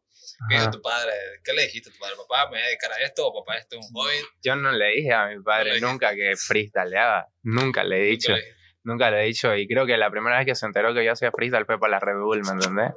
¿Qué 0.48 0.54
dijo 0.54 0.62
Ajá. 0.62 0.70
tu 0.70 0.80
padre? 0.80 1.12
¿Qué 1.44 1.52
le 1.52 1.62
dijiste 1.62 1.90
a 1.90 1.92
tu 1.92 1.98
padre? 1.98 2.14
¿Papá, 2.16 2.46
me 2.46 2.56
voy 2.56 2.60
a 2.60 2.66
dedicar 2.66 2.92
a 2.92 3.02
esto? 3.02 3.26
¿O 3.26 3.44
papá, 3.44 3.58
esto 3.58 3.78
es 3.78 3.86
un 3.86 3.92
hobby? 3.94 4.16
Yo 4.42 4.56
no 4.56 4.72
le 4.72 4.86
dije 4.96 5.12
a 5.12 5.26
mi 5.28 5.42
padre 5.42 5.80
nunca 5.80 6.14
que 6.14 6.34
freestyleaba. 6.36 7.28
Nunca 7.42 7.84
le 7.84 8.00
he 8.00 8.04
dicho. 8.06 8.32
Nunca 8.32 8.42
le. 8.42 8.54
Nunca 8.84 9.10
le 9.10 9.22
he 9.22 9.26
dicho. 9.26 9.54
Y 9.54 9.66
creo 9.66 9.86
que 9.86 9.96
la 9.96 10.10
primera 10.10 10.38
vez 10.38 10.46
que 10.46 10.54
se 10.54 10.66
enteró 10.66 10.94
que 10.94 11.04
yo 11.04 11.12
hacía 11.12 11.30
freestyle 11.30 11.66
fue 11.66 11.78
para 11.78 11.92
la 11.92 12.00
Red 12.00 12.18
Bull, 12.18 12.42
¿me 12.42 12.52
entendés? 12.52 12.92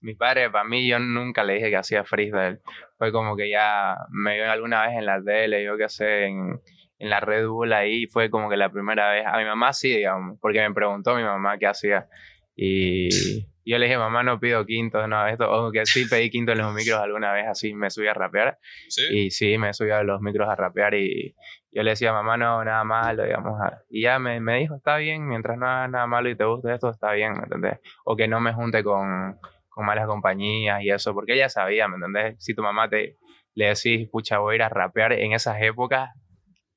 Mi 0.00 0.14
padre, 0.14 0.50
para 0.50 0.64
mí, 0.64 0.88
yo 0.88 0.98
nunca 0.98 1.42
le 1.42 1.54
dije 1.54 1.70
que 1.70 1.76
hacía 1.76 2.04
freestyle. 2.04 2.60
Fue 2.98 3.12
como 3.12 3.36
que 3.36 3.50
ya 3.50 3.96
me 4.10 4.34
vio 4.34 4.50
alguna 4.50 4.86
vez 4.86 4.96
en 4.96 5.06
la 5.06 5.22
tele, 5.22 5.64
yo 5.64 5.76
qué 5.76 5.88
sé, 5.88 6.24
en, 6.26 6.60
en 6.98 7.10
la 7.10 7.20
Red 7.20 7.46
Bull 7.46 7.72
ahí. 7.72 8.06
Fue 8.06 8.30
como 8.30 8.48
que 8.48 8.56
la 8.56 8.70
primera 8.70 9.10
vez. 9.10 9.26
A 9.26 9.38
mi 9.38 9.44
mamá 9.44 9.72
sí, 9.72 9.96
digamos, 9.96 10.38
porque 10.40 10.60
me 10.60 10.74
preguntó 10.74 11.14
mi 11.16 11.22
mamá 11.22 11.58
qué 11.58 11.66
hacía. 11.66 12.08
Y 12.54 13.08
yo 13.64 13.78
le 13.78 13.86
dije, 13.86 13.98
mamá, 13.98 14.22
no 14.22 14.40
pido 14.40 14.64
quintos, 14.64 15.08
no, 15.08 15.26
esto. 15.26 15.50
O 15.50 15.72
que 15.72 15.84
sí 15.86 16.06
pedí 16.06 16.30
quintos 16.30 16.54
en 16.54 16.62
los 16.62 16.74
micros 16.74 16.98
alguna 16.98 17.32
vez, 17.32 17.46
así 17.46 17.74
me 17.74 17.90
subí 17.90 18.06
a 18.08 18.14
rapear. 18.14 18.58
Sí. 18.88 19.02
Y 19.10 19.30
sí, 19.30 19.58
me 19.58 19.74
subí 19.74 19.90
a 19.90 20.02
los 20.02 20.20
micros 20.20 20.48
a 20.48 20.54
rapear 20.54 20.94
y 20.94 21.34
yo 21.76 21.82
le 21.82 21.90
decía, 21.90 22.10
mamá, 22.12 22.38
no, 22.38 22.64
nada 22.64 22.84
malo, 22.84 23.24
digamos. 23.24 23.60
Y 23.90 24.02
ya 24.02 24.18
me, 24.18 24.40
me 24.40 24.58
dijo, 24.58 24.76
está 24.76 24.96
bien, 24.96 25.28
mientras 25.28 25.58
no 25.58 25.66
hagas 25.66 25.90
nada 25.90 26.06
malo 26.06 26.30
y 26.30 26.34
te 26.34 26.44
guste 26.44 26.72
esto, 26.72 26.88
está 26.88 27.12
bien, 27.12 27.34
¿me 27.34 27.42
entendés? 27.42 27.80
O 28.04 28.16
que 28.16 28.26
no 28.26 28.40
me 28.40 28.54
junte 28.54 28.82
con, 28.82 29.38
con 29.68 29.84
malas 29.84 30.06
compañías 30.06 30.80
y 30.82 30.88
eso, 30.88 31.12
porque 31.12 31.34
ella 31.34 31.50
sabía, 31.50 31.86
¿me 31.86 31.96
entendés? 31.96 32.42
Si 32.42 32.54
tu 32.54 32.62
mamá 32.62 32.88
te 32.88 33.16
le 33.54 33.66
decís, 33.66 34.08
pucha, 34.10 34.38
voy 34.38 34.54
a 34.54 34.56
ir 34.56 34.62
a 34.62 34.68
rapear 34.70 35.12
en 35.12 35.32
esas 35.32 35.60
épocas, 35.60 36.10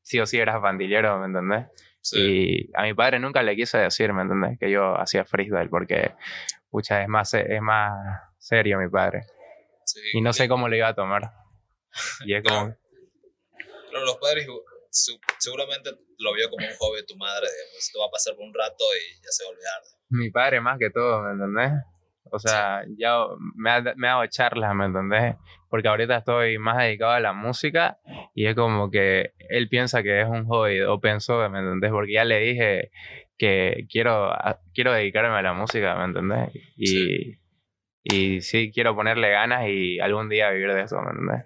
sí 0.09 0.19
o 0.19 0.25
sí 0.25 0.39
eras 0.39 0.59
pandillero, 0.59 1.19
¿me 1.19 1.27
entendés? 1.27 1.67
sí. 2.01 2.17
Y 2.19 2.71
a 2.73 2.81
mi 2.81 2.95
padre 2.95 3.19
nunca 3.19 3.43
le 3.43 3.55
quise 3.55 3.77
decir, 3.77 4.11
¿me 4.11 4.23
entendés? 4.23 4.57
Que 4.59 4.71
yo 4.71 4.99
hacía 4.99 5.23
freestyle, 5.23 5.69
porque, 5.69 6.15
pucha, 6.71 7.03
es 7.03 7.07
más, 7.07 7.31
es 7.35 7.61
más 7.61 7.91
serio 8.39 8.79
mi 8.79 8.89
padre. 8.89 9.21
sí. 9.85 9.99
Y 10.13 10.21
no 10.21 10.33
sé 10.33 10.49
cómo 10.49 10.67
le 10.67 10.77
iba 10.77 10.87
a 10.87 10.95
tomar. 10.95 11.31
Y 12.25 12.33
es 12.33 12.43
como, 12.43 12.75
Pero 13.89 14.05
los 14.05 14.17
padres 14.17 14.47
seguramente 15.37 15.91
lo 16.17 16.33
vio 16.33 16.49
como 16.49 16.65
un 16.65 16.73
hobby 16.79 17.05
tu 17.05 17.15
madre, 17.15 17.45
digamos. 17.45 17.77
Esto 17.77 17.99
va 17.99 18.07
a 18.07 18.11
pasar 18.11 18.35
por 18.35 18.45
un 18.45 18.53
rato 18.53 18.83
y 18.95 19.15
ya 19.23 19.29
se 19.29 19.43
va 19.43 19.49
a 19.49 19.51
olvidar. 19.53 19.81
mi 20.09 20.31
padre 20.31 20.61
más 20.61 20.79
que 20.79 20.89
todo, 20.89 21.21
¿me 21.21 21.31
entendés? 21.33 21.71
O 22.31 22.39
sea, 22.39 22.83
ya 22.97 23.25
me 23.55 23.71
ha, 23.71 23.81
me 23.95 24.07
ha 24.07 24.11
dado 24.13 24.27
charlas, 24.27 24.73
¿me 24.75 24.85
entendés? 24.85 25.35
Porque 25.69 25.87
ahorita 25.87 26.17
estoy 26.17 26.57
más 26.57 26.77
dedicado 26.77 27.11
a 27.11 27.19
la 27.19 27.33
música 27.33 27.99
y 28.33 28.47
es 28.47 28.55
como 28.55 28.89
que 28.89 29.33
él 29.49 29.69
piensa 29.69 30.01
que 30.03 30.21
es 30.21 30.27
un 30.27 30.45
hobby, 30.45 30.81
o 30.81 30.99
pensó, 30.99 31.47
¿me 31.49 31.59
entendés? 31.59 31.91
Porque 31.91 32.13
ya 32.13 32.25
le 32.25 32.39
dije 32.39 32.91
que 33.37 33.85
quiero, 33.89 34.33
quiero 34.73 34.93
dedicarme 34.93 35.37
a 35.37 35.41
la 35.41 35.53
música, 35.53 35.95
¿me 35.95 36.05
entendés? 36.05 36.49
Y, 36.75 37.37
y 38.03 38.41
sí, 38.41 38.71
quiero 38.73 38.95
ponerle 38.95 39.29
ganas 39.29 39.67
y 39.67 39.99
algún 39.99 40.27
día 40.29 40.49
vivir 40.49 40.73
de 40.73 40.81
eso, 40.81 40.99
¿me 41.01 41.11
entendés? 41.11 41.43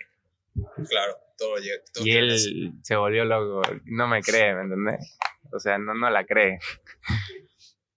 Claro, 0.89 1.15
todo 1.37 1.57
llega. 1.57 1.81
todo 1.93 2.05
Y 2.05 2.11
él 2.11 2.31
así. 2.31 2.71
se 2.81 2.95
volvió 2.95 3.25
loco, 3.25 3.61
no 3.85 4.07
me 4.07 4.21
cree, 4.21 4.55
¿me 4.55 4.61
entendés? 4.61 5.17
O 5.51 5.59
sea, 5.59 5.77
no, 5.77 5.93
no 5.93 6.09
la 6.09 6.25
cree. 6.25 6.59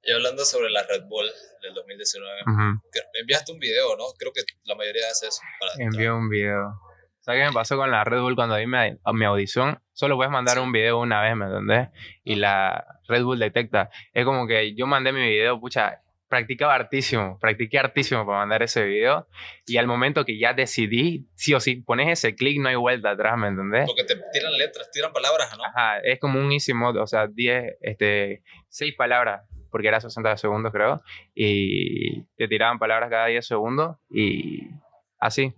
Y 0.02 0.12
hablando 0.12 0.44
sobre 0.44 0.70
la 0.70 0.82
Red 0.84 1.04
Bull 1.08 1.26
del 1.66 1.74
2019, 1.74 2.40
Ujú. 2.46 2.80
que- 2.92 3.00
me 3.14 3.20
enviaste 3.20 3.52
un 3.52 3.58
video, 3.58 3.96
¿no? 3.96 4.04
Creo 4.18 4.32
que 4.32 4.42
la 4.64 4.74
mayoría 4.74 5.06
hace 5.10 5.28
eso. 5.28 5.40
Envió 5.78 6.16
un 6.16 6.28
video. 6.28 6.80
¿Sabes 7.20 7.40
qué 7.42 7.46
me 7.48 7.52
pasó 7.52 7.76
con 7.76 7.90
la 7.90 8.04
Red 8.04 8.20
Bull 8.20 8.36
cuando 8.36 8.54
di 8.54 8.66
mi, 8.66 8.76
a 8.76 9.12
mi 9.12 9.24
audición? 9.24 9.80
Solo 9.92 10.14
puedes 10.16 10.30
mandar 10.30 10.56
Sí. 10.58 10.60
un 10.62 10.70
video 10.70 10.98
una 11.00 11.20
vez, 11.22 11.34
¿me 11.34 11.46
entendés? 11.46 11.88
Y 12.22 12.36
la 12.36 12.84
Red 13.08 13.24
Bull 13.24 13.38
detecta. 13.40 13.90
Es 14.12 14.24
como 14.24 14.46
que 14.46 14.74
yo 14.76 14.86
mandé 14.86 15.10
mi 15.12 15.22
video, 15.28 15.58
pucha, 15.60 16.02
practicaba 16.28 16.74
hartísimo, 16.74 17.38
practiqué 17.40 17.78
hartísimo 17.80 18.24
para 18.26 18.38
mandar 18.38 18.62
ese 18.62 18.84
video. 18.84 19.26
Y 19.66 19.76
al 19.76 19.86
momento 19.88 20.24
que 20.24 20.38
ya 20.38 20.54
decidí, 20.54 21.28
sí 21.34 21.52
o 21.54 21.58
sí, 21.60 21.76
pones 21.82 22.08
ese 22.10 22.34
clic, 22.36 22.60
no 22.60 22.68
hay 22.68 22.74
vuelta 22.76 23.10
atrás, 23.10 23.36
¿me 23.38 23.48
entendés? 23.48 23.86
Porque 23.86 24.04
te 24.04 24.16
tiran 24.32 24.52
letras, 24.56 24.88
tiran 24.92 25.12
palabras, 25.12 25.52
¿no? 25.56 25.64
Ajá, 25.64 25.98
es 26.04 26.18
como 26.20 26.38
un 26.40 26.50
easy 26.52 26.74
mode, 26.74 27.00
o 27.00 27.06
sea, 27.08 27.26
10, 27.28 27.76
este, 27.80 28.42
6 28.68 28.94
palabras, 28.96 29.42
porque 29.76 29.88
era 29.88 30.00
60 30.00 30.38
segundos 30.38 30.72
creo, 30.72 31.02
y 31.34 32.22
te 32.38 32.48
tiraban 32.48 32.78
palabras 32.78 33.10
cada 33.10 33.26
10 33.26 33.46
segundos 33.46 33.98
y 34.08 34.70
así, 35.18 35.52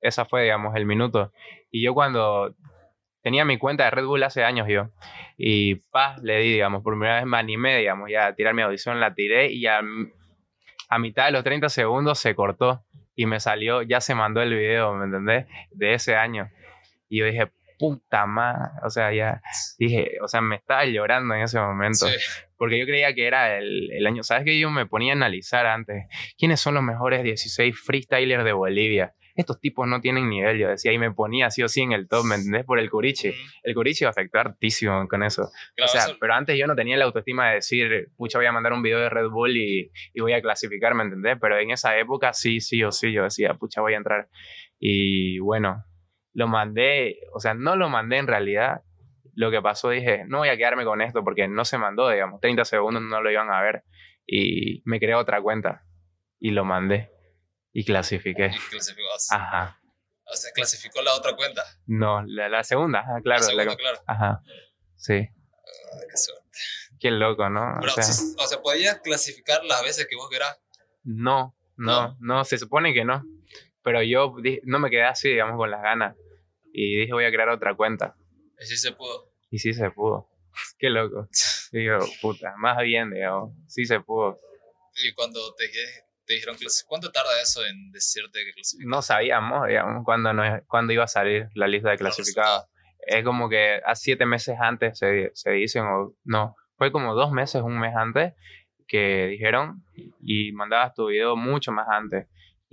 esa 0.00 0.24
fue, 0.24 0.44
digamos, 0.44 0.76
el 0.76 0.86
minuto. 0.86 1.32
Y 1.72 1.82
yo 1.82 1.92
cuando 1.92 2.54
tenía 3.20 3.44
mi 3.44 3.58
cuenta 3.58 3.82
de 3.82 3.90
Red 3.90 4.04
Bull 4.04 4.22
hace 4.22 4.44
años 4.44 4.68
yo, 4.68 4.90
y 5.36 5.74
paz, 5.90 6.22
le 6.22 6.38
di, 6.38 6.52
digamos, 6.52 6.84
por 6.84 6.92
primera 6.92 7.16
vez 7.16 7.26
me 7.26 7.36
animé, 7.36 7.78
digamos, 7.78 8.08
ya 8.08 8.28
a 8.28 8.34
tirar 8.36 8.54
mi 8.54 8.62
audición, 8.62 9.00
la 9.00 9.12
tiré 9.12 9.50
y 9.50 9.66
a, 9.66 9.82
a 10.88 10.98
mitad 11.00 11.24
de 11.26 11.32
los 11.32 11.42
30 11.42 11.68
segundos 11.68 12.20
se 12.20 12.36
cortó. 12.36 12.84
y 13.16 13.26
me 13.26 13.40
salió, 13.40 13.82
ya 13.82 14.00
se 14.00 14.14
mandó 14.14 14.40
el 14.40 14.54
video, 14.54 14.94
¿me 14.94 15.06
entendés? 15.06 15.46
De 15.72 15.94
ese 15.94 16.14
año. 16.14 16.48
Y 17.08 17.18
yo 17.18 17.26
dije, 17.26 17.50
puta 17.84 18.24
madre, 18.26 18.70
o 18.82 18.88
sea, 18.90 19.12
ya 19.12 19.42
dije, 19.78 20.12
o 20.22 20.28
sea, 20.28 20.40
me 20.40 20.56
estaba 20.56 20.84
llorando 20.86 21.34
en 21.34 21.42
ese 21.42 21.58
momento. 21.58 22.06
Sí. 22.06 22.14
Porque 22.56 22.78
yo 22.78 22.86
creía 22.86 23.14
que 23.14 23.26
era 23.26 23.58
el, 23.58 23.90
el 23.92 24.06
año, 24.06 24.22
¿sabes 24.22 24.44
que 24.44 24.58
Yo 24.58 24.70
me 24.70 24.86
ponía 24.86 25.12
a 25.12 25.16
analizar 25.16 25.66
antes, 25.66 26.04
¿quiénes 26.38 26.60
son 26.60 26.74
los 26.74 26.82
mejores 26.82 27.22
16 27.22 27.78
freestylers 27.78 28.44
de 28.44 28.52
Bolivia? 28.52 29.14
Estos 29.36 29.58
tipos 29.60 29.88
no 29.88 30.00
tienen 30.00 30.28
nivel, 30.30 30.58
yo 30.58 30.68
decía, 30.68 30.92
y 30.92 30.98
me 30.98 31.10
ponía 31.10 31.46
así 31.46 31.60
o 31.64 31.68
sí 31.68 31.82
en 31.82 31.90
el 31.90 32.06
top, 32.08 32.24
¿me 32.24 32.36
entendés? 32.36 32.64
Por 32.64 32.78
el 32.78 32.88
Curichi. 32.88 33.30
Mm, 33.30 33.34
El 33.64 33.74
Curichi 33.74 34.04
afectó 34.04 34.38
hartísimo 34.38 35.06
con 35.08 35.24
eso. 35.24 35.50
claro, 35.74 35.90
o 35.90 35.92
sea, 35.92 36.04
eso- 36.04 36.16
pero 36.20 36.34
antes 36.34 36.56
yo 36.56 36.66
no 36.68 36.76
tenía 36.76 36.96
la 36.96 37.04
autoestima 37.04 37.48
de 37.48 37.54
decir, 37.56 38.08
pucha, 38.16 38.38
voy 38.38 38.46
a 38.46 38.52
mandar 38.52 38.72
un 38.72 38.82
video 38.82 39.00
de 39.00 39.10
Red 39.10 39.28
Bull 39.30 39.56
y, 39.56 39.90
y 40.14 40.20
voy 40.20 40.32
a 40.34 40.40
clasificar, 40.40 40.94
¿me 40.94 41.02
entendés? 41.02 41.36
Pero 41.40 41.58
en 41.58 41.72
esa 41.72 41.98
época 41.98 42.32
sí, 42.32 42.60
sí 42.60 42.82
o 42.84 42.92
sí, 42.92 43.12
yo 43.12 43.24
decía, 43.24 43.54
pucha, 43.54 43.80
voy 43.80 43.94
a 43.94 43.96
entrar. 43.96 44.28
Y 44.78 45.38
bueno, 45.40 45.84
lo 46.34 46.46
mandé, 46.48 47.20
o 47.32 47.40
sea, 47.40 47.54
no 47.54 47.76
lo 47.76 47.88
mandé 47.88 48.18
en 48.18 48.26
realidad. 48.26 48.82
Lo 49.36 49.50
que 49.50 49.60
pasó, 49.62 49.90
dije, 49.90 50.24
no 50.28 50.38
voy 50.38 50.48
a 50.48 50.56
quedarme 50.56 50.84
con 50.84 51.00
esto 51.00 51.24
porque 51.24 51.48
no 51.48 51.64
se 51.64 51.78
mandó, 51.78 52.08
digamos, 52.10 52.40
30 52.40 52.64
segundos 52.64 53.02
no 53.02 53.20
lo 53.20 53.30
iban 53.32 53.50
a 53.50 53.60
ver. 53.62 53.82
Y 54.26 54.82
me 54.84 55.00
creé 55.00 55.14
otra 55.14 55.40
cuenta 55.42 55.84
y 56.38 56.50
lo 56.52 56.64
mandé 56.64 57.10
y 57.72 57.84
clasifiqué. 57.84 58.46
y 58.54 58.58
clasificó, 58.70 59.08
Ajá. 59.32 59.80
o 60.26 60.36
sea, 60.36 60.52
clasificó 60.54 61.02
la 61.02 61.14
otra 61.14 61.34
cuenta. 61.34 61.62
No, 61.86 62.22
la, 62.26 62.48
la 62.48 62.62
segunda, 62.62 63.00
ajá, 63.00 63.20
claro. 63.22 63.40
la 63.48 63.54
la- 63.54 63.62
segunda, 63.62 63.76
claro. 63.76 63.98
ajá. 64.06 64.40
Sí, 64.96 65.28
Ah, 65.28 66.00
qué 66.10 66.16
suerte. 66.16 66.48
qué 67.00 67.10
loco, 67.10 67.48
¿no? 67.50 67.62
O 67.76 67.80
Pero, 67.80 67.92
sea, 67.92 68.02
sí, 68.04 68.34
o 68.38 68.46
sea, 68.46 68.60
podías 68.60 69.00
clasificar 69.00 69.64
las 69.64 69.82
veces 69.82 70.06
que 70.08 70.14
vos 70.16 70.28
quieras. 70.28 70.60
No, 71.02 71.56
no, 71.76 72.16
no, 72.20 72.44
se 72.44 72.58
supone 72.58 72.94
que 72.94 73.04
no. 73.04 73.24
Pero 73.82 74.02
yo 74.02 74.34
no 74.64 74.78
me 74.78 74.90
quedé 74.90 75.04
así, 75.04 75.28
digamos, 75.30 75.56
con 75.56 75.70
las 75.70 75.82
ganas. 75.82 76.16
Y 76.76 76.96
dije, 77.02 77.12
voy 77.12 77.24
a 77.24 77.30
crear 77.30 77.48
otra 77.50 77.74
cuenta. 77.76 78.16
Y 78.60 78.64
sí 78.66 78.76
se 78.76 78.90
pudo. 78.92 79.32
Y 79.50 79.58
sí 79.60 79.72
se 79.72 79.90
pudo. 79.92 80.28
Qué 80.78 80.90
loco. 80.90 81.28
Digo, 81.72 81.98
puta, 82.20 82.54
más 82.58 82.78
bien, 82.82 83.10
digamos, 83.12 83.52
sí 83.68 83.84
se 83.84 84.00
pudo. 84.00 84.40
Y 85.04 85.12
cuando 85.14 85.40
te, 85.54 85.66
dije- 85.66 86.02
te 86.26 86.34
dijeron, 86.34 86.56
¿cuánto 86.88 87.12
tarda 87.12 87.40
eso 87.40 87.64
en 87.64 87.92
decirte 87.92 88.44
que 88.44 88.52
clasificó? 88.52 88.88
No 88.90 89.02
sabíamos, 89.02 89.68
digamos, 89.68 90.04
cuándo, 90.04 90.32
no, 90.32 90.42
cuándo 90.66 90.92
iba 90.92 91.04
a 91.04 91.08
salir 91.08 91.48
la 91.54 91.68
lista 91.68 91.90
de 91.90 91.98
clasificados. 91.98 92.64
Es 93.06 93.22
como 93.24 93.48
que 93.48 93.80
a 93.84 93.94
siete 93.94 94.24
meses 94.26 94.56
antes 94.58 94.98
se, 94.98 95.30
se 95.34 95.50
dicen, 95.52 95.84
o 95.84 96.16
no, 96.24 96.56
fue 96.76 96.90
como 96.90 97.14
dos 97.14 97.30
meses, 97.30 97.62
un 97.62 97.78
mes 97.78 97.94
antes, 97.94 98.32
que 98.88 99.26
dijeron 99.26 99.84
y 100.20 100.52
mandabas 100.52 100.94
tu 100.94 101.06
video 101.06 101.36
mucho 101.36 101.70
más 101.72 101.86
antes. 101.88 102.26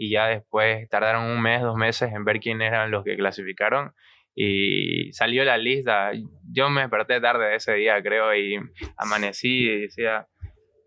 Y 0.03 0.09
ya 0.09 0.25
después 0.25 0.89
tardaron 0.89 1.25
un 1.25 1.39
mes, 1.39 1.61
dos 1.61 1.75
meses 1.75 2.11
en 2.11 2.25
ver 2.25 2.39
quién 2.39 2.59
eran 2.63 2.89
los 2.89 3.03
que 3.03 3.15
clasificaron. 3.15 3.93
Y 4.33 5.13
salió 5.13 5.43
la 5.43 5.59
lista. 5.59 6.11
Yo 6.51 6.71
me 6.71 6.81
desperté 6.81 7.21
tarde 7.21 7.53
ese 7.53 7.75
día, 7.75 8.01
creo, 8.01 8.33
y 8.33 8.57
amanecí 8.97 9.69
y 9.69 9.81
decía, 9.81 10.27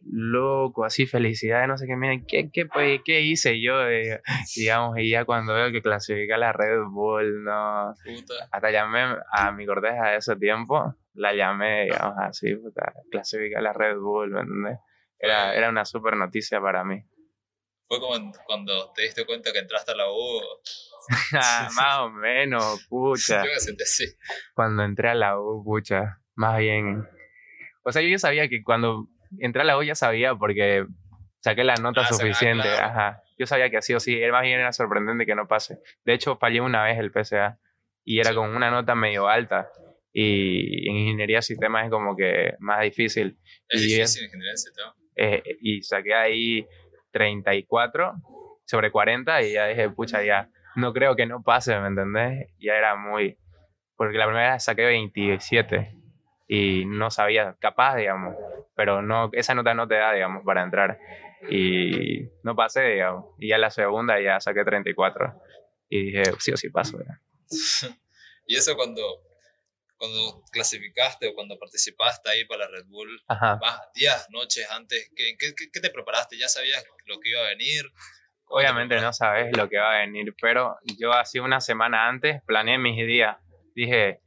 loco, 0.04 0.84
así 0.84 1.06
felicidades, 1.06 1.68
no 1.68 1.78
sé 1.78 1.86
qué, 1.86 1.94
miren, 1.94 2.26
¿qué, 2.26 2.50
qué, 2.52 2.66
pues, 2.66 3.02
qué 3.04 3.20
hice 3.20 3.62
yo? 3.62 3.88
Eh, 3.88 4.20
digamos, 4.56 4.98
y 4.98 5.10
ya 5.10 5.24
cuando 5.24 5.54
veo 5.54 5.70
que 5.70 5.80
clasifica 5.80 6.36
la 6.36 6.52
Red 6.52 6.82
Bull, 6.90 7.44
no, 7.44 7.94
Puta. 8.04 8.34
hasta 8.50 8.72
llamé 8.72 9.14
a 9.30 9.52
mi 9.52 9.64
corteja 9.64 10.10
de 10.10 10.16
ese 10.16 10.34
tiempo, 10.34 10.92
la 11.12 11.32
llamé, 11.32 11.84
digamos 11.84 12.18
así, 12.18 12.52
puta, 12.56 12.92
clasifica 13.12 13.60
la 13.60 13.72
Red 13.72 13.96
Bull, 13.96 14.32
¿me 14.32 14.40
entendés? 14.40 14.78
Era, 15.20 15.54
era 15.54 15.68
una 15.68 15.84
super 15.84 16.16
noticia 16.16 16.60
para 16.60 16.82
mí. 16.82 17.04
Fue 17.98 18.00
como 18.00 18.32
cuando 18.46 18.92
te 18.94 19.02
diste 19.02 19.24
cuenta 19.26 19.52
que 19.52 19.58
entraste 19.58 19.92
a 19.92 19.96
la 19.96 20.10
U. 20.10 20.40
Ah, 21.34 21.68
más 21.76 21.98
o 22.00 22.10
menos, 22.10 22.86
pucha. 22.88 23.44
Yo 23.44 23.50
me 23.52 23.60
sentí 23.60 23.82
así. 23.82 24.06
Cuando 24.54 24.82
entré 24.84 25.10
a 25.10 25.14
la 25.14 25.38
U, 25.38 25.62
pucha, 25.62 26.18
más 26.34 26.58
bien. 26.58 27.06
O 27.84 27.92
sea, 27.92 28.00
yo 28.00 28.08
ya 28.08 28.18
sabía 28.18 28.48
que 28.48 28.62
cuando 28.62 29.06
entré 29.38 29.60
a 29.62 29.64
la 29.64 29.76
U 29.76 29.82
ya 29.82 29.94
sabía 29.94 30.34
porque 30.34 30.86
saqué 31.40 31.62
la 31.62 31.74
nota 31.74 32.00
Ah, 32.00 32.06
ah, 32.08 32.14
suficiente, 32.14 32.62
claro. 32.62 32.86
ajá. 32.86 33.22
Yo 33.38 33.46
sabía 33.46 33.68
que 33.68 33.82
sí 33.82 33.92
o 33.92 34.00
sí, 34.00 34.18
más 34.32 34.42
bien 34.42 34.60
era 34.60 34.72
sorprendente 34.72 35.26
que 35.26 35.34
no 35.34 35.46
pase. 35.46 35.78
De 36.06 36.14
hecho, 36.14 36.36
fallé 36.38 36.62
una 36.62 36.82
vez 36.84 36.98
el 36.98 37.10
PCA 37.12 37.58
y 38.04 38.20
era 38.20 38.30
Sí. 38.30 38.36
con 38.36 38.56
una 38.56 38.70
nota 38.70 38.94
medio 38.94 39.28
alta. 39.28 39.68
Y 40.10 40.88
en 40.88 40.96
ingeniería 40.96 41.38
de 41.38 41.42
sistemas 41.42 41.84
es 41.84 41.90
como 41.90 42.16
que 42.16 42.54
más 42.60 42.80
difícil. 42.82 43.36
Es 43.68 43.82
Y 43.82 43.86
difícil 43.96 44.24
ingeniería 44.24 44.52
del 44.52 44.58
sistema. 44.58 44.94
Eh, 45.16 45.42
y 45.60 45.82
saqué 45.82 46.14
ahí 46.14 46.66
34 47.14 48.14
sobre 48.66 48.90
40 48.90 49.42
y 49.42 49.52
ya 49.52 49.66
dije, 49.68 49.88
pucha, 49.88 50.22
ya 50.22 50.50
no 50.74 50.92
creo 50.92 51.14
que 51.14 51.26
no 51.26 51.42
pase, 51.42 51.78
¿me 51.78 51.86
entendés? 51.86 52.50
Ya 52.58 52.74
era 52.74 52.96
muy... 52.96 53.38
Porque 53.96 54.18
la 54.18 54.26
primera 54.26 54.58
saqué 54.58 54.84
27 54.84 55.96
y 56.48 56.84
no 56.86 57.10
sabía, 57.10 57.56
capaz, 57.60 57.96
digamos, 57.96 58.36
pero 58.74 59.00
no, 59.00 59.30
esa 59.32 59.54
nota 59.54 59.72
no 59.74 59.86
te 59.86 59.94
da, 59.94 60.12
digamos, 60.12 60.44
para 60.44 60.64
entrar. 60.64 60.98
Y 61.48 62.28
no 62.42 62.56
pasé, 62.56 62.82
digamos. 62.82 63.26
Y 63.38 63.48
ya 63.50 63.58
la 63.58 63.70
segunda 63.70 64.20
ya 64.20 64.40
saqué 64.40 64.64
34 64.64 65.32
y 65.88 66.06
dije, 66.06 66.24
sí 66.40 66.52
o 66.52 66.56
sí 66.56 66.70
paso. 66.70 66.98
ya. 66.98 67.20
y 68.46 68.56
eso 68.56 68.74
cuando, 68.74 69.02
cuando 70.04 70.42
clasificaste 70.52 71.28
o 71.28 71.34
cuando 71.34 71.58
participaste 71.58 72.28
ahí 72.30 72.44
para 72.44 72.66
la 72.66 72.76
Red 72.76 72.86
Bull, 72.86 73.22
Ajá. 73.26 73.58
más 73.60 73.80
días, 73.94 74.26
noches 74.30 74.70
antes, 74.70 75.10
¿qué, 75.16 75.34
qué, 75.38 75.80
te 75.80 75.90
preparaste? 75.90 76.36
¿Ya 76.38 76.48
sabías 76.48 76.84
lo 77.06 77.18
que 77.20 77.30
iba 77.30 77.40
a 77.40 77.48
venir? 77.48 77.84
¿Cómo 78.44 78.60
te 78.60 78.66
Obviamente 78.66 79.00
no 79.00 79.12
sabes 79.14 79.56
lo 79.56 79.68
que 79.68 79.78
va 79.78 79.94
a 79.94 79.98
venir, 80.00 80.34
pero 80.40 80.76
yo 80.98 81.12
así 81.12 81.38
una 81.38 81.60
semana 81.60 82.06
antes 82.06 82.42
planeé 82.44 82.76
mis 82.76 82.96
días. 83.06 83.38
Dije, 83.74 84.20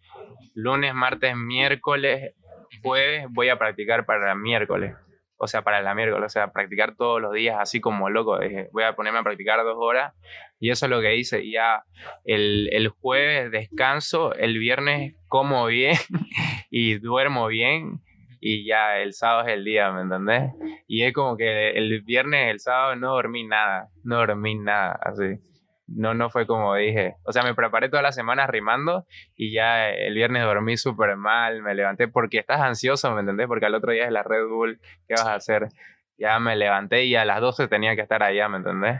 lunes, 0.55 0.95
martes, 0.95 1.35
miércoles, 1.35 2.33
jueves 2.81 3.27
voy 3.29 3.49
a 3.49 3.59
practicar 3.59 4.05
para 4.05 4.33
miércoles. 4.33 4.95
O 5.37 5.47
sea, 5.47 5.63
para 5.63 5.81
la 5.81 5.93
miércoles, 5.93 6.25
o 6.25 6.29
sea, 6.29 6.51
practicar 6.51 6.95
todos 6.95 7.21
los 7.21 7.33
días 7.33 7.57
así 7.59 7.79
como 7.79 8.09
loco. 8.09 8.39
Dije, 8.39 8.69
voy 8.71 8.83
a 8.83 8.95
ponerme 8.95 9.19
a 9.19 9.23
practicar 9.23 9.63
dos 9.63 9.77
horas 9.77 10.13
y 10.59 10.71
eso 10.71 10.85
es 10.85 10.89
lo 10.89 11.01
que 11.01 11.15
hice. 11.15 11.49
Ya 11.49 11.83
el, 12.25 12.69
el 12.71 12.89
jueves 12.89 13.51
descanso, 13.51 14.33
el 14.33 14.57
viernes 14.57 15.15
como 15.27 15.65
bien 15.67 15.95
y 16.71 16.97
duermo 16.99 17.47
bien 17.47 18.01
y 18.39 18.65
ya 18.65 18.99
el 18.99 19.13
sábado 19.13 19.47
es 19.47 19.53
el 19.53 19.63
día, 19.63 19.91
¿me 19.91 20.01
entendés? 20.01 20.51
Y 20.87 21.03
es 21.03 21.13
como 21.13 21.37
que 21.37 21.71
el 21.71 22.01
viernes, 22.01 22.51
el 22.51 22.59
sábado 22.59 22.95
no 22.95 23.13
dormí 23.13 23.45
nada, 23.45 23.89
no 24.03 24.17
dormí 24.17 24.55
nada, 24.55 24.99
así. 25.01 25.39
No, 25.87 26.13
no 26.13 26.29
fue 26.29 26.45
como 26.45 26.75
dije. 26.75 27.15
O 27.23 27.31
sea, 27.31 27.43
me 27.43 27.55
preparé 27.55 27.87
toda 27.89 28.01
la 28.03 28.11
semana 28.11 28.45
rimando 28.45 29.05
y 29.35 29.53
ya 29.53 29.89
el 29.89 30.13
viernes 30.13 30.43
dormí 30.43 30.75
súper 30.77 31.15
mal, 31.15 31.61
me 31.61 31.73
levanté 31.75 32.07
porque 32.09 32.39
estás 32.39 32.59
ansioso, 32.61 33.11
¿me 33.13 33.21
entendés? 33.21 33.47
Porque 33.47 33.65
al 33.67 33.75
otro 33.75 33.91
día 33.93 34.05
es 34.05 34.11
la 34.11 34.23
Red 34.23 34.47
Bull, 34.47 34.79
¿qué 35.07 35.13
vas 35.13 35.25
a 35.27 35.35
hacer? 35.35 35.69
Ya 36.17 36.39
me 36.39 36.55
levanté 36.57 37.05
y 37.05 37.15
a 37.15 37.23
las 37.25 37.39
12 37.39 37.67
tenía 37.69 37.95
que 37.95 38.01
estar 38.01 38.21
allá, 38.21 38.49
¿me 38.49 38.57
entendés? 38.57 38.99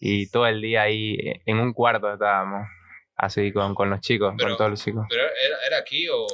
Y 0.00 0.28
todo 0.30 0.46
el 0.48 0.60
día 0.60 0.82
ahí 0.82 1.16
en 1.46 1.60
un 1.60 1.72
cuarto 1.72 2.12
estábamos, 2.12 2.66
así 3.16 3.52
con, 3.52 3.74
con 3.74 3.90
los 3.90 4.00
chicos, 4.00 4.34
Pero- 4.36 4.50
con 4.50 4.58
todos 4.58 4.70
los 4.72 4.84
chicos. 4.84 5.06
¿Pero 5.08 5.22
era, 5.22 5.56
era 5.68 5.78
aquí 5.78 6.08
o...? 6.08 6.26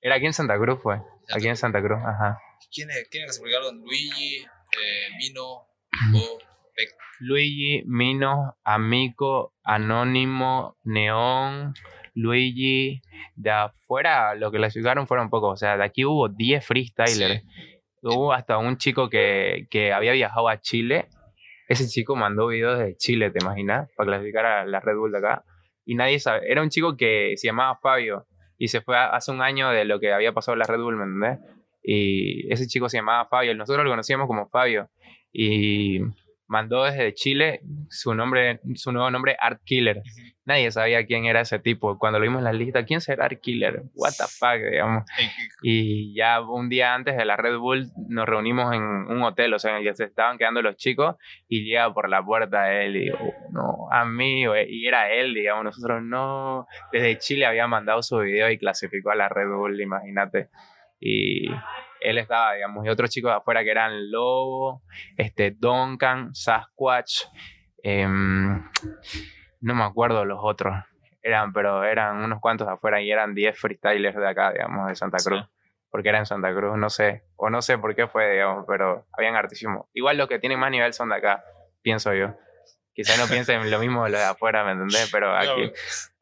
Era 0.00 0.14
aquí 0.14 0.24
en 0.26 0.32
Santa 0.32 0.58
Cruz, 0.58 0.80
fue. 0.82 0.98
Aquí 1.34 1.46
en 1.46 1.56
Santa 1.56 1.82
Cruz, 1.82 1.98
ajá. 2.02 2.38
¿Quiénes, 2.74 3.06
¿Quiénes 3.10 3.38
clasificaron? 3.38 3.78
Luigi, 3.80 4.38
eh, 4.38 5.08
Mino, 5.18 5.44
o 5.44 5.68
Pec. 6.12 6.48
Luigi, 7.20 7.82
Mino, 7.86 8.56
Amico, 8.64 9.52
Anónimo, 9.62 10.76
Neón, 10.84 11.74
Luigi. 12.14 13.02
De 13.36 13.50
afuera 13.50 14.34
lo 14.34 14.50
que 14.50 14.58
clasificaron 14.58 15.06
fueron 15.06 15.30
pocos. 15.30 15.52
O 15.52 15.56
sea, 15.56 15.76
de 15.76 15.84
aquí 15.84 16.04
hubo 16.04 16.28
10 16.28 16.64
freestylers. 16.64 17.44
Hubo 18.02 18.32
hasta 18.32 18.58
un 18.58 18.78
chico 18.78 19.10
que, 19.10 19.66
que 19.70 19.92
había 19.92 20.12
viajado 20.12 20.48
a 20.48 20.60
Chile. 20.60 21.08
Ese 21.68 21.86
chico 21.86 22.16
mandó 22.16 22.48
videos 22.48 22.78
de 22.78 22.96
Chile, 22.96 23.30
¿te 23.30 23.38
imaginas? 23.42 23.90
Para 23.96 24.08
clasificar 24.08 24.46
a 24.46 24.66
la 24.66 24.80
Red 24.80 24.96
Bull 24.96 25.12
de 25.12 25.18
acá. 25.18 25.44
Y 25.84 25.94
nadie 25.94 26.18
sabe. 26.18 26.50
Era 26.50 26.62
un 26.62 26.70
chico 26.70 26.96
que 26.96 27.34
se 27.36 27.46
llamaba 27.46 27.78
Fabio. 27.80 28.26
Y 28.58 28.68
se 28.68 28.80
fue 28.80 28.96
hace 28.96 29.30
un 29.30 29.40
año 29.40 29.70
de 29.70 29.84
lo 29.84 30.00
que 30.00 30.12
había 30.12 30.32
pasado 30.32 30.54
en 30.54 30.60
la 30.60 30.66
Red 30.66 30.80
Bull, 30.80 30.96
¿me 30.96 31.04
entendés? 31.04 31.38
Y 31.82 32.52
ese 32.52 32.66
chico 32.66 32.88
se 32.88 32.98
llamaba 32.98 33.26
Fabio. 33.26 33.54
Nosotros 33.54 33.84
lo 33.84 33.90
conocíamos 33.90 34.26
como 34.26 34.48
Fabio. 34.48 34.90
Y 35.32 36.00
mandó 36.50 36.82
desde 36.82 37.14
Chile 37.14 37.60
su 37.88 38.12
nombre, 38.12 38.58
su 38.74 38.90
nuevo 38.90 39.08
nombre, 39.08 39.36
Art 39.40 39.60
Killer. 39.64 40.02
Nadie 40.44 40.72
sabía 40.72 41.06
quién 41.06 41.26
era 41.26 41.42
ese 41.42 41.60
tipo. 41.60 41.96
Cuando 41.96 42.18
lo 42.18 42.24
vimos 42.24 42.40
en 42.40 42.44
la 42.44 42.52
lista, 42.52 42.84
¿quién 42.84 43.00
será 43.00 43.26
Art 43.26 43.40
Killer? 43.40 43.84
What 43.94 44.14
the 44.18 44.24
fuck, 44.26 44.68
digamos. 44.68 45.04
Y 45.62 46.12
ya 46.12 46.40
un 46.40 46.68
día 46.68 46.92
antes 46.92 47.16
de 47.16 47.24
la 47.24 47.36
Red 47.36 47.56
Bull 47.58 47.86
nos 48.08 48.26
reunimos 48.26 48.74
en 48.74 48.82
un 48.82 49.22
hotel, 49.22 49.54
o 49.54 49.60
sea, 49.60 49.70
en 49.70 49.76
el 49.76 49.84
que 49.84 49.94
se 49.94 50.04
estaban 50.06 50.38
quedando 50.38 50.60
los 50.60 50.74
chicos, 50.74 51.14
y 51.46 51.62
llega 51.62 51.94
por 51.94 52.08
la 52.08 52.20
puerta 52.20 52.72
él 52.72 52.96
y 52.96 53.00
digo, 53.04 53.18
no, 53.52 53.86
amigo, 53.92 54.56
eh, 54.56 54.66
y 54.68 54.88
era 54.88 55.08
él, 55.12 55.34
digamos, 55.34 55.62
nosotros 55.62 56.02
no, 56.02 56.66
desde 56.90 57.16
Chile 57.18 57.46
había 57.46 57.68
mandado 57.68 58.02
su 58.02 58.18
video 58.18 58.50
y 58.50 58.58
clasificó 58.58 59.12
a 59.12 59.14
la 59.14 59.28
Red 59.28 59.50
Bull, 59.50 59.80
imagínate. 59.80 60.48
Y 60.98 61.48
él 62.00 62.18
estaba, 62.18 62.54
digamos, 62.54 62.84
y 62.84 62.88
otros 62.88 63.10
chicos 63.10 63.30
de 63.30 63.36
afuera 63.36 63.62
que 63.62 63.70
eran 63.70 64.10
Lobo, 64.10 64.82
este, 65.16 65.50
Duncan, 65.52 66.34
Sasquatch, 66.34 67.24
Em, 67.82 68.62
no 69.60 69.74
me 69.74 69.84
acuerdo 69.84 70.24
los 70.24 70.38
otros. 70.42 70.74
Eran, 71.22 71.52
pero 71.52 71.84
eran 71.84 72.16
unos 72.18 72.40
cuantos 72.40 72.66
afuera 72.68 73.00
y 73.00 73.10
eran 73.10 73.34
10 73.34 73.58
freestylers 73.58 74.16
de 74.16 74.28
acá, 74.28 74.52
digamos, 74.52 74.88
de 74.88 74.96
Santa 74.96 75.18
Cruz. 75.22 75.44
Porque 75.90 76.08
era 76.08 76.18
en 76.18 76.26
Santa 76.26 76.54
Cruz, 76.54 76.76
no 76.78 76.88
sé. 76.88 77.24
O 77.36 77.50
no 77.50 77.62
sé 77.62 77.76
por 77.78 77.94
qué 77.94 78.06
fue, 78.06 78.30
digamos, 78.30 78.64
pero 78.66 79.06
habían 79.12 79.36
artísimos. 79.36 79.86
Igual 79.92 80.16
los 80.16 80.28
que 80.28 80.38
tienen 80.38 80.58
más 80.58 80.70
nivel 80.70 80.92
son 80.92 81.10
de 81.10 81.16
acá, 81.16 81.44
pienso 81.82 82.14
yo. 82.14 82.34
Quizás 82.94 83.18
no 83.18 83.26
piensen 83.26 83.70
lo 83.70 83.78
mismo 83.78 84.08
los 84.08 84.20
de 84.20 84.26
afuera, 84.26 84.64
¿me 84.64 84.72
entendés? 84.72 85.10
Pero 85.12 85.36
aquí, 85.36 85.72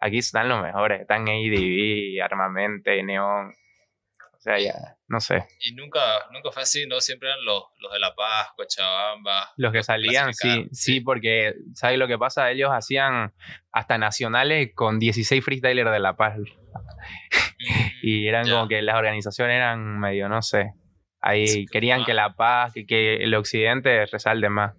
aquí 0.01 0.19
están 0.19 0.49
los 0.49 0.63
mejores. 0.63 1.03
Están 1.03 1.23
ADV, 1.23 2.23
Armamente, 2.23 3.03
Neon. 3.03 3.51
O 3.51 4.41
sea, 4.41 4.59
ya, 4.59 4.98
no 5.09 5.21
sé. 5.21 5.47
Y 5.61 5.75
nunca, 5.75 6.01
nunca 6.33 6.51
fue 6.53 6.63
así, 6.63 6.87
¿no? 6.87 7.01
Siempre 7.01 7.29
eran 7.29 7.45
los, 7.45 7.65
los 7.81 7.93
de 7.93 7.99
La 7.99 8.15
Paz, 8.15 8.49
Cochabamba. 8.57 9.51
Los 9.57 9.73
que 9.73 9.83
salían, 9.83 10.35
sí, 10.35 10.69
sí, 10.73 11.01
porque, 11.01 11.55
¿sabes 11.75 11.99
lo 11.99 12.07
que 12.07 12.19
pasa? 12.19 12.51
Ellos 12.51 12.71
hacían 12.73 13.33
hasta 13.73 13.97
nacionales 13.99 14.71
con 14.75 14.99
16 14.99 15.45
freestylers 15.45 15.91
de 15.91 15.99
La 15.99 16.17
Paz. 16.17 16.39
y 18.03 18.29
eran 18.29 18.49
como 18.49 18.69
que 18.69 18.83
las 18.83 18.97
organizaciones 18.97 19.57
eran 19.57 19.99
medio, 19.99 20.29
no 20.29 20.43
sé. 20.43 20.75
Ahí 21.21 21.67
querían 21.67 22.05
que 22.05 22.15
La 22.15 22.35
Paz, 22.35 22.73
que, 22.75 22.87
que 22.87 23.17
el 23.17 23.35
occidente 23.35 24.07
resalte 24.07 24.49
más. 24.51 24.75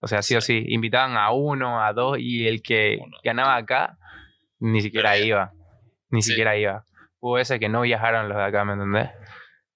O 0.00 0.06
sea, 0.06 0.22
sí, 0.22 0.36
o 0.36 0.40
sí, 0.40 0.64
invitaban 0.68 1.16
a 1.16 1.30
uno, 1.32 1.82
a 1.82 1.92
dos, 1.92 2.18
y 2.18 2.46
el 2.46 2.62
que 2.62 2.98
ganaba 3.22 3.56
acá 3.56 3.98
ni 4.58 4.82
siquiera 4.82 5.18
iba. 5.18 5.52
Ni 6.10 6.22
siquiera 6.22 6.56
iba. 6.56 6.84
Hubo 7.18 7.38
ese 7.38 7.58
que 7.58 7.68
no 7.68 7.82
viajaron 7.82 8.28
los 8.28 8.36
de 8.36 8.44
acá, 8.44 8.64
¿me 8.64 8.74
entendés? 8.74 9.10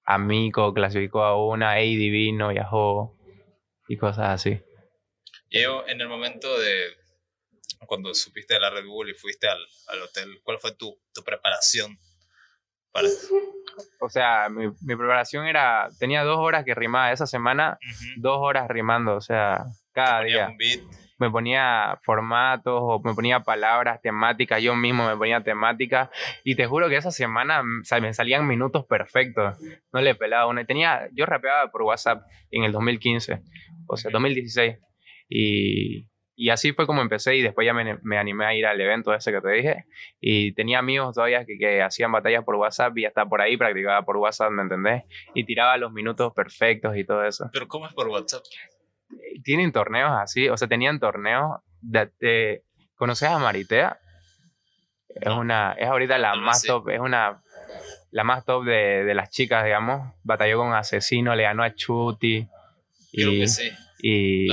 Amico 0.05 0.73
clasificó 0.75 1.23
a 1.23 1.43
una, 1.47 1.73
ADV 1.73 2.35
no 2.35 2.49
viajó 2.49 3.17
y 3.89 3.97
cosas 3.97 4.31
así. 4.31 4.61
Y 5.51 5.61
en 5.61 6.01
el 6.01 6.09
momento 6.09 6.59
de 6.59 6.97
cuando 7.87 8.15
supiste 8.15 8.55
de 8.55 8.61
la 8.61 8.71
Red 8.71 8.87
Bull 8.87 9.11
y 9.11 9.15
fuiste 9.15 9.47
al, 9.49 9.65
al 9.89 10.03
hotel, 10.03 10.41
¿cuál 10.43 10.59
fue 10.59 10.75
tu, 10.75 10.99
tu 11.13 11.23
preparación 11.23 11.99
para 12.93 13.09
O 14.01 14.09
sea, 14.09 14.49
mi, 14.49 14.69
mi, 14.69 14.97
preparación 14.97 15.47
era, 15.47 15.89
tenía 15.99 16.23
dos 16.23 16.39
horas 16.39 16.65
que 16.65 16.75
rimaba 16.75 17.13
esa 17.13 17.27
semana, 17.27 17.79
dos 18.17 18.39
horas 18.41 18.69
rimando, 18.69 19.17
o 19.17 19.21
sea, 19.21 19.65
cada 19.93 20.23
día. 20.23 20.49
Un 20.49 20.57
beat 20.57 20.81
me 21.19 21.31
ponía 21.31 21.99
formatos 22.03 22.81
o 22.83 23.01
me 23.05 23.15
ponía 23.15 23.41
palabras, 23.41 24.01
temáticas, 24.01 24.63
yo 24.63 24.75
mismo 24.75 25.07
me 25.07 25.17
ponía 25.17 25.43
temáticas 25.43 26.11
y 26.45 26.57
te 26.57 26.67
juro 26.67 26.89
que 26.89 26.97
esa 26.97 27.11
semana 27.11 27.63
me 27.63 28.15
salían 28.15 28.47
minutos 28.47 28.85
perfectos, 28.87 29.57
no 29.93 30.01
le 30.01 30.15
pelaba 30.15 30.47
una. 30.47 30.65
Tenía, 30.65 31.09
yo 31.13 31.27
rapeaba 31.27 31.71
por 31.71 31.83
WhatsApp 31.83 32.23
en 32.51 32.65
el 32.65 32.73
2015, 32.73 33.43
o 33.87 33.97
sea, 33.97 34.11
2016 34.11 34.79
y, 35.29 36.09
y 36.37 36.51
así 36.51 36.73
fue 36.73 36.87
como 36.87 37.01
empecé 37.01 37.37
y 37.37 37.43
después 37.43 37.65
ya 37.65 37.73
me, 37.73 37.99
me, 38.03 38.19
animé 38.19 38.45
a 38.45 38.55
ir 38.55 38.67
al 38.67 38.81
evento 38.81 39.15
ese 39.15 39.33
que 39.33 39.41
te 39.41 39.51
dije 39.51 39.85
y 40.21 40.53
tenía 40.55 40.79
amigos 40.79 41.15
todavía 41.15 41.45
que, 41.45 41.57
que 41.59 41.83
hacían 41.83 42.13
batallas 42.13 42.45
por 42.45 42.57
WhatsApp 42.57 42.97
y 42.99 43.05
hasta 43.05 43.27
por 43.27 43.41
ahí 43.41 43.57
practicaba 43.57 44.03
por 44.03 44.17
WhatsApp, 44.17 44.51
¿me 44.51 44.63
entendés? 44.63 45.05
Y 45.35 45.45
tiraba 45.45 45.77
los 45.77 45.93
minutos 45.93 46.33
perfectos 46.35 46.97
y 46.97 47.05
todo 47.05 47.25
eso. 47.25 47.49
¿Pero 47.53 47.69
cómo 47.69 47.87
es 47.87 47.95
por 47.95 48.09
WhatsApp? 48.09 48.43
Tienen 49.43 49.73
torneos 49.73 50.13
así, 50.21 50.49
o 50.49 50.57
sea, 50.57 50.69
tenían 50.69 51.01
torneos 51.01 51.61
de, 51.81 52.63
¿conoces 52.95 53.29
a 53.29 53.39
Maritea? 53.39 53.99
Es 55.09 55.33
una, 55.33 55.75
es 55.79 55.87
ahorita 55.87 56.19
la 56.19 56.35
más 56.35 56.63
top, 56.63 56.89
es 56.89 56.99
una, 56.99 57.43
la 58.11 58.25
más 58.25 58.45
top 58.45 58.65
de, 58.65 59.05
de, 59.05 59.15
las 59.15 59.31
chicas, 59.31 59.65
digamos. 59.65 60.13
Batalló 60.25 60.59
con 60.59 60.73
Asesino, 60.73 61.37
le 61.37 61.45
ganó 61.45 61.63
a 61.63 61.75
Chuti. 61.75 62.49
Creo 63.13 63.33
y, 63.33 63.41
que 63.41 63.49
sí. 63.49 63.71
Y 64.07 64.49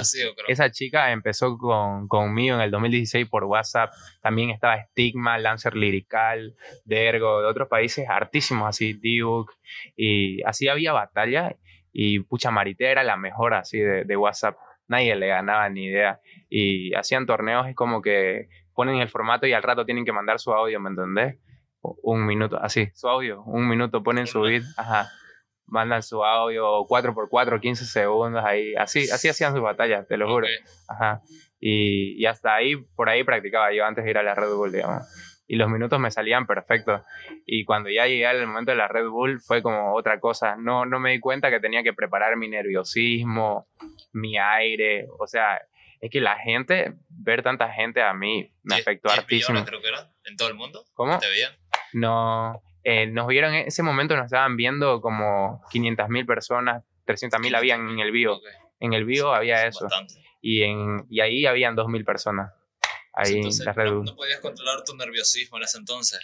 esa 0.47 0.71
chica 0.71 1.11
empezó 1.11 1.57
con, 1.57 2.07
conmigo 2.07 2.55
en 2.55 2.61
el 2.61 2.71
2016 2.71 3.27
por 3.27 3.43
WhatsApp. 3.43 3.91
También 4.21 4.49
estaba 4.49 4.81
Stigma, 4.81 5.37
Lancer 5.39 5.75
Lirical, 5.75 6.55
Dergo, 6.85 7.41
de 7.41 7.47
otros 7.47 7.67
países 7.67 8.07
hartísimos, 8.07 8.69
así, 8.69 8.93
Duke. 8.93 9.53
Y 9.97 10.41
así 10.43 10.69
había 10.69 10.93
batallas 10.93 11.53
y 11.93 12.19
pucha, 12.19 12.51
Marité 12.51 12.91
era 12.91 13.03
la 13.03 13.17
mejor 13.17 13.53
así 13.53 13.79
de, 13.79 14.05
de, 14.05 14.17
WhatsApp. 14.17 14.57
Nadie 14.87 15.15
le 15.15 15.27
ganaba 15.27 15.69
ni 15.69 15.85
idea. 15.85 16.19
Y 16.49 16.93
hacían 16.95 17.25
torneos 17.25 17.69
y 17.69 17.73
como 17.73 18.01
que 18.01 18.49
ponen 18.73 18.97
el 18.97 19.09
formato 19.09 19.45
y 19.45 19.53
al 19.53 19.63
rato 19.63 19.85
tienen 19.85 20.05
que 20.05 20.11
mandar 20.11 20.39
su 20.39 20.53
audio, 20.53 20.79
¿me 20.79 20.89
entendés? 20.89 21.37
Un 21.81 22.25
minuto, 22.25 22.57
así, 22.61 22.89
su 22.93 23.07
audio, 23.07 23.41
un 23.43 23.67
minuto 23.67 24.03
ponen 24.03 24.27
su 24.27 24.41
beat, 24.41 24.63
ajá, 24.77 25.09
mandan 25.65 26.03
su 26.03 26.23
audio 26.23 26.85
4x4, 26.85 27.59
15 27.59 27.85
segundos 27.85 28.43
ahí, 28.45 28.75
así, 28.75 29.09
así 29.09 29.29
hacían 29.29 29.51
sus 29.53 29.63
batallas, 29.63 30.07
te 30.07 30.15
lo 30.15 30.27
juro, 30.27 30.45
ajá. 30.87 31.21
Y, 31.59 32.21
y 32.21 32.25
hasta 32.27 32.53
ahí, 32.53 32.75
por 32.75 33.09
ahí 33.09 33.23
practicaba 33.23 33.73
yo 33.73 33.83
antes 33.83 34.03
de 34.03 34.11
ir 34.11 34.17
a 34.19 34.23
la 34.23 34.35
Red 34.35 34.53
Bull, 34.53 34.71
digamos 34.71 35.07
y 35.51 35.57
los 35.57 35.69
minutos 35.69 35.99
me 35.99 36.09
salían 36.11 36.47
perfectos. 36.47 37.01
Y 37.45 37.65
cuando 37.65 37.89
ya 37.89 38.07
llegué 38.07 38.25
al 38.25 38.47
momento 38.47 38.71
de 38.71 38.77
la 38.77 38.87
Red 38.87 39.09
Bull 39.09 39.41
fue 39.41 39.61
como 39.61 39.93
otra 39.93 40.17
cosa. 40.21 40.55
No, 40.55 40.85
no 40.85 40.97
me 40.97 41.11
di 41.11 41.19
cuenta 41.19 41.49
que 41.49 41.59
tenía 41.59 41.83
que 41.83 41.91
preparar 41.91 42.37
mi 42.37 42.47
nerviosismo, 42.47 43.67
mi 44.13 44.37
aire. 44.37 45.09
O 45.19 45.27
sea, 45.27 45.61
es 45.99 46.09
que 46.09 46.21
la 46.21 46.37
gente, 46.37 46.93
ver 47.09 47.43
tanta 47.43 47.67
gente 47.67 48.01
a 48.01 48.13
mí 48.13 48.49
me 48.63 48.75
afectó 48.75 49.11
hartísimo. 49.11 49.65
creo 49.65 49.81
que 49.81 49.89
era, 49.89 50.09
en 50.23 50.37
todo 50.37 50.47
el 50.47 50.53
mundo. 50.53 50.85
¿Cómo? 50.93 51.19
¿Te 51.19 51.29
veían? 51.29 51.51
No, 51.91 52.63
eh, 52.85 53.07
nos 53.07 53.27
vieron 53.27 53.53
en 53.53 53.67
ese 53.67 53.83
momento, 53.83 54.15
nos 54.15 54.27
estaban 54.27 54.55
viendo 54.55 55.01
como 55.01 55.61
500 55.69 56.07
mil 56.07 56.25
personas, 56.25 56.85
300 57.03 57.41
mil 57.41 57.53
habían 57.55 57.89
en 57.89 57.99
el 57.99 58.13
vivo. 58.13 58.39
En 58.79 58.93
el 58.93 59.03
vivo 59.03 59.33
había 59.33 59.67
eso. 59.67 59.89
Y, 60.39 60.63
en, 60.63 61.05
y 61.09 61.19
ahí 61.19 61.45
habían 61.45 61.75
2 61.75 61.89
mil 61.89 62.05
personas 62.05 62.53
ahí 63.13 63.41
la 63.63 63.73
Red 63.73 63.93
Bull. 63.93 64.05
No, 64.05 64.15
podías 64.15 64.39
controlar 64.39 64.83
tu 64.83 64.95
nerviosismo 64.95 65.57
en 65.57 65.63
ese 65.63 65.77
entonces. 65.77 66.19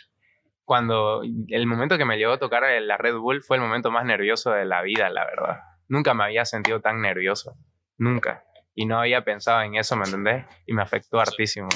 Cuando 0.63 1.21
el 1.23 1.65
momento 1.65 1.97
que 1.97 2.05
me 2.05 2.17
llegó 2.17 2.33
a 2.33 2.39
tocar 2.39 2.63
la 2.81 2.97
Red 2.97 3.15
Bull 3.15 3.41
fue 3.41 3.57
el 3.57 3.63
momento 3.63 3.89
más 3.89 4.05
nervioso 4.05 4.51
de 4.51 4.65
la 4.65 4.81
vida, 4.81 5.09
la 5.09 5.25
verdad. 5.25 5.59
Nunca 5.87 6.13
me 6.13 6.25
había 6.25 6.43
sentido 6.43 6.81
tan 6.81 7.01
nervioso. 7.01 7.55
Nunca. 7.97 8.43
Y 8.75 8.85
no 8.85 8.99
había 8.99 9.23
pensado 9.23 9.61
en 9.61 9.75
eso, 9.75 9.95
¿me 9.95 10.05
entendés? 10.05 10.45
Y 10.65 10.73
me 10.73 10.81
afectó 10.81 11.19
hartísimo 11.19 11.69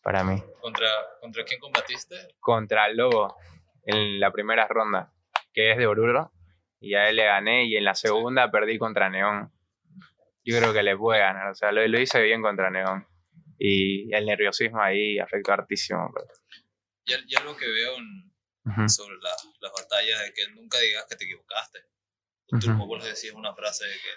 para 0.00 0.22
mí. 0.22 0.42
¿Contra, 0.60 0.86
¿Contra 1.20 1.44
quién 1.44 1.58
combatiste? 1.58 2.14
Contra 2.38 2.86
el 2.86 2.96
Lobo 2.96 3.36
en 3.84 4.20
la 4.20 4.30
primera 4.30 4.66
ronda, 4.68 5.12
que 5.52 5.72
es 5.72 5.78
de 5.78 5.86
Oruro. 5.86 6.32
Y 6.78 6.94
a 6.94 7.08
él 7.08 7.16
le 7.16 7.24
gané 7.24 7.64
y 7.64 7.76
en 7.76 7.84
la 7.84 7.94
segunda 7.94 8.50
perdí 8.50 8.78
contra 8.78 9.10
Neón. 9.10 9.50
Yo 10.44 10.58
creo 10.58 10.72
que 10.72 10.82
le 10.82 10.96
puede 10.96 11.20
ganar, 11.20 11.48
o 11.48 11.54
sea, 11.54 11.72
lo, 11.72 11.86
lo 11.86 11.98
hice 11.98 12.22
bien 12.22 12.42
contra 12.42 12.70
Neón 12.70 13.06
y 13.66 14.14
el 14.14 14.26
nerviosismo 14.26 14.78
ahí 14.82 15.18
afectó 15.18 15.52
hartísimo. 15.52 16.12
Y, 17.06 17.34
algo 17.34 17.56
que 17.56 17.66
veo 17.66 17.96
sobre 18.88 19.16
las 19.16 19.72
batallas 19.72 20.20
es 20.22 20.32
que 20.34 20.52
nunca 20.54 20.78
digas 20.80 21.06
que 21.08 21.16
te 21.16 21.24
equivocaste. 21.24 21.78
Tú 22.46 22.56
uh 22.56 22.98
decías 22.98 23.34
una 23.34 23.54
frase 23.54 23.86
de 23.86 23.92
que... 23.92 24.08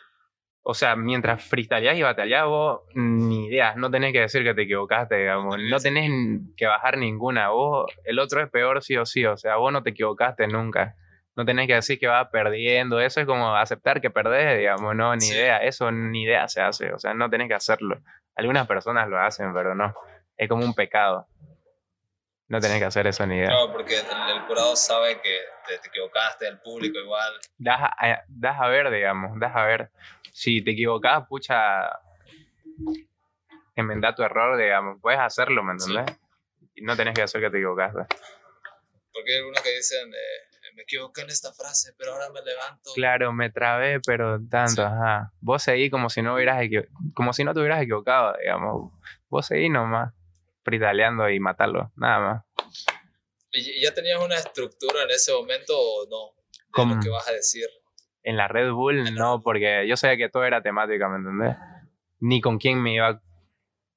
O 0.63 0.73
sea, 0.73 0.97
mientras 0.97 1.45
freestyleás 1.45 1.97
y 1.97 2.01
batallás, 2.01 2.45
vos 2.45 2.81
ni 2.93 3.45
idea, 3.45 3.73
no 3.75 3.89
tenés 3.89 4.11
que 4.11 4.19
decir 4.19 4.43
que 4.43 4.53
te 4.53 4.63
equivocaste, 4.63 5.15
digamos, 5.15 5.55
no 5.57 5.79
tenés 5.79 6.11
que 6.57 6.65
bajar 6.65 6.97
ninguna, 6.97 7.49
vos, 7.49 7.89
el 8.03 8.19
otro 8.19 8.43
es 8.43 8.49
peor 8.49 8.83
sí 8.83 8.97
o 8.97 9.05
sí, 9.05 9.25
o 9.25 9.37
sea, 9.37 9.55
vos 9.55 9.71
no 9.71 9.81
te 9.81 9.91
equivocaste 9.91 10.45
nunca, 10.47 10.97
no 11.38 11.45
tenés 11.45 11.67
que 11.67 11.75
decir 11.75 11.99
que 11.99 12.07
vas 12.07 12.27
perdiendo, 12.29 12.99
eso 12.99 13.21
es 13.21 13.27
como 13.27 13.55
aceptar 13.55 14.01
que 14.01 14.09
perdés, 14.09 14.57
digamos, 14.57 14.95
no, 14.95 15.15
ni 15.15 15.27
idea, 15.27 15.59
eso 15.59 15.91
ni 15.91 16.23
idea 16.23 16.47
se 16.47 16.61
hace, 16.61 16.91
o 16.91 16.97
sea, 16.97 17.13
no 17.13 17.29
tenés 17.29 17.47
que 17.47 17.53
hacerlo. 17.53 18.01
Algunas 18.35 18.65
personas 18.65 19.07
lo 19.07 19.19
hacen, 19.19 19.53
pero 19.53 19.75
no. 19.75 19.93
Es 20.35 20.49
como 20.49 20.65
un 20.65 20.73
pecado. 20.73 21.27
No 22.47 22.59
tenés 22.59 22.79
que 22.79 22.85
hacer 22.85 23.05
eso 23.05 23.23
ni 23.27 23.35
idea. 23.35 23.49
No, 23.49 23.71
porque 23.71 23.99
el, 23.99 24.39
jurado 24.47 24.75
sabe 24.75 25.21
que 25.21 25.39
te, 25.67 25.75
equivocaste, 25.75 26.47
el 26.47 26.59
público 26.59 26.97
igual. 26.97 27.33
Das 27.59 27.81
a, 27.81 28.23
das 28.27 28.59
a 28.59 28.67
ver, 28.67 28.89
digamos, 28.89 29.39
das 29.39 29.55
a 29.55 29.63
ver. 29.63 29.91
Si 30.33 30.63
te 30.63 30.71
equivocás, 30.71 31.27
pucha, 31.27 31.88
enmendar 33.75 34.15
tu 34.15 34.23
error, 34.23 34.57
digamos. 34.57 34.97
Puedes 35.01 35.19
hacerlo, 35.19 35.61
¿me 35.63 35.73
entendés? 35.73 36.17
Y 36.73 36.81
no 36.81 36.95
tenés 36.95 37.13
que 37.13 37.21
hacer 37.21 37.41
que 37.41 37.51
te 37.51 37.57
equivocaste. 37.57 38.05
Porque 39.13 39.31
hay 39.31 39.38
algunos 39.38 39.61
que 39.61 39.75
dicen, 39.75 40.09
eh, 40.13 40.57
me 40.78 40.84
equivoqué 40.84 41.21
en 41.21 41.30
esta 41.30 41.51
frase, 41.53 41.93
pero 41.97 42.13
ahora 42.13 42.30
me 42.30 42.39
levanto. 42.43 42.91
Claro, 42.93 43.34
me 43.34 43.49
trabé, 43.49 43.99
pero 43.99 44.39
tanto, 44.47 44.84
ajá. 44.84 45.34
Vos 45.41 45.63
seguís 45.63 45.89
como 45.89 46.07
si 46.09 46.21
no 46.21 46.36
hubieras 46.36 46.63
como 47.15 47.34
si 47.34 47.43
no 47.43 47.53
te 47.55 47.61
hubieras 47.61 47.82
equivocado, 47.82 48.36
digamos. 48.39 48.93
Vos 49.28 49.47
seguís 49.47 49.71
nomás, 49.71 50.13
fritaleando 50.63 51.28
y 51.32 51.39
matarlo, 51.39 51.91
nada 51.95 52.19
más. 52.19 52.43
¿Y 53.51 53.82
ya 53.82 53.91
tenías 53.91 54.23
una 54.23 54.36
estructura 54.36 55.01
en 55.03 55.09
ese 55.09 55.34
momento 55.34 55.73
o 55.75 56.05
no? 56.07 56.43
¿Cómo? 56.69 56.95
lo 56.95 57.01
que 57.01 57.09
vas 57.09 57.28
a 57.28 57.32
decir. 57.32 57.65
En 58.21 58.38
la 58.38 58.47
Red 58.47 58.71
Bull, 58.71 59.15
no, 59.15 59.41
porque 59.41 59.88
yo 59.88 59.97
sabía 59.97 60.17
que 60.17 60.30
todo 60.30 60.45
era 60.45 60.61
temática, 60.61 61.09
¿me 61.09 61.17
entendés? 61.17 61.57
Ni 62.19 62.39
con 62.39 62.59
quién 62.59 62.84
me 62.84 62.93
iba 62.93 63.07
a 63.07 63.21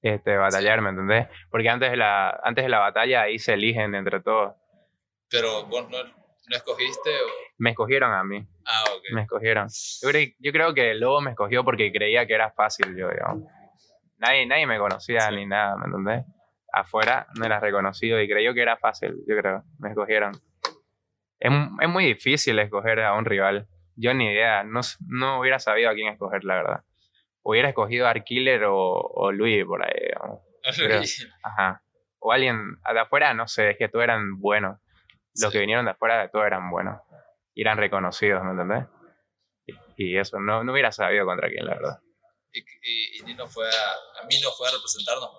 este, 0.01 0.35
batallar, 0.37 0.81
¿me 0.81 0.91
entendés? 0.91 1.28
Porque 1.51 1.68
antes 1.68 1.91
de, 1.91 1.99
la, 1.99 2.31
antes 2.43 2.64
de 2.64 2.70
la 2.70 2.78
batalla 2.78 3.22
ahí 3.22 3.39
se 3.39 3.53
eligen 3.53 3.95
entre 3.95 4.20
todos. 4.20 4.55
Pero 5.28 5.66
vos 5.66 5.91
no, 5.91 6.20
¿No 6.51 6.57
escogiste? 6.57 7.11
O? 7.11 7.28
Me 7.59 7.70
escogieron 7.70 8.12
a 8.12 8.24
mí. 8.24 8.44
Ah, 8.66 8.82
ok. 8.96 9.03
Me 9.12 9.22
escogieron. 9.22 9.68
Yo, 10.40 10.53
creo 10.53 10.74
que 10.74 10.90
el 10.90 10.98
lobo 11.01 11.20
me 11.20 11.30
escogió 11.30 11.62
porque 11.64 11.92
creía 11.92 12.26
que 12.26 12.34
era 12.34 12.51
fácil, 12.51 12.96
yo, 12.96 13.09
digamos. 13.09 13.44
nadie, 14.18 14.46
nadie 14.46 14.66
me 14.66 14.78
conocía 14.78 15.28
Sí. 15.28 15.36
ni 15.36 15.46
nada, 15.46 15.76
¿me 15.76 15.84
entendés? 15.86 16.24
Afuera 16.72 17.26
no 17.36 17.44
era 17.46 17.61
reconocido 17.61 18.20
y 18.20 18.28
creyó 18.28 18.53
que 18.53 18.62
era 18.62 18.76
fácil, 18.76 19.14
yo 19.28 19.36
creo, 19.36 19.62
me 19.78 19.90
escogieron. 19.90 20.32
Es, 21.38 21.53
es 21.80 21.88
muy 21.88 22.05
difícil 22.05 22.59
escoger 22.59 23.01
a 23.01 23.14
un 23.14 23.24
rival. 23.24 23.68
Yo 23.94 24.12
ni 24.12 24.26
idea, 24.32 24.64
no, 24.64 24.80
no 25.07 25.40
hubiera 25.40 25.59
sabido 25.61 25.90
a 25.90 25.94
quién 25.94 26.12
escoger, 26.12 26.44
la 26.44 26.57
verdad. 26.57 26.84
Hubiera 27.42 27.68
escogido 27.68 28.07
a 28.07 28.11
Arkiller 28.11 28.64
o, 28.64 28.74
o 28.76 29.30
Luis 29.32 29.64
por 29.64 29.84
ahí, 29.84 29.94
digamos. 30.09 30.40
Ajá. 31.44 31.82
O 32.18 32.32
alguien 32.32 32.76
de 32.92 33.01
afuera, 33.01 33.32
no 33.34 33.46
sé, 33.46 33.70
es 33.70 33.78
que 33.78 33.88
todos 33.88 34.03
eran 34.03 34.38
buenos. 34.38 34.78
Los 35.37 35.51
Sí. 35.51 35.53
que 35.53 35.61
vinieron 35.61 35.85
de 35.85 35.93
afuera, 35.93 36.28
todos 36.31 36.47
eran 36.47 36.70
buenos. 36.70 37.01
Y 37.55 37.62
eran 37.62 37.78
reconocidos, 37.78 38.43
¿me 38.45 38.51
entendés? 38.53 38.85
Y, 39.66 39.74
y 39.97 40.18
eso, 40.18 40.39
no, 40.41 40.64
no 40.64 40.72
hubiera 40.72 40.91
sabido 40.93 41.26
contra 41.26 41.49
quién, 41.49 41.64
la 41.66 41.74
verdad. 41.74 41.99
Y, 42.53 42.61
y, 42.61 43.18
y 43.18 43.22
Nino 43.24 43.47
fue 43.47 43.66
a, 43.66 44.22
a 44.22 44.26
mí 44.26 44.35
no 44.43 44.51
fue 44.51 44.68
a 44.68 44.72
representarnos. 44.72 45.31
¿no? 45.33 45.39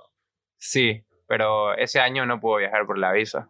Sí, 0.58 1.06
pero 1.28 1.76
ese 1.76 2.00
año 2.00 2.26
no 2.26 2.40
pudo 2.40 2.58
viajar 2.58 2.86
por 2.86 2.98
la 2.98 3.12
visa. 3.12 3.50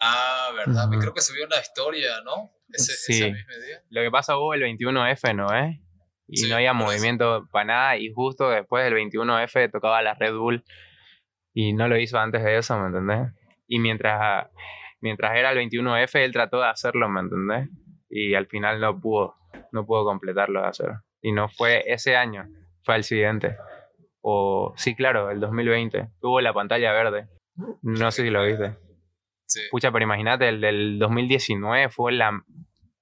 Ah, 0.00 0.50
verdad. 0.56 0.88
Ujú. 0.88 0.98
Creo 1.00 1.14
que 1.14 1.20
se 1.20 1.32
vio 1.32 1.46
una 1.46 1.58
historia, 1.60 2.20
¿no? 2.24 2.50
Ese, 2.72 2.92
Sí. 2.92 3.12
ese 3.12 3.32
mismo 3.32 3.54
día. 3.64 3.82
Lo 3.90 4.02
que 4.02 4.10
pasa 4.10 4.36
hubo 4.36 4.54
el 4.54 4.62
21F, 4.62 5.34
¿no 5.34 5.54
es? 5.54 5.78
Y 6.26 6.38
Sí, 6.38 6.48
no 6.48 6.56
había 6.56 6.70
eso. 6.70 6.78
movimiento 6.78 7.46
para 7.52 7.64
nada. 7.66 7.96
Y 7.98 8.12
justo 8.12 8.48
después 8.50 8.84
del 8.84 8.94
21F 8.94 9.68
tocaba 9.70 10.02
la 10.02 10.14
Red 10.14 10.34
Bull. 10.34 10.64
Y 11.54 11.74
no 11.74 11.86
lo 11.86 11.98
hizo 11.98 12.18
antes 12.18 12.42
de 12.42 12.56
eso, 12.56 12.76
¿me 12.78 12.86
entendés? 12.88 13.30
Y 13.68 13.78
mientras, 13.78 14.48
mientras 15.02 15.36
era 15.36 15.52
el 15.52 15.58
21F, 15.58 16.14
él 16.16 16.32
trató 16.32 16.60
de 16.60 16.68
hacerlo, 16.68 17.08
¿me 17.08 17.20
entendés? 17.20 17.68
Y 18.08 18.34
al 18.34 18.46
final 18.46 18.80
no 18.80 18.98
pudo, 18.98 19.34
no 19.72 19.84
pudo 19.84 20.04
completarlo 20.04 20.62
de 20.62 20.68
hacer. 20.68 20.90
Y 21.20 21.32
no 21.32 21.48
fue 21.48 21.82
ese 21.86 22.16
año, 22.16 22.46
fue 22.82 22.96
el 22.96 23.04
siguiente. 23.04 23.56
O, 24.22 24.72
sí, 24.76 24.94
claro, 24.94 25.30
el 25.30 25.40
2020. 25.40 26.08
Tuvo 26.20 26.40
la 26.40 26.54
pantalla 26.54 26.92
verde. 26.92 27.28
No 27.82 28.10
sé 28.10 28.22
si 28.22 28.30
lo 28.30 28.44
viste. 28.44 28.76
Sí. 29.46 29.60
Pucha, 29.70 29.90
pero 29.92 30.04
imagínate, 30.04 30.48
el 30.48 30.60
del 30.60 30.98
2019 30.98 31.88
fue 31.90 32.12
la 32.12 32.42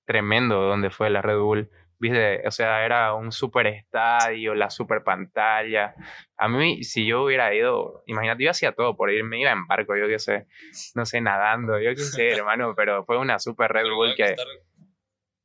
tremendo 0.07 0.63
donde 0.63 0.91
fue 0.91 1.11
la 1.11 1.23
Red 1.23 1.39
Bull. 1.39 1.71
Viste, 2.01 2.43
o 2.47 2.51
sea, 2.51 2.85
era 2.85 3.13
un 3.15 3.31
super 3.31 3.67
estadio, 3.67 4.55
la 4.55 4.71
super 4.71 5.05
pantalla. 5.05 5.95
A 6.39 6.49
mí, 6.49 6.83
si 6.83 7.07
yo 7.07 7.25
hubiera 7.25 7.55
ido, 7.55 8.03
imagínate, 8.07 8.43
yo 8.43 8.51
hacía 8.51 8.73
todo 8.73 8.97
por 8.97 9.11
ir, 9.13 9.23
me 9.23 9.39
iba 9.39 9.51
en 9.51 9.67
barco, 9.67 9.95
yo 9.97 10.09
qué 10.09 10.19
sé, 10.19 10.47
no 10.95 11.05
sé, 11.05 11.21
nadando, 11.21 11.79
yo 11.79 11.91
qué 11.91 12.01
sé, 12.01 12.31
hermano, 12.31 12.75
pero 12.75 13.05
fue 13.05 13.19
una 13.19 13.39
super 13.39 13.71
Red 13.73 13.91
Bull 13.91 14.15
que 14.17 14.35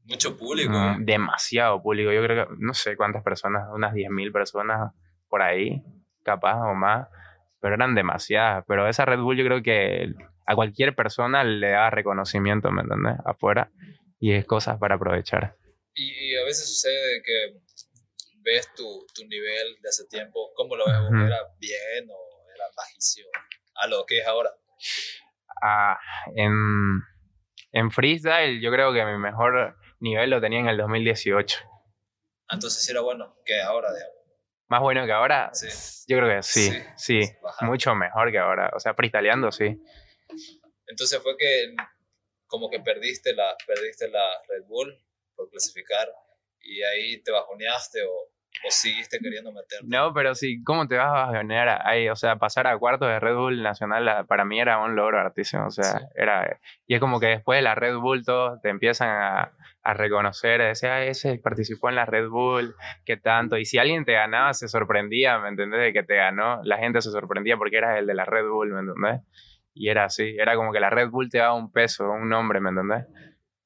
mucho 0.05 0.37
público. 0.37 0.71
mm, 0.71 1.03
demasiado 1.03 1.81
público. 1.81 2.11
Yo 2.11 2.23
creo 2.23 2.47
que, 2.47 2.55
no 2.59 2.73
sé 2.73 2.95
cuántas 2.95 3.23
personas, 3.23 3.67
unas 3.73 3.93
10.000 3.93 4.31
personas 4.31 4.93
por 5.27 5.41
ahí, 5.41 5.83
capaz 6.23 6.61
o 6.61 6.73
más, 6.73 7.07
pero 7.59 7.75
eran 7.75 7.95
demasiadas. 7.95 8.63
Pero 8.67 8.87
esa 8.87 9.05
Red 9.05 9.19
Bull 9.19 9.37
yo 9.37 9.43
creo 9.43 9.61
que 9.61 10.13
a 10.45 10.55
cualquier 10.55 10.95
persona 10.95 11.43
le 11.43 11.71
da 11.71 11.89
reconocimiento, 11.89 12.71
¿me 12.71 12.83
entendés? 12.83 13.15
Afuera. 13.25 13.71
Y 14.19 14.33
es 14.33 14.45
cosas 14.45 14.77
para 14.77 14.95
aprovechar. 14.95 15.55
Y, 15.95 16.34
veces 16.45 16.67
sucede 16.67 17.21
que 17.23 17.59
ves 18.41 18.71
tu, 18.75 19.05
tu 19.13 19.25
nivel 19.27 19.77
de 19.81 19.89
hace 19.89 20.05
tiempo, 20.07 20.51
¿cómo 20.55 20.75
lo 20.75 20.85
ves? 20.85 20.95
Ujú. 20.99 21.25
¿Era 21.25 21.39
bien 21.59 22.07
o 22.09 22.51
era 22.55 22.65
bajísimo 22.75 23.29
a 23.75 23.87
lo 23.87 24.05
que 24.05 24.19
es 24.19 24.27
ahora? 24.27 24.51
Ah, 25.61 25.97
en, 26.35 27.01
en 27.71 27.91
freestyle 27.91 28.61
yo 28.61 28.71
creo 28.71 28.93
que 28.93 29.03
mi 29.05 29.17
mejor 29.17 29.77
nivel 29.99 30.29
lo 30.29 30.39
tenía 30.41 30.59
en 30.59 30.67
el 30.67 30.77
2018. 30.77 31.59
Ah, 32.47 32.53
Entonces 32.53 32.87
era 32.89 33.01
bueno 33.01 33.35
que 33.45 33.59
ahora, 33.61 33.91
digamos. 33.93 34.15
Más 34.67 34.81
bueno 34.81 35.05
que 35.05 35.11
ahora, 35.11 35.49
Sí. 35.53 35.67
yo 36.07 36.17
creo 36.17 36.35
que 36.37 36.43
sí, 36.43 36.71
Sí, 36.97 37.21
mucho 37.61 37.93
mejor 37.95 38.31
que 38.31 38.39
ahora. 38.39 38.71
O 38.75 38.79
sea, 38.79 38.93
freestyleando, 38.95 39.51
sí. 39.51 39.79
Entonces 40.87 41.19
fue 41.21 41.35
que 41.37 41.75
como 42.47 42.69
que 42.69 42.79
perdiste 42.79 43.33
la, 43.33 43.55
perdiste 43.65 44.07
la 44.09 44.27
Red 44.47 44.63
Bull 44.67 44.95
por 45.35 45.49
clasificar 45.49 46.07
y 46.65 46.81
ahí 46.83 47.21
te 47.23 47.31
bajoneaste 47.31 48.03
o, 48.03 48.11
o 48.13 48.69
seguiste 48.69 49.19
queriendo 49.19 49.51
meterte. 49.51 49.85
No, 49.85 50.13
pero 50.13 50.33
sí, 50.33 50.63
¿cómo 50.63 50.87
te 50.87 50.97
vas 50.97 51.07
a 51.07 51.25
bajonear 51.31 51.81
ahí? 51.85 52.09
O 52.09 52.15
sea, 52.15 52.37
pasar 52.37 52.67
a 52.67 52.77
cuartos 52.77 53.07
de 53.07 53.19
Red 53.19 53.35
Bull 53.35 53.61
Nacional 53.61 54.07
ah, 54.09 54.23
para 54.23 54.45
mí 54.45 54.59
era 54.59 54.79
un 54.83 54.95
logro 54.95 55.19
artísimo. 55.19 55.67
O 55.67 55.71
sea, 55.71 55.83
Sí. 55.99 56.05
era. 56.15 56.59
Y 56.87 56.95
es 56.95 56.99
como 56.99 57.19
que 57.19 57.27
después 57.27 57.57
de 57.57 57.61
la 57.63 57.75
Red 57.75 57.97
Bull 57.97 58.23
todos 58.25 58.59
te 58.61 58.69
empiezan 58.69 59.09
a, 59.09 59.51
a 59.83 59.93
reconocer, 59.93 60.61
a 60.61 60.67
decir, 60.69 60.89
"Ah, 60.89 61.03
ese 61.03 61.37
participó 61.37 61.89
en 61.89 61.95
la 61.95 62.05
Red 62.05 62.29
Bull, 62.29 62.73
qué 63.05 63.17
tanto. 63.17 63.57
Y 63.57 63.65
si 63.65 63.77
alguien 63.77 64.03
te 64.05 64.13
ganaba, 64.13 64.53
se 64.53 64.67
sorprendía, 64.67 65.37
¿me 65.37 65.49
entendés? 65.49 65.81
De 65.81 65.93
que 65.93 66.01
te 66.03 66.15
ganó. 66.15 66.59
La 66.63 66.77
gente 66.77 67.01
se 67.01 67.11
sorprendía 67.11 67.57
porque 67.57 67.77
eras 67.77 67.99
el 67.99 68.07
de 68.07 68.13
la 68.15 68.25
Red 68.25 68.47
Bull, 68.47 68.71
¿me 68.73 68.79
entendés? 68.79 69.21
Y 69.77 69.89
era 69.89 70.05
así, 70.05 70.35
era 70.39 70.55
como 70.55 70.71
que 70.71 70.79
la 70.79 70.89
Red 70.89 71.09
Bull 71.09 71.29
te 71.29 71.37
daba 71.39 71.53
un 71.53 71.69
peso, 71.71 72.09
un 72.09 72.29
nombre, 72.29 72.61
¿me 72.61 72.69
entendés? 72.69 73.05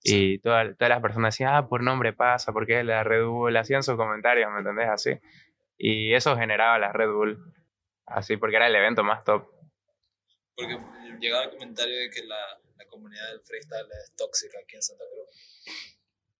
Y 0.03 0.39
toda- 0.39 0.73
todas 0.75 0.89
las 0.89 1.01
personas 1.01 1.33
decían, 1.33 1.53
ah, 1.55 1.67
por 1.67 1.83
nombre 1.83 2.13
pasa, 2.13 2.53
porque 2.53 2.79
es 2.79 2.85
la 2.85 3.03
Red 3.03 3.25
Bull, 3.25 3.57
hacían 3.57 3.83
sus 3.83 3.95
comentarios, 3.97 4.49
¿me 4.51 4.59
entendés? 4.59 4.87
Así. 4.89 5.11
Y 5.77 6.13
eso 6.13 6.35
generaba 6.37 6.79
la 6.79 6.91
Red 6.93 7.09
Bull. 7.11 7.37
Así, 8.05 8.37
porque 8.37 8.55
era 8.55 8.67
el 8.67 8.75
evento 8.75 9.03
más 9.03 9.23
top. 9.23 9.45
Porque 10.55 10.77
llegaba 11.19 11.43
el 11.45 11.49
comentario 11.51 11.95
de 11.99 12.09
que 12.09 12.23
la, 12.25 12.35
la 12.77 12.85
comunidad 12.85 13.29
del 13.31 13.41
freestyle 13.41 13.87
es 14.03 14.15
tóxica 14.15 14.57
aquí 14.63 14.75
en 14.75 14.81
Santa 14.81 15.03
Cruz. 15.13 15.29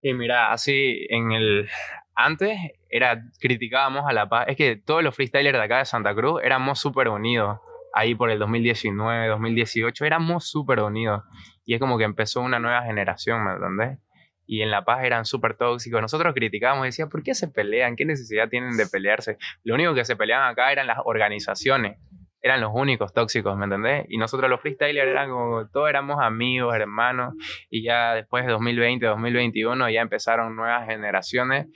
Y 0.02 0.14
mira, 0.14 0.52
así 0.52 1.06
en 1.10 1.32
el. 1.32 1.70
Antes 2.16 2.58
era 2.90 3.22
criticábamos 3.40 4.06
a 4.08 4.14
La 4.14 4.28
Paz. 4.30 4.46
Es 4.50 4.56
que 4.58 4.76
todos 4.78 5.04
los 5.04 5.16
freestylers 5.16 5.58
de 5.58 5.64
acá 5.64 5.78
de 5.80 5.86
Santa 5.86 6.14
Cruz 6.16 6.42
éramos 6.44 6.80
súper 6.80 7.10
unidos. 7.10 7.60
Ahí 7.94 8.14
por 8.16 8.30
el 8.30 8.40
2019, 8.40 9.28
2018, 9.28 10.06
éramos 10.06 10.50
súper 10.50 10.80
unidos. 10.82 11.24
Y 11.70 11.76
es 11.76 11.80
como 11.80 12.00
que 12.00 12.04
empezó 12.04 12.42
una 12.42 12.58
nueva 12.58 12.82
generación, 12.82 13.46
¿me 13.46 13.52
entendés? 13.52 14.00
Y 14.48 14.64
en 14.64 14.72
La 14.72 14.86
Paz 14.86 15.04
eran 15.04 15.24
súper 15.24 15.56
tóxicos. 15.56 16.02
Nosotros 16.02 16.34
criticábamos 16.34 16.86
y 16.86 16.88
decíamos, 16.88 17.12
¿por 17.12 17.22
qué 17.22 17.36
se 17.36 17.48
pelean? 17.48 17.96
¿Qué 17.96 18.06
necesidad 18.06 18.50
tienen 18.50 18.76
de 18.76 18.88
pelearse? 18.88 19.38
Lo 19.64 19.76
único 19.76 19.94
que 19.94 20.04
se 20.04 20.16
peleaban 20.16 20.50
acá 20.50 20.72
eran 20.72 20.88
las 20.88 20.98
organizaciones. 21.06 22.00
Eran 22.42 22.60
los 22.60 22.72
únicos 22.74 23.14
tóxicos, 23.14 23.56
¿me 23.56 23.66
entendés? 23.66 24.08
Y 24.10 24.18
nosotros 24.18 24.50
los 24.50 24.60
freestylers 24.62 25.12
eran 25.12 25.30
como, 25.30 25.70
todos 25.70 25.88
éramos 25.88 26.18
amigos, 26.20 26.74
hermanos. 26.74 27.36
Y 27.70 27.84
ya 27.84 28.16
después 28.16 28.48
de 28.48 28.52
2020, 28.54 29.06
2021 29.06 29.92
ya 29.92 30.02
empezaron 30.02 30.56
nuevas 30.56 30.88
generaciones. 30.88 31.68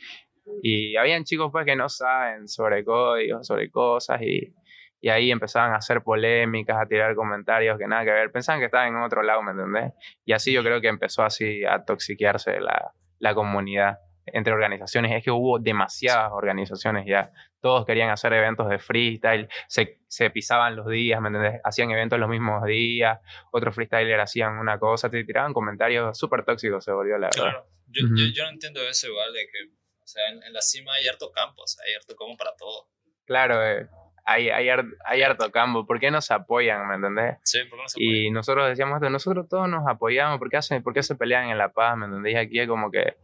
Y 0.64 0.96
habían 0.96 1.24
chicos 1.24 1.52
pues 1.52 1.68
que 1.68 1.76
no 1.76 1.88
saben 1.88 2.48
sobre 2.48 2.84
códigos, 2.84 3.46
sobre 3.46 3.70
cosas 3.70 4.24
y, 4.24 4.56
y 5.04 5.10
ahí 5.10 5.32
empezaban 5.32 5.74
a 5.74 5.76
hacer 5.76 6.01
polémicas, 6.01 6.78
a 6.80 6.86
tirar 6.86 7.14
comentarios 7.14 7.78
que 7.78 7.86
nada 7.88 8.06
que 8.06 8.12
ver. 8.12 8.32
Pensaban 8.32 8.62
que 8.62 8.68
estaban 8.68 8.88
en 8.88 9.01
otro 9.01 9.22
lado, 9.22 9.41
¿me 9.43 9.51
entendés? 9.51 9.91
Y 10.24 10.32
así 10.32 10.54
yo 10.54 10.64
creo 10.64 10.80
que 10.80 10.88
empezó 10.88 11.24
así 11.24 11.66
a 11.66 11.84
toxiquearse 11.84 12.62
la, 12.62 12.93
la 13.20 13.36
comunidad 13.36 13.97
entre 14.26 14.54
organizaciones. 14.54 15.12
Es 15.12 15.22
que 15.22 15.30
hubo 15.30 15.60
demasiadas 15.60 16.32
organizaciones 16.32 17.06
ya. 17.06 17.32
Todos 17.60 17.86
querían 17.86 18.12
hacer 18.12 18.32
eventos 18.32 18.70
de 18.70 18.80
freestyle, 18.80 19.49
se, 19.68 19.99
se 20.08 20.30
pisaban 20.30 20.78
los 20.78 20.88
días, 20.88 21.20
¿me 21.20 21.28
entendés? 21.28 21.60
Hacían 21.66 21.91
eventos 21.91 22.18
los 22.18 22.30
mismos 22.30 22.64
días, 22.64 23.20
otros 23.51 23.76
freestylers 23.76 24.24
hacían 24.24 24.58
una 24.58 24.80
cosa, 24.80 25.10
te 25.10 25.22
tiraban 25.26 25.51
comentarios 25.51 26.18
súper 26.18 26.45
tóxicos, 26.45 26.82
se 26.82 26.93
volvió 26.93 27.18
la 27.18 27.28
verdad. 27.28 27.41
Claro. 27.41 27.66
Yo, 27.88 28.06
Ujú. 28.06 28.16
yo, 28.16 28.26
yo 28.34 28.43
no 28.45 28.51
entiendo 28.51 28.80
eso 28.89 29.08
igual 29.08 29.34
de 29.34 29.41
que, 29.51 29.70
o 30.01 30.08
sea, 30.08 30.30
en, 30.30 30.41
en 30.43 30.54
la 30.54 30.62
cima 30.62 30.93
hay 30.93 31.10
harto 31.10 31.30
campo, 31.30 31.62
o 31.64 31.68
sea, 31.68 31.84
hay 31.86 31.93
harto 31.93 32.16
como 32.16 32.38
para 32.38 32.56
todo. 32.56 32.88
Claro, 33.26 33.62
eh, 33.66 33.89
hay, 34.26 34.50
hay, 34.50 34.70
hay 35.06 35.22
harto 35.22 35.52
campo. 35.52 35.86
¿Por 35.86 36.00
qué 36.00 36.12
nos 36.12 36.32
apoyan, 36.32 36.88
me 36.88 36.96
entendés? 36.96 37.38
Sí, 37.44 37.60
¿por 37.70 37.78
qué 37.80 37.84
no 37.84 37.88
se 37.90 38.04
Y 38.04 38.32
nosotros 38.32 38.68
decíamos 38.70 38.96
esto, 38.98 39.10
nosotros 39.10 39.48
todos 39.50 39.68
nos 39.70 39.88
apoyamos, 39.88 40.40
¿por 40.40 40.50
qué, 40.50 40.58
hacen, 40.58 40.82
¿por 40.84 40.94
qué 40.94 41.04
se 41.04 41.16
pelean 41.16 41.50
en 41.50 41.58
La 41.58 41.70
Paz? 41.74 41.98
¿Me 41.98 42.06
entendéis? 42.06 42.38
Aquí 42.38 42.60
es 42.60 42.68
como 42.68 42.90
que 42.92 43.16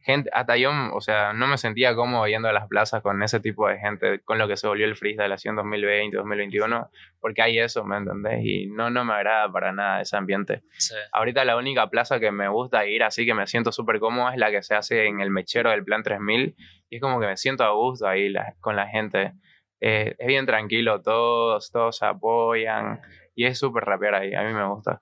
gente, 0.00 0.30
hasta 0.32 0.56
yo, 0.56 0.70
o 0.94 1.00
sea, 1.02 1.34
no 1.34 1.46
me 1.46 1.58
sentía 1.58 1.94
cómodo 1.94 2.26
yendo 2.26 2.48
a 2.48 2.52
las 2.52 2.66
plazas 2.66 3.02
con 3.02 3.22
ese 3.22 3.40
tipo 3.40 3.68
de 3.68 3.78
gente, 3.78 4.20
con 4.20 4.38
lo 4.38 4.48
que 4.48 4.56
se 4.56 4.66
volvió 4.66 4.86
el 4.86 4.96
freestyle 4.96 5.30
así 5.32 5.48
en 5.48 5.56
2020, 5.56 6.16
2021, 6.16 6.90
porque 7.20 7.42
hay 7.42 7.58
eso, 7.58 7.84
¿me 7.84 7.98
entendés? 7.98 8.40
Y 8.42 8.68
no, 8.68 8.88
no 8.88 9.04
me 9.04 9.12
agrada 9.12 9.52
para 9.52 9.70
nada 9.72 10.00
ese 10.00 10.16
ambiente. 10.16 10.62
Sí. 10.78 10.94
Ahorita 11.12 11.44
la 11.44 11.56
única 11.58 11.90
plaza 11.90 12.18
que 12.20 12.30
me 12.30 12.48
gusta 12.48 12.86
ir 12.86 13.02
así, 13.02 13.26
que 13.26 13.34
me 13.34 13.46
siento 13.46 13.70
súper 13.70 13.98
cómodo, 14.00 14.30
es 14.30 14.38
la 14.38 14.50
que 14.50 14.62
se 14.62 14.74
hace 14.74 15.04
en 15.06 15.20
el 15.20 15.30
mechero 15.30 15.70
del 15.70 15.84
Plan 15.84 16.02
3000. 16.02 16.54
Y 16.88 16.96
es 16.96 17.02
como 17.02 17.20
que 17.20 17.26
me 17.26 17.36
siento 17.36 17.64
a 17.64 17.72
gusto 17.72 18.06
ahí 18.08 18.30
la- 18.30 18.54
con 18.60 18.76
la 18.76 18.86
gente. 18.86 19.32
Eh, 19.80 20.14
es 20.18 20.26
bien 20.26 20.46
tranquilo, 20.46 21.00
todos, 21.02 21.70
todos 21.70 22.02
apoyan. 22.02 23.00
Y 23.34 23.46
es 23.46 23.58
súper 23.58 23.84
rapear 23.84 24.14
ahí, 24.16 24.34
a 24.34 24.42
mí 24.42 24.52
me 24.52 24.66
gusta. 24.66 25.00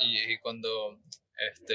Y, 0.00 0.32
y 0.32 0.38
cuando, 0.38 0.98
este, 1.52 1.74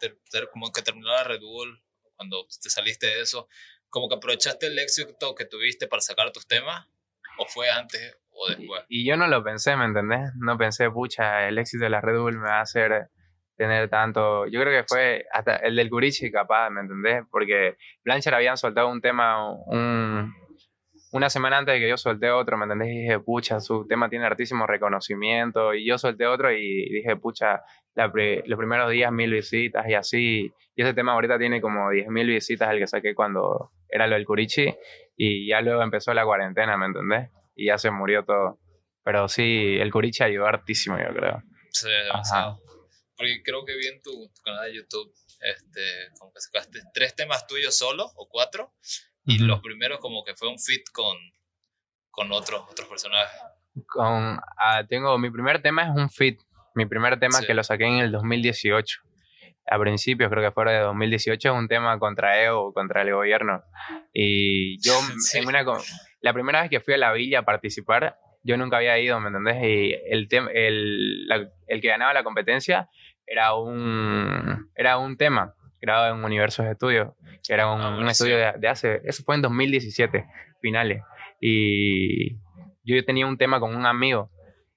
ter- 0.00 0.18
ter- 0.30 0.48
como 0.50 0.70
que 0.72 0.82
terminó 0.82 1.08
la 1.08 1.24
Red 1.24 1.40
Bull, 1.40 1.80
cuando 2.16 2.44
te 2.46 2.70
saliste 2.70 3.06
de 3.06 3.20
eso, 3.20 3.48
como 3.88 4.08
que 4.08 4.16
aprovechaste 4.16 4.66
el 4.66 4.78
éxito 4.78 5.34
que 5.34 5.44
tuviste 5.44 5.86
para 5.86 6.00
sacar 6.00 6.30
tus 6.32 6.46
temas, 6.46 6.86
o 7.38 7.46
fue 7.46 7.70
antes 7.70 8.16
o 8.30 8.48
después. 8.48 8.84
Y 8.88 9.08
yo 9.08 9.16
no 9.16 9.28
lo 9.28 9.42
pensé, 9.44 9.76
¿me 9.76 9.84
entendés? 9.84 10.30
No 10.36 10.58
pensé, 10.58 10.90
pucha, 10.90 11.46
el 11.48 11.58
éxito 11.58 11.84
de 11.84 11.90
la 11.90 12.00
Red 12.00 12.18
Bull 12.18 12.38
me 12.38 12.48
va 12.48 12.58
a 12.58 12.62
hacer 12.62 13.08
tener 13.56 13.88
tanto. 13.88 14.46
Yo 14.46 14.60
creo 14.60 14.82
que 14.82 14.86
fue 14.88 15.26
hasta 15.32 15.56
el 15.56 15.76
del 15.76 15.90
Curichi, 15.90 16.30
capaz, 16.30 16.70
¿me 16.70 16.80
entendés? 16.80 17.22
Porque 17.30 17.76
Blanchard 18.04 18.34
habían 18.34 18.56
soltado 18.56 18.88
un 18.88 19.00
tema, 19.00 19.52
un, 19.66 20.32
una 21.12 21.30
semana 21.30 21.58
antes 21.58 21.74
de 21.74 21.80
que 21.80 21.88
yo 21.88 21.96
solté 21.96 22.30
otro, 22.30 22.56
¿me 22.58 22.64
entendés? 22.64 22.88
Y 22.88 23.00
dije, 23.00 23.18
pucha, 23.20 23.60
su 23.60 23.86
tema 23.86 24.10
tiene 24.10 24.26
hartísimo 24.26 24.66
reconocimiento. 24.66 25.74
Y 25.74 25.86
yo 25.86 25.96
solté 25.96 26.26
otro 26.26 26.52
y 26.52 26.88
dije, 26.90 27.16
pucha, 27.16 27.62
los 27.94 28.58
primeros 28.58 28.90
días 28.90 29.10
mil 29.10 29.32
visitas 29.32 29.88
y 29.88 29.94
así. 29.94 30.52
Y 30.76 30.82
ese 30.82 30.94
tema 30.94 31.12
ahorita 31.12 31.38
tiene 31.38 31.60
como 31.60 31.90
diez 31.90 32.08
mil 32.08 32.26
visitas, 32.26 32.70
el 32.70 32.78
que 32.78 32.86
saqué 32.86 33.14
cuando 33.14 33.72
era 33.88 34.06
lo 34.06 34.16
del 34.16 34.26
Curichi. 34.26 34.74
Y 35.16 35.48
ya 35.48 35.60
luego 35.60 35.82
empezó 35.82 36.12
la 36.14 36.24
cuarentena, 36.24 36.76
¿me 36.76 36.86
entendés? 36.86 37.30
Y 37.56 37.66
ya 37.66 37.78
se 37.78 37.90
murió 37.90 38.24
todo. 38.24 38.58
Pero 39.02 39.28
sí, 39.28 39.78
el 39.80 39.90
Curichi 39.90 40.22
ayudó 40.22 40.46
hartísimo, 40.46 40.98
yo 40.98 41.14
creo. 41.14 41.42
Sí, 41.70 41.88
demasiado. 41.88 42.60
Porque 43.16 43.42
creo 43.42 43.64
que 43.64 43.74
vi 43.76 43.86
en 43.88 44.02
tu, 44.02 44.30
canal 44.44 44.66
de 44.66 44.76
YouTube, 44.76 45.12
este, 45.40 45.80
como 46.20 46.32
que 46.32 46.40
sacaste 46.40 46.80
tres 46.92 47.16
temas 47.16 47.46
tuyos 47.46 47.76
solo, 47.76 48.04
o 48.14 48.28
cuatro, 48.28 48.74
y 49.28 49.38
los 49.40 49.60
primeros 49.60 50.00
como 50.00 50.24
que 50.24 50.34
fue 50.34 50.48
un 50.48 50.58
fit 50.58 50.82
con, 50.90 51.14
con 52.10 52.32
otros, 52.32 52.62
otros 52.70 52.88
personajes. 52.88 53.38
Con, 53.86 54.40
ah, 54.58 54.84
tengo, 54.88 55.18
mi 55.18 55.30
primer 55.30 55.60
tema 55.60 55.82
es 55.82 55.90
un 55.90 56.08
fit, 56.08 56.40
mi 56.74 56.86
primer 56.86 57.20
tema 57.20 57.42
que 57.46 57.52
lo 57.52 57.62
saqué 57.62 57.84
en 57.84 57.98
el 57.98 58.10
2018. 58.10 59.00
A 59.70 59.78
principios, 59.78 60.30
creo 60.30 60.42
que 60.42 60.50
fue 60.50 60.72
de 60.72 60.78
2018, 60.78 61.48
es 61.50 61.54
un 61.54 61.68
tema 61.68 61.98
contra 61.98 62.42
EO, 62.42 62.72
contra 62.72 63.02
el 63.02 63.12
gobierno. 63.12 63.62
Y 64.14 64.80
yo, 64.80 64.98
en 65.34 65.46
una, 65.46 65.62
la 66.22 66.32
primera 66.32 66.62
vez 66.62 66.70
que 66.70 66.80
fui 66.80 66.94
a 66.94 66.98
la 66.98 67.12
villa 67.12 67.40
a 67.40 67.44
participar, 67.44 68.16
yo 68.42 68.56
nunca 68.56 68.78
había 68.78 68.98
ido, 68.98 69.20
¿me 69.20 69.28
entendés? 69.28 69.56
Y 69.62 69.92
el, 70.10 70.26
el, 70.54 71.28
el 71.66 71.80
que 71.82 71.88
ganaba 71.88 72.14
la 72.14 72.24
competencia 72.24 72.88
era 73.26 73.54
un, 73.54 74.70
era 74.74 74.96
un 74.96 75.18
tema 75.18 75.54
grabado 75.80 76.14
en 76.14 76.24
Universos 76.24 76.66
Estudios, 76.66 77.12
que 77.46 77.52
era 77.52 77.72
un, 77.72 77.80
ah, 77.80 78.10
estudio 78.10 78.36
de, 78.36 78.68
hace, 78.68 79.00
eso 79.04 79.22
fue 79.24 79.34
en 79.36 79.42
2017, 79.42 80.26
finales. 80.60 81.02
Y 81.40 82.36
yo 82.84 83.04
tenía 83.04 83.26
un 83.26 83.38
tema 83.38 83.60
con 83.60 83.74
un 83.76 83.86
amigo 83.86 84.30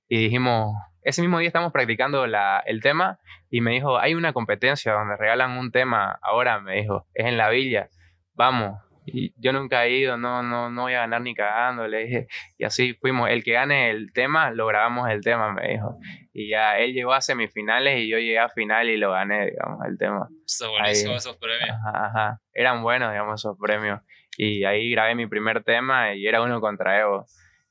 y 0.07 0.17
dijimos, 0.17 0.75
ese 1.03 1.21
mismo 1.21 1.39
día 1.39 1.47
estamos 1.47 1.71
practicando 1.71 2.27
la, 2.27 2.61
el 2.65 2.81
tema 2.81 3.19
y 3.49 3.61
me 3.61 3.71
dijo, 3.71 3.97
hay 3.97 4.13
una 4.13 4.33
competencia 4.33 4.93
donde 4.93 5.17
regalan 5.17 5.57
un 5.57 5.71
tema, 5.71 6.19
ahora 6.21 6.59
me 6.59 6.81
dijo, 6.81 7.07
es 7.13 7.25
en 7.25 7.37
la 7.37 7.49
villa, 7.49 7.89
vamos. 8.33 8.79
Y 9.13 9.33
yo 9.37 9.51
nunca 9.53 9.85
he 9.85 9.91
ido, 9.91 10.17
no, 10.17 10.41
no, 10.43 10.69
no 10.69 10.83
voy 10.83 10.93
a 10.93 10.99
ganar 10.99 11.21
ni 11.21 11.35
cagando, 11.35 11.87
le 11.87 12.05
dije. 12.05 12.27
Y 12.57 12.63
así 12.63 12.93
fuimos, 12.93 13.29
el 13.29 13.43
que 13.43 13.53
gane 13.53 13.89
el 13.89 14.13
tema, 14.13 14.51
lo 14.51 14.65
grabamos 14.67 15.09
el 15.09 15.21
tema, 15.21 15.51
me 15.51 15.67
dijo. 15.69 15.97
Y 16.33 16.49
ya 16.49 16.77
él 16.77 16.93
llegó 16.93 17.13
a 17.13 17.21
semifinales 17.21 17.99
y 17.99 18.09
yo 18.09 18.17
llegué 18.17 18.39
a 18.39 18.49
final 18.49 18.89
y 18.89 18.97
lo 18.97 19.11
gané, 19.11 19.51
digamos, 19.51 19.85
el 19.85 19.97
tema. 19.97 20.27
Está 20.45 20.69
buenísimo 20.69 21.15
esos 21.15 21.37
premios. 21.37 21.69
Ajá, 21.69 22.05
ajá. 22.07 22.41
Eran 22.53 22.81
buenos, 22.81 23.11
digamos, 23.11 23.41
esos 23.41 23.57
premios. 23.59 23.99
Y 24.37 24.63
ahí 24.63 24.91
grabé 24.91 25.15
mi 25.15 25.27
primer 25.27 25.63
tema 25.63 26.15
y 26.15 26.25
era 26.25 26.41
uno 26.41 26.61
contra 26.61 26.99
Evo. 26.99 27.25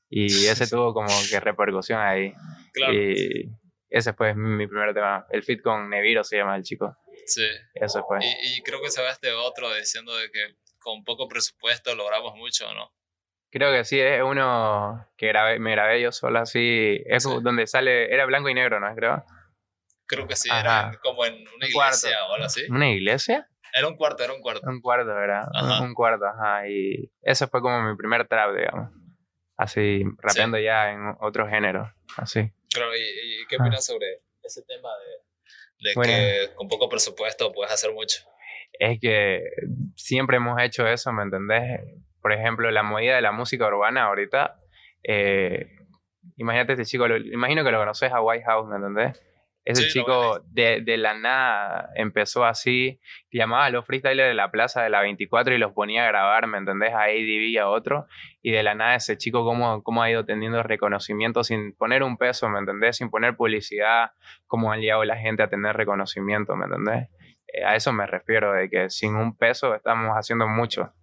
Y 0.09 0.25
ese 0.25 0.67
tuvo 0.67 0.93
como 0.93 1.07
que 1.29 1.39
repercusión 1.39 1.99
ahí. 1.99 2.33
Claro. 2.73 2.93
Y 2.93 3.49
ese 3.89 4.13
fue 4.13 4.35
mi 4.35 4.67
primer 4.67 4.93
tema. 4.93 5.25
El 5.31 5.43
fit 5.43 5.61
con 5.61 5.89
Neviro 5.89 6.23
se 6.23 6.37
llama 6.37 6.55
el 6.55 6.63
chico. 6.63 6.95
Sí. 7.25 7.45
Eso 7.73 8.03
fue. 8.07 8.19
Y, 8.21 8.57
y 8.57 8.61
creo 8.61 8.81
que 8.81 8.89
se 8.89 9.07
este 9.07 9.31
otro 9.31 9.73
diciendo 9.73 10.15
de 10.15 10.29
que 10.29 10.55
con 10.81 11.03
poco 11.03 11.27
presupuesto 11.27 11.95
logramos 11.95 12.35
mucho, 12.35 12.73
¿no? 12.73 12.91
Creo 13.51 13.71
que 13.71 13.83
sí, 13.83 13.99
es 13.99 14.21
uno 14.23 15.07
que 15.17 15.27
grabé, 15.27 15.59
me 15.59 15.71
grabé 15.71 16.01
yo 16.01 16.11
solo 16.11 16.39
así. 16.39 17.01
Es 17.05 17.23
donde 17.23 17.67
sale, 17.67 18.13
era 18.13 18.25
blanco 18.25 18.49
y 18.49 18.53
negro, 18.53 18.79
¿no? 18.79 18.93
Creo. 18.95 19.23
Creo 20.05 20.27
que 20.27 20.35
sí, 20.35 20.49
era 20.49 20.91
como 21.03 21.25
en 21.25 21.45
una 21.55 21.67
iglesia 21.67 22.25
o 22.27 22.33
algo 22.33 22.45
así. 22.45 22.63
¿Una 22.69 22.89
iglesia? 22.89 23.47
Era 23.73 23.87
un 23.87 23.95
cuarto, 23.95 24.23
era 24.23 24.33
un 24.33 24.41
cuarto. 24.41 24.69
Un 24.69 24.81
cuarto, 24.81 25.13
¿verdad? 25.13 25.47
Un 25.81 25.93
cuarto, 25.93 26.25
ajá. 26.25 26.67
Y 26.67 27.11
ese 27.21 27.47
fue 27.47 27.61
como 27.61 27.81
mi 27.83 27.95
primer 27.95 28.27
trap, 28.27 28.55
digamos. 28.55 28.89
Así, 29.57 30.03
rapeando 30.17 30.57
ya 30.57 30.91
en 30.91 31.15
otro 31.19 31.47
género, 31.47 31.93
así. 32.17 32.51
Claro, 32.73 32.95
¿y, 32.95 33.45
qué 33.47 33.57
opinas 33.57 33.85
sobre 33.85 34.21
ese 34.41 34.63
tema 34.63 34.89
de, 34.97 35.89
de 35.89 36.01
que 36.01 36.55
con 36.55 36.67
poco 36.67 36.89
presupuesto 36.89 37.51
puedes 37.51 37.71
hacer 37.71 37.93
mucho? 37.93 38.23
Es 38.83 38.99
que 38.99 39.43
siempre 39.95 40.37
hemos 40.37 40.59
hecho 40.59 40.87
eso, 40.87 41.13
¿me 41.13 41.23
entendés? 41.23 41.81
por 42.21 42.31
ejemplo, 42.31 42.69
la 42.71 42.83
movida 42.83 43.15
de 43.15 43.21
la 43.21 43.31
música 43.31 43.67
urbana 43.67 44.03
ahorita, 44.03 44.59
eh, 45.03 45.67
imagínate 46.37 46.73
este 46.73 46.85
chico, 46.85 47.07
imagino 47.07 47.63
que 47.63 47.71
lo 47.71 47.79
conoces 47.79 48.13
a 48.13 48.21
White 48.21 48.45
House, 48.45 48.69
¿me 48.69 48.75
entendés? 48.75 49.21
Ese 49.63 49.87
chico 49.89 50.39
de, 50.47 50.81
de, 50.81 50.97
la 50.97 51.13
nada 51.13 51.91
empezó 51.93 52.45
así, 52.45 52.99
llamaba 53.31 53.65
a 53.65 53.69
los 53.69 53.85
freestylers 53.85 54.29
de 54.29 54.33
la 54.33 54.49
plaza 54.49 54.81
de 54.81 54.89
la 54.89 55.01
24 55.01 55.53
y 55.53 55.59
los 55.59 55.71
ponía 55.73 56.03
a 56.03 56.07
grabar, 56.07 56.47
¿me 56.47 56.57
entendés? 56.57 56.93
A 56.93 57.03
ADV 57.03 57.49
y 57.49 57.57
a 57.59 57.69
otro. 57.69 58.07
Y 58.41 58.51
de 58.51 58.63
la 58.63 58.73
nada 58.73 58.95
ese 58.95 59.19
chico 59.19 59.45
cómo, 59.45 59.83
cómo 59.83 60.01
ha 60.01 60.09
ido 60.09 60.25
teniendo 60.25 60.63
reconocimiento 60.63 61.43
sin 61.43 61.75
poner 61.75 62.01
un 62.01 62.17
peso, 62.17 62.49
¿me 62.49 62.57
entendés? 62.57 62.97
Sin 62.97 63.11
poner 63.11 63.35
publicidad, 63.35 64.13
cómo 64.47 64.71
han 64.71 64.81
llegado 64.81 65.05
la 65.05 65.17
gente 65.17 65.43
a 65.43 65.47
tener 65.47 65.77
reconocimiento, 65.77 66.55
¿me 66.55 66.65
entendés? 66.65 67.09
Eh, 67.53 67.63
a 67.63 67.75
eso 67.75 67.91
me 67.91 68.05
refiero, 68.05 68.53
de 68.53 68.69
que 68.69 68.89
sin 68.89 69.15
un 69.15 69.35
peso 69.35 69.75
estamos 69.75 70.11
haciendo 70.13 70.47
mucho 70.47 70.93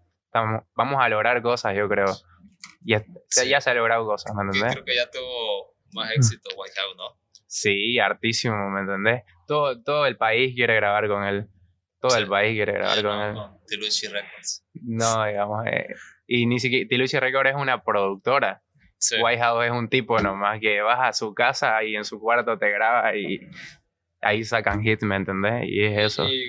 vamos 0.75 1.01
a 1.01 1.09
lograr 1.09 1.41
cosas, 1.43 1.77
yo 1.77 1.89
creo. 1.89 2.15
Y 2.85 2.95
ya 3.49 3.61
se 3.61 3.71
ha 3.71 3.75
logrado 3.75 4.05
cosas, 4.07 4.35
¿me 4.35 4.43
entendés? 4.43 4.73
Creo 4.73 4.85
que 4.85 4.97
ya 4.97 5.11
tuvo 5.11 5.77
más 5.93 6.13
éxito 6.13 6.51
White 6.57 6.75
House, 6.77 6.97
¿no? 6.97 7.19
Sí, 7.47 7.99
hartísimo, 7.99 8.71
¿me 8.71 8.81
entendés? 8.81 9.23
Todo, 9.47 9.83
todo 9.83 10.07
el 10.07 10.17
país 10.17 10.55
quiere 10.55 10.75
grabar 10.77 11.09
con 11.09 11.25
él. 11.25 11.49
Todo 12.01 12.17
el 12.17 12.29
país 12.29 12.55
quiere 12.55 12.73
grabar 12.73 13.03
con 13.03 13.21
él. 13.21 13.35
No, 13.35 13.61
Tiluchi 13.67 14.07
Records. 14.07 14.65
No, 14.75 15.25
digamos. 15.25 15.67
Eh, 15.67 15.95
y 16.27 16.47
ni 16.47 16.61
siquiera. 16.61 16.87
Tiluchi 16.89 17.19
Records 17.19 17.51
es 17.51 17.57
una 17.57 17.83
productora. 17.83 18.63
White 19.23 19.41
House 19.41 19.65
es 19.65 19.71
un 19.71 19.89
tipo 19.89 20.19
nomás 20.19 20.61
que 20.61 20.81
vas 20.81 20.99
a 21.01 21.13
su 21.13 21.33
casa 21.33 21.83
y 21.85 21.97
en 21.97 22.05
su 22.05 22.21
cuarto 22.21 22.59
te 22.59 22.71
graba 22.71 23.17
y 23.17 23.49
ahí 24.21 24.45
sacan 24.45 24.87
hits, 24.87 25.03
¿me 25.03 25.17
entendés? 25.17 25.65
Y 25.67 25.85
es 25.85 25.99
eso. 25.99 26.29
Y, 26.29 26.45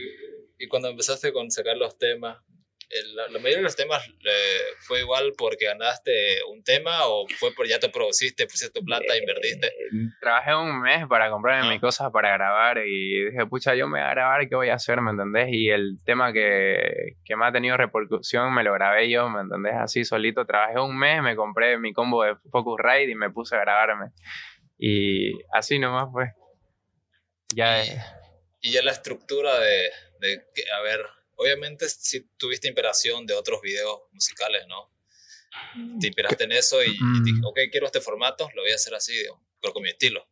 y 0.57 0.67
cuando 0.67 0.89
empezaste 0.89 1.31
con 1.31 1.49
sacar 1.51 1.77
los 1.77 1.97
temas, 1.97 2.37
la, 3.13 3.39
mayoría 3.39 3.57
de 3.57 3.63
los 3.63 3.75
temas 3.75 4.07
eh, 4.07 4.59
fue 4.79 5.01
igual 5.01 5.33
porque 5.37 5.65
ganaste 5.65 6.11
un 6.51 6.63
tema 6.63 7.05
o 7.05 7.27
fue 7.37 7.51
porque 7.55 7.69
ya 7.69 7.79
te 7.79 7.89
produciste, 7.89 8.45
pusiste 8.45 8.71
tu 8.79 8.83
plata, 8.83 9.13
e 9.13 9.19
invertiste? 9.19 9.67
Eh, 9.67 10.09
trabajé 10.19 10.55
un 10.55 10.81
mes 10.81 11.05
para 11.07 11.29
comprarme 11.29 11.67
ah. 11.67 11.71
mis 11.71 11.81
cosas 11.81 12.11
para 12.11 12.31
grabar 12.33 12.79
y 12.79 13.25
dije, 13.25 13.45
pucha, 13.45 13.75
yo 13.75 13.87
me 13.87 13.99
voy 13.99 14.07
a 14.07 14.11
grabar, 14.11 14.49
¿qué 14.49 14.55
voy 14.55 14.69
a 14.69 14.75
hacer? 14.75 15.01
¿Me 15.01 15.11
entendés? 15.11 15.49
Y 15.51 15.69
el 15.69 15.99
tema 16.03 16.33
que, 16.33 17.17
que 17.23 17.35
me 17.35 17.45
ha 17.45 17.51
tenido 17.51 17.77
repercusión 17.77 18.53
me 18.53 18.63
lo 18.63 18.73
grabé 18.73 19.09
yo, 19.09 19.29
¿me 19.29 19.41
entendés? 19.41 19.75
Así 19.75 20.03
solito, 20.03 20.45
trabajé 20.45 20.79
un 20.79 20.97
mes, 20.97 21.21
me 21.21 21.35
compré 21.35 21.77
mi 21.77 21.93
combo 21.93 22.23
de 22.23 22.35
Focusrite 22.51 23.11
y 23.11 23.15
me 23.15 23.29
puse 23.29 23.55
a 23.55 23.59
grabarme. 23.59 24.11
Y 24.79 25.33
así 25.53 25.77
nomás 25.77 26.07
fue. 26.11 26.31
Ya 27.53 27.83
y, 27.83 27.89
y 28.61 28.71
ya 28.71 28.83
la 28.83 28.91
estructura 28.91 29.59
de, 29.59 29.91
de, 30.19 30.45
a 30.75 30.81
ver, 30.81 31.05
obviamente 31.35 31.89
si 31.89 32.21
tuviste 32.37 32.67
inspiración 32.67 33.25
de 33.25 33.33
otros 33.33 33.61
videos 33.61 34.01
musicales, 34.11 34.65
¿no? 34.67 34.91
Te 35.99 36.07
inspiraste 36.07 36.43
en 36.43 36.51
eso 36.51 36.83
y, 36.83 36.91
y 36.91 37.45
ok, 37.45 37.59
quiero 37.71 37.87
este 37.87 38.01
formato, 38.01 38.49
lo 38.53 38.61
voy 38.61 38.71
a 38.71 38.75
hacer 38.75 38.93
así, 38.93 39.13
pero 39.59 39.73
con 39.73 39.81
mi 39.83 39.89
estilo. 39.89 40.27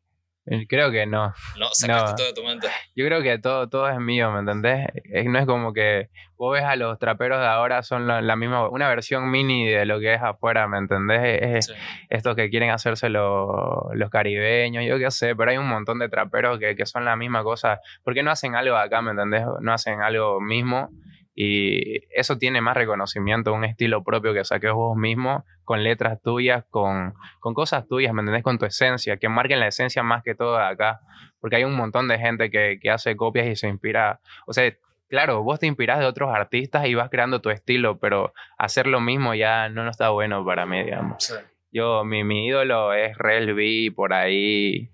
Eh, 0.49 0.65
creo 0.67 0.91
que 0.91 1.05
no. 1.05 1.33
No, 1.57 1.67
sacaste 1.71 2.15
todo 2.15 2.27
de 2.27 2.33
tu 2.33 2.43
mente. 2.43 2.67
Yo 2.95 3.05
creo 3.05 3.21
que 3.21 3.37
todo, 3.37 3.67
todo 3.67 3.89
es 3.89 3.99
mío, 3.99 4.31
¿me 4.31 4.39
entendés? 4.39 4.87
No 5.25 5.39
es 5.39 5.45
como 5.45 5.73
que 5.73 6.09
vos 6.37 6.53
ves 6.53 6.63
a 6.63 6.75
los 6.75 6.97
traperos 6.99 7.39
de 7.39 7.47
ahora, 7.47 7.83
son 7.83 8.07
la, 8.07 8.35
misma, 8.35 8.69
una 8.69 8.87
versión 8.87 9.29
mini 9.29 9.67
de 9.67 9.85
lo 9.85 9.99
que 9.99 10.13
es 10.13 10.21
afuera, 10.21 10.67
¿me 10.67 10.77
entendés? 10.77 11.41
Es 11.41 11.75
estos 12.09 12.35
que 12.35 12.49
quieren 12.49 12.69
hacerse 12.69 13.09
los 13.09 14.09
caribeños, 14.11 14.85
yo 14.85 14.99
qué 14.99 15.11
sé, 15.11 15.35
pero 15.35 15.51
hay 15.51 15.57
un 15.57 15.67
montón 15.67 15.99
de 15.99 16.09
traperos 16.09 16.59
que, 16.59 16.75
que 16.75 16.85
son 16.85 17.05
la 17.05 17.15
misma 17.15 17.43
cosa. 17.43 17.79
¿Por 18.03 18.13
qué 18.13 18.23
no 18.23 18.31
hacen 18.31 18.55
algo 18.55 18.75
acá, 18.75 19.01
¿me 19.01 19.11
entendés? 19.11 19.43
No 19.61 19.73
hacen 19.73 20.01
algo 20.01 20.39
mismo 20.39 20.89
y 21.39 21.99
eso 22.09 22.39
tiene 22.39 22.61
más 22.61 22.75
reconocimiento, 22.75 23.53
un 23.53 23.63
estilo 23.63 24.03
propio 24.03 24.33
que 24.33 24.43
saques 24.43 24.73
vos 24.73 24.97
mismo, 24.97 25.45
con 25.65 25.83
letras 25.83 26.19
tuyas, 26.19 26.65
con, 26.71 27.13
con 27.39 27.53
cosas 27.53 27.87
tuyas, 27.87 28.11
¿me 28.11 28.21
entendés? 28.21 28.41
Con 28.41 28.57
tu 28.57 28.65
esencia, 28.65 29.17
que 29.17 29.29
marquen 29.29 29.59
la 29.59 29.67
esencia 29.67 30.01
más 30.01 30.23
que 30.23 30.33
todo 30.33 30.57
de 30.57 30.63
acá. 30.63 30.99
Porque 31.39 31.57
hay 31.57 31.63
un 31.63 31.75
montón 31.75 32.07
de 32.07 32.17
gente 32.17 32.49
que, 32.49 32.79
que 32.81 32.89
hace 32.89 33.15
copias 33.15 33.45
y 33.45 33.55
se 33.55 33.67
inspira. 33.67 34.19
O 34.47 34.53
sea, 34.53 34.73
claro, 35.09 35.43
vos 35.43 35.59
te 35.59 35.67
inspirás 35.67 35.99
de 35.99 36.05
otros 36.05 36.33
artistas 36.33 36.87
y 36.87 36.95
vas 36.95 37.11
creando 37.11 37.39
tu 37.39 37.51
estilo, 37.51 37.99
pero 37.99 38.33
hacer 38.57 38.87
lo 38.87 38.99
mismo 38.99 39.35
ya 39.35 39.69
no, 39.69 39.83
no 39.83 39.91
está 39.91 40.09
bueno 40.09 40.43
para 40.43 40.65
mí, 40.65 40.81
digamos. 40.85 41.39
Yo, 41.71 42.03
mi, 42.03 42.23
mi 42.23 42.47
ídolo 42.47 42.93
es 42.93 43.15
Rel 43.15 43.53
B, 43.53 43.93
por 43.95 44.11
ahí. 44.11 44.89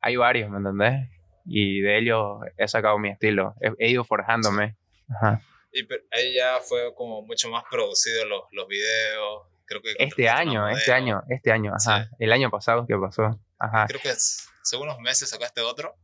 Hay 0.00 0.14
varios, 0.14 0.48
¿me 0.48 0.58
entendés? 0.58 1.10
Y 1.44 1.80
de 1.80 1.98
ellos 1.98 2.38
he 2.56 2.68
sacado 2.68 3.00
mi 3.00 3.08
estilo. 3.08 3.54
He, 3.80 3.90
ido 3.90 4.04
forjándome. 4.04 4.76
Ajá. 5.08 5.40
Y 5.72 5.86
ahí 6.10 6.34
ya 6.34 6.58
fue 6.60 6.94
como 6.94 7.22
mucho 7.22 7.50
más 7.50 7.64
producido 7.70 8.24
los, 8.24 8.42
los 8.52 8.68
videos. 8.68 9.42
Creo 9.66 9.82
que 9.82 9.94
este 9.98 10.28
año, 10.28 10.68
este 10.68 10.92
año, 10.92 11.22
este 11.28 11.52
año, 11.52 11.72
ajá. 11.74 12.08
El 12.18 12.32
año 12.32 12.50
pasado, 12.50 12.86
¿qué 12.86 12.96
pasó? 12.96 13.38
Ajá. 13.58 13.86
Creo 13.86 14.00
que 14.00 14.08
hace 14.08 14.76
unos 14.76 14.98
meses 14.98 15.28
sacaste 15.28 15.60
otro. 15.60 15.94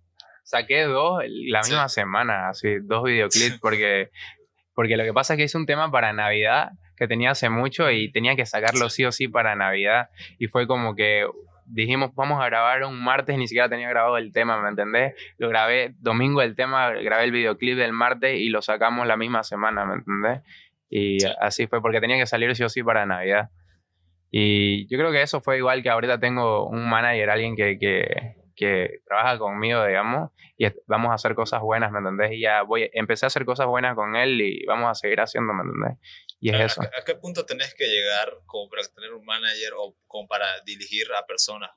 Saqué 0.42 0.82
dos 0.82 1.22
la 1.26 1.62
misma 1.62 1.88
semana, 1.88 2.50
así, 2.50 2.78
dos 2.82 3.04
videoclips, 3.04 3.58
porque, 3.62 4.10
porque 4.74 4.96
lo 4.98 5.04
que 5.04 5.14
pasa 5.14 5.32
es 5.32 5.38
que 5.38 5.44
hice 5.44 5.56
un 5.56 5.66
tema 5.66 5.90
para 5.90 6.12
Navidad 6.12 6.72
que 6.96 7.08
tenía 7.08 7.30
hace 7.30 7.48
mucho 7.48 7.90
y 7.90 8.12
tenía 8.12 8.36
que 8.36 8.46
sacarlo 8.46 8.88
sí 8.88 9.04
o 9.04 9.12
sí 9.12 9.28
para 9.28 9.56
Navidad. 9.56 10.10
Y 10.38 10.46
fue 10.48 10.66
como 10.66 10.94
que 10.94 11.26
dijimos, 11.66 12.14
vamos 12.14 12.40
a 12.42 12.46
grabar 12.46 12.84
un 12.84 13.02
martes, 13.02 13.36
ni 13.36 13.48
siquiera 13.48 13.68
tenía 13.68 13.88
grabado 13.88 14.16
el 14.18 14.32
tema, 14.32 14.60
¿me 14.60 14.68
entendés? 14.68 15.14
Lo 15.38 15.48
grabé 15.48 15.94
domingo 15.98 16.42
el 16.42 16.54
tema, 16.54 16.90
grabé 16.90 17.24
el 17.24 17.32
videoclip 17.32 17.76
del 17.76 17.92
martes 17.92 18.38
y 18.38 18.48
lo 18.48 18.62
sacamos 18.62 19.06
la 19.06 19.16
misma 19.16 19.42
semana, 19.42 19.84
¿me 19.84 19.94
entendés? 19.94 20.40
Y 20.90 21.18
así 21.40 21.66
fue, 21.66 21.80
porque 21.80 22.00
tenía 22.00 22.18
que 22.18 22.26
salir 22.26 22.54
sí 22.54 22.62
o 22.62 22.68
sí 22.68 22.82
para 22.82 23.06
Navidad. 23.06 23.50
Y 24.30 24.86
yo 24.88 24.98
creo 24.98 25.12
que 25.12 25.22
eso 25.22 25.40
fue 25.40 25.58
igual 25.58 25.82
que 25.82 25.90
ahorita 25.90 26.18
tengo 26.18 26.68
un 26.68 26.88
manager, 26.88 27.30
alguien 27.30 27.56
que, 27.56 27.78
que, 27.78 28.34
que 28.54 29.00
trabaja 29.06 29.38
conmigo, 29.38 29.84
digamos, 29.84 30.30
y 30.56 30.66
vamos 30.86 31.10
a 31.10 31.14
hacer 31.14 31.34
cosas 31.34 31.60
buenas, 31.60 31.90
¿me 31.90 31.98
entendés? 31.98 32.32
Y 32.32 32.40
ya 32.40 32.62
voy, 32.62 32.90
empecé 32.92 33.26
a 33.26 33.28
hacer 33.28 33.44
cosas 33.44 33.66
buenas 33.66 33.94
con 33.94 34.16
él 34.16 34.40
y 34.40 34.64
vamos 34.66 34.90
a 34.90 34.94
seguir 34.94 35.20
haciendo, 35.20 35.52
¿me 35.52 35.62
entendés? 35.62 35.98
Y 36.44 36.50
es 36.50 36.72
eso. 36.72 36.82
¿A 36.82 37.02
qué 37.06 37.14
punto 37.14 37.46
tenés 37.46 37.74
que 37.74 37.86
llegar 37.86 38.30
como 38.44 38.68
para 38.68 38.82
tener 38.88 39.14
un 39.14 39.24
manager 39.24 39.72
o 39.78 39.96
como 40.06 40.28
para 40.28 40.60
dirigir 40.60 41.06
a 41.18 41.24
personas? 41.24 41.70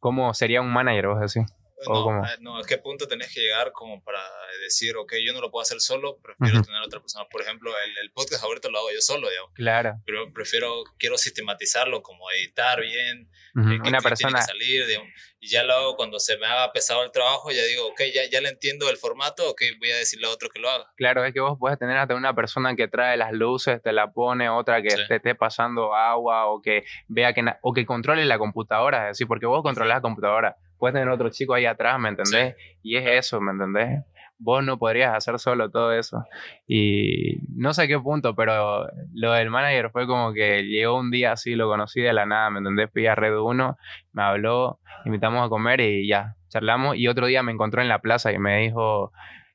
¿Cómo 0.00 0.34
sería 0.34 0.60
un 0.60 0.72
manager, 0.72 1.06
vos 1.06 1.20
decís? 1.20 1.48
No, 1.84 2.24
eh, 2.24 2.28
no, 2.40 2.56
¿a 2.58 2.64
qué 2.64 2.78
punto 2.78 3.06
tenés 3.06 3.32
que 3.32 3.40
llegar 3.40 3.72
como 3.72 4.02
para 4.02 4.20
decir, 4.62 4.96
ok, 4.96 5.14
yo 5.24 5.32
no 5.34 5.40
lo 5.40 5.50
puedo 5.50 5.62
hacer 5.62 5.80
solo, 5.80 6.18
prefiero 6.22 6.62
tener 6.62 6.80
otra 6.82 7.00
persona? 7.00 7.26
Por 7.30 7.42
ejemplo, 7.42 7.70
el, 7.84 7.98
el, 8.02 8.10
podcast 8.12 8.42
ahorita 8.42 8.70
lo 8.70 8.78
hago 8.78 8.88
yo 8.92 9.00
solo, 9.00 9.28
digamos. 9.28 9.50
Claro. 9.54 10.00
Pero 10.06 10.32
prefiero, 10.32 10.84
quiero 10.98 11.18
sistematizarlo, 11.18 12.02
como 12.02 12.30
editar 12.30 12.80
bien, 12.80 13.30
una 13.54 14.00
persona. 14.00 14.40
salir, 14.40 14.86
digamos. 14.86 15.08
Y 15.38 15.48
ya 15.48 15.64
luego 15.64 15.96
cuando 15.96 16.18
se 16.18 16.38
me 16.38 16.46
haga 16.46 16.72
pesado 16.72 17.04
el 17.04 17.10
trabajo, 17.10 17.50
ya 17.50 17.62
digo, 17.64 17.86
ok, 17.88 18.00
ya, 18.12 18.22
ya 18.30 18.40
le 18.40 18.48
entiendo 18.48 18.88
el 18.88 18.96
formato, 18.96 19.50
ok, 19.50 19.62
voy 19.78 19.90
a 19.90 19.96
decirle 19.96 20.26
a 20.26 20.30
otro 20.30 20.48
que 20.48 20.58
lo 20.58 20.70
haga. 20.70 20.90
Claro, 20.96 21.24
es 21.24 21.34
que 21.34 21.40
vos 21.40 21.58
puedes 21.58 21.78
tener 21.78 21.98
hasta 21.98 22.14
una 22.14 22.34
persona 22.34 22.74
que 22.74 22.88
trae 22.88 23.18
las 23.18 23.32
luces, 23.32 23.82
te 23.82 23.92
la 23.92 24.12
pone, 24.12 24.48
otra 24.48 24.80
que 24.80 24.94
te 25.08 25.16
esté 25.16 25.34
pasando 25.34 25.94
agua 25.94 26.46
o 26.46 26.62
que 26.62 26.84
vea 27.08 27.34
que, 27.34 27.44
o 27.60 27.74
que 27.74 27.84
controle 27.84 28.24
la 28.24 28.38
computadora, 28.38 29.10
es 29.10 29.18
decir, 29.18 29.26
porque 29.26 29.46
vos 29.46 29.62
controlas 29.62 29.98
la 29.98 30.00
computadora 30.02 30.56
puedes 30.78 30.94
tener 30.94 31.08
otro 31.08 31.30
chico 31.30 31.54
ahí 31.54 31.66
atrás, 31.66 31.98
¿me 31.98 32.08
entendés? 32.08 32.56
Y 32.82 32.96
es 32.96 33.06
eso, 33.06 33.40
¿me 33.40 33.52
entendés? 33.52 34.04
Vos 34.38 34.62
no 34.62 34.78
podrías 34.78 35.14
hacer 35.14 35.38
solo 35.38 35.70
todo 35.70 35.92
eso. 35.92 36.24
Y 36.66 37.38
no 37.54 37.72
sé 37.72 37.88
qué 37.88 37.98
punto, 37.98 38.34
pero 38.34 38.86
lo 39.14 39.32
del 39.32 39.50
manager 39.50 39.90
fue 39.90 40.06
como 40.06 40.32
que 40.34 40.62
llegó 40.64 40.98
un 40.98 41.10
día 41.10 41.32
así, 41.32 41.54
lo 41.54 41.68
conocí 41.68 42.02
de 42.02 42.12
la 42.12 42.26
nada, 42.26 42.50
¿me 42.50 42.58
entendés? 42.58 42.90
Fui 42.92 43.06
a 43.06 43.14
Red 43.14 43.38
1, 43.38 43.78
me 44.12 44.22
habló, 44.22 44.80
invitamos 45.04 45.46
a 45.46 45.48
comer 45.48 45.80
y 45.80 46.06
ya, 46.06 46.36
charlamos. 46.48 46.96
Y 46.96 47.08
otro 47.08 47.26
día 47.26 47.42
me 47.42 47.52
encontró 47.52 47.80
en 47.80 47.88
la 47.88 48.00
plaza 48.00 48.30
y 48.32 48.38
me 48.38 48.58
dijo, 48.58 49.12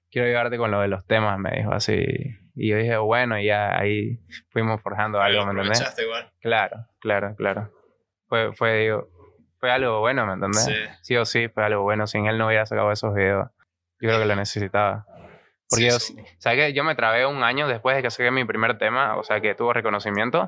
quiero 0.09 0.27
ayudarte 0.27 0.57
con 0.57 0.71
lo 0.71 0.81
de 0.81 0.87
los 0.87 1.05
temas, 1.05 1.37
me 1.37 1.51
dijo 1.57 1.71
así. 1.71 2.03
Y 2.55 2.69
yo 2.69 2.77
dije, 2.77 2.97
bueno, 2.97 3.39
y 3.39 3.45
ya 3.45 3.77
ahí 3.77 4.19
fuimos 4.49 4.81
forjando 4.81 5.21
algo, 5.21 5.45
¿me 5.45 5.51
entendés? 5.51 5.95
Igual. 6.03 6.31
Claro, 6.41 6.87
claro, 6.99 7.35
claro. 7.35 7.71
Fue, 8.27 8.53
fue, 8.53 8.79
digo, 8.79 9.07
fue 9.61 9.71
algo 9.71 9.99
bueno, 9.99 10.25
¿me 10.25 10.33
entendés? 10.33 10.67
Sí. 11.03 11.15
o 11.15 11.23
sí, 11.23 11.47
fue 11.47 11.63
algo 11.63 11.83
bueno. 11.83 12.07
Sin 12.07 12.25
él 12.25 12.37
no 12.39 12.47
hubiera 12.47 12.65
sacado 12.65 12.91
esos 12.91 13.13
videos. 13.13 13.47
Yo 14.01 14.09
creo 14.09 14.19
que 14.19 14.25
lo 14.25 14.35
necesitaba. 14.35 15.05
Porque 15.69 15.85
yo, 15.85 15.99
¿sabes 16.39 16.59
qué? 16.59 16.73
Yo 16.73 16.83
me 16.83 16.95
trabé 16.95 17.27
un 17.27 17.43
año 17.43 17.67
después 17.67 17.95
de 17.95 18.01
que 18.01 18.09
saqué 18.09 18.31
mi 18.31 18.43
primer 18.43 18.77
tema, 18.77 19.15
o 19.15 19.23
sea, 19.23 19.39
que 19.39 19.53
tuvo 19.53 19.71
reconocimiento. 19.71 20.47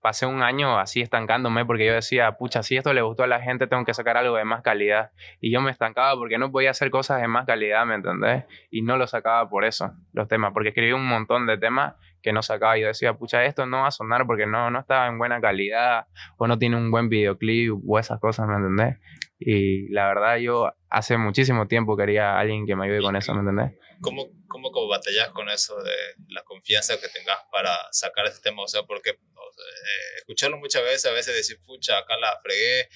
Pasé 0.00 0.24
un 0.26 0.42
año 0.42 0.78
así 0.78 1.02
estancándome 1.02 1.66
porque 1.66 1.84
yo 1.84 1.92
decía, 1.92 2.30
pucha, 2.38 2.62
si 2.62 2.76
esto 2.76 2.94
le 2.94 3.02
gustó 3.02 3.24
a 3.24 3.26
la 3.26 3.42
gente, 3.42 3.66
tengo 3.66 3.84
que 3.84 3.92
sacar 3.92 4.16
algo 4.16 4.36
de 4.36 4.44
más 4.44 4.62
calidad. 4.62 5.10
Y 5.40 5.52
yo 5.52 5.60
me 5.60 5.72
estancaba 5.72 6.14
porque 6.16 6.38
no 6.38 6.52
podía 6.52 6.70
hacer 6.70 6.90
cosas 6.90 7.20
de 7.20 7.26
más 7.26 7.44
calidad, 7.46 7.84
¿me 7.84 7.96
entendés? 7.96 8.44
Y 8.70 8.82
no 8.82 8.96
lo 8.96 9.08
sacaba 9.08 9.46
por 9.50 9.64
eso, 9.64 9.92
los 10.12 10.28
temas, 10.28 10.52
porque 10.54 10.68
escribí 10.68 10.92
un 10.92 11.06
montón 11.06 11.46
de 11.46 11.58
temas 11.58 11.96
que 12.26 12.32
no 12.32 12.42
sacaba. 12.42 12.76
Yo 12.76 12.88
decía, 12.88 13.14
pucha, 13.14 13.44
esto 13.44 13.66
no 13.66 13.82
va 13.82 13.86
a 13.86 13.92
sonar 13.92 14.26
porque 14.26 14.46
no, 14.46 14.68
no 14.68 14.80
estaba 14.80 15.06
en 15.06 15.16
buena 15.16 15.40
calidad 15.40 16.08
o 16.38 16.48
no 16.48 16.58
tiene 16.58 16.76
un 16.76 16.90
buen 16.90 17.08
videoclip 17.08 17.72
o 17.86 18.00
esas 18.00 18.18
cosas, 18.18 18.48
¿me 18.48 18.56
entendés? 18.56 18.96
Y 19.38 19.88
la 19.92 20.08
verdad, 20.08 20.36
yo 20.38 20.72
hace 20.90 21.18
muchísimo 21.18 21.68
tiempo 21.68 21.96
quería 21.96 22.32
a 22.32 22.40
alguien 22.40 22.66
que 22.66 22.74
me 22.74 22.86
ayude 22.86 23.00
con 23.00 23.14
eso, 23.14 23.32
¿me 23.32 23.48
entendés? 23.48 23.78
¿Cómo, 24.00 24.26
cómo, 24.48 24.72
cómo 24.72 24.88
batallas 24.88 25.28
con 25.28 25.48
eso 25.50 25.80
de 25.80 25.94
la 26.30 26.42
confianza 26.42 26.98
que 27.00 27.06
tengas 27.06 27.38
para 27.52 27.78
sacar 27.92 28.26
este 28.26 28.40
tema? 28.40 28.64
O 28.64 28.68
sea, 28.68 28.82
porque 28.82 29.10
eh, 29.10 30.16
escucharlo 30.18 30.58
muchas 30.58 30.82
veces, 30.82 31.06
a 31.06 31.12
veces 31.12 31.32
decir, 31.32 31.60
pucha, 31.64 31.96
acá 31.96 32.16
la 32.16 32.36
fregué, 32.42 32.88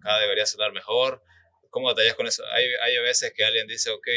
acá 0.00 0.18
debería 0.18 0.46
sonar 0.46 0.72
mejor. 0.72 1.22
¿Cómo 1.70 1.86
batallas 1.86 2.14
con 2.14 2.26
eso? 2.26 2.42
Hay, 2.52 2.64
hay 2.82 3.00
veces 3.04 3.32
que 3.36 3.44
alguien 3.44 3.68
dice, 3.68 3.90
ok, 3.90 4.08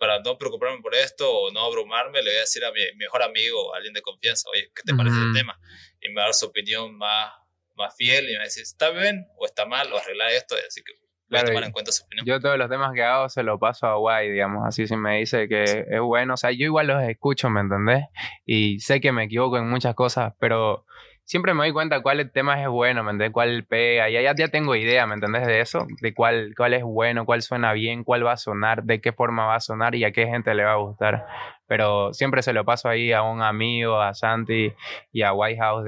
para 0.00 0.18
no 0.20 0.38
preocuparme 0.38 0.80
por 0.80 0.94
esto 0.94 1.30
o 1.30 1.52
no 1.52 1.60
abrumarme, 1.60 2.22
le 2.22 2.30
voy 2.30 2.38
a 2.38 2.40
decir 2.40 2.64
a 2.64 2.72
mi 2.72 2.80
mejor 2.96 3.22
amigo, 3.22 3.74
a 3.74 3.76
alguien 3.76 3.92
de 3.92 4.00
confianza, 4.00 4.48
oye, 4.50 4.72
¿qué 4.74 4.82
te 4.82 4.94
parece 4.94 5.18
el 5.18 5.34
tema? 5.34 5.60
Y 6.00 6.08
me 6.08 6.14
va 6.14 6.22
a 6.22 6.24
dar 6.28 6.34
su 6.34 6.46
opinión 6.46 6.96
más, 6.96 7.30
más 7.76 7.94
fiel 7.96 8.24
y 8.24 8.32
me 8.32 8.38
va 8.38 8.42
a 8.42 8.44
decir, 8.44 8.62
¿está 8.62 8.88
bien 8.90 9.26
o 9.36 9.44
está 9.44 9.66
mal 9.66 9.92
o 9.92 9.98
arreglar 9.98 10.30
esto? 10.30 10.56
Así 10.66 10.82
que 10.82 10.94
voy 11.28 11.40
a 11.40 11.44
tomar 11.44 11.64
en 11.64 11.72
cuenta 11.72 11.92
su 11.92 12.02
opinión. 12.02 12.24
Yo 12.26 12.40
todos 12.40 12.56
los 12.56 12.70
temas 12.70 12.94
que 12.94 13.02
hago 13.02 13.28
se 13.28 13.42
los 13.42 13.60
paso 13.60 13.88
a 13.88 13.96
Guay, 13.96 14.30
digamos, 14.30 14.66
así 14.66 14.86
si 14.86 14.96
me 14.96 15.18
dice 15.18 15.48
que 15.48 15.64
es 15.64 16.00
bueno, 16.00 16.32
o 16.32 16.36
sea, 16.38 16.50
yo 16.50 16.64
igual 16.64 16.86
los 16.86 17.02
escucho, 17.02 17.50
¿me 17.50 17.60
entendés? 17.60 18.06
Y 18.46 18.80
sé 18.80 19.02
que 19.02 19.12
me 19.12 19.24
equivoco 19.24 19.58
en 19.58 19.68
muchas 19.68 19.94
cosas, 19.94 20.32
pero 20.40 20.86
siempre 21.30 21.54
me 21.54 21.62
doy 21.62 21.72
cuenta 21.72 22.02
cuál 22.02 22.28
tema 22.32 22.60
es 22.60 22.66
bueno, 22.66 23.04
¿me 23.04 23.12
entiendes? 23.12 23.32
Cuál 23.32 23.64
pega, 23.64 24.10
ya, 24.10 24.20
ya, 24.20 24.34
ya 24.34 24.48
tengo 24.48 24.74
idea, 24.74 25.06
¿me 25.06 25.14
entendés? 25.14 25.46
De 25.46 25.60
eso, 25.60 25.86
de 26.00 26.12
cuál, 26.12 26.54
cuál 26.56 26.74
es 26.74 26.82
bueno, 26.82 27.24
cuál 27.24 27.40
suena 27.42 27.72
bien, 27.72 28.02
cuál 28.02 28.26
va 28.26 28.32
a 28.32 28.36
sonar, 28.36 28.82
de 28.82 29.00
qué 29.00 29.12
forma 29.12 29.46
va 29.46 29.54
a 29.54 29.60
sonar 29.60 29.94
y 29.94 30.02
a 30.02 30.10
qué 30.10 30.26
gente 30.26 30.52
le 30.54 30.64
va 30.64 30.72
a 30.72 30.78
gustar. 30.78 31.28
Pero 31.68 32.12
siempre 32.12 32.42
se 32.42 32.52
lo 32.52 32.64
paso 32.64 32.88
ahí 32.88 33.12
a 33.12 33.22
un 33.22 33.42
amigo, 33.42 34.00
a 34.00 34.12
Santi 34.12 34.74
y 35.12 35.22
a 35.22 35.32
White 35.32 35.60
House, 35.60 35.84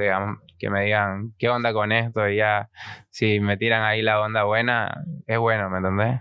que 0.61 0.71
me 0.71 0.85
digan, 0.85 1.35
¿qué 1.41 1.49
onda 1.49 1.73
con 1.73 1.91
esto? 1.91 2.29
Y 2.29 2.37
ya, 2.37 2.71
si 3.11 3.41
me 3.41 3.57
tiran 3.57 3.83
ahí 3.83 4.01
la 4.01 4.21
onda 4.21 4.45
buena, 4.45 5.03
es 5.27 5.39
bueno, 5.39 5.69
¿me 5.71 5.79
entendés? 5.79 6.21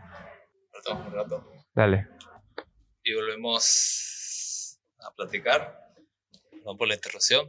Rato, 0.74 0.96
un 0.96 1.14
rato. 1.14 1.52
Dale. 1.76 2.08
Y 3.04 3.14
volvemos 3.14 4.80
a 5.00 5.14
platicar. 5.16 5.78
No 6.66 6.76
por 6.76 6.88
la 6.88 6.96
interrupción 6.96 7.48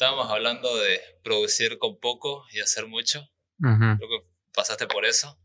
estábamos 0.00 0.30
hablando 0.30 0.74
de 0.78 0.98
producir 1.22 1.76
con 1.78 2.00
poco 2.00 2.46
y 2.54 2.60
hacer 2.60 2.86
mucho. 2.86 3.20
Creo 3.58 3.98
que 3.98 4.26
pasaste 4.54 4.86
por 4.86 5.04
eso. 5.04 5.38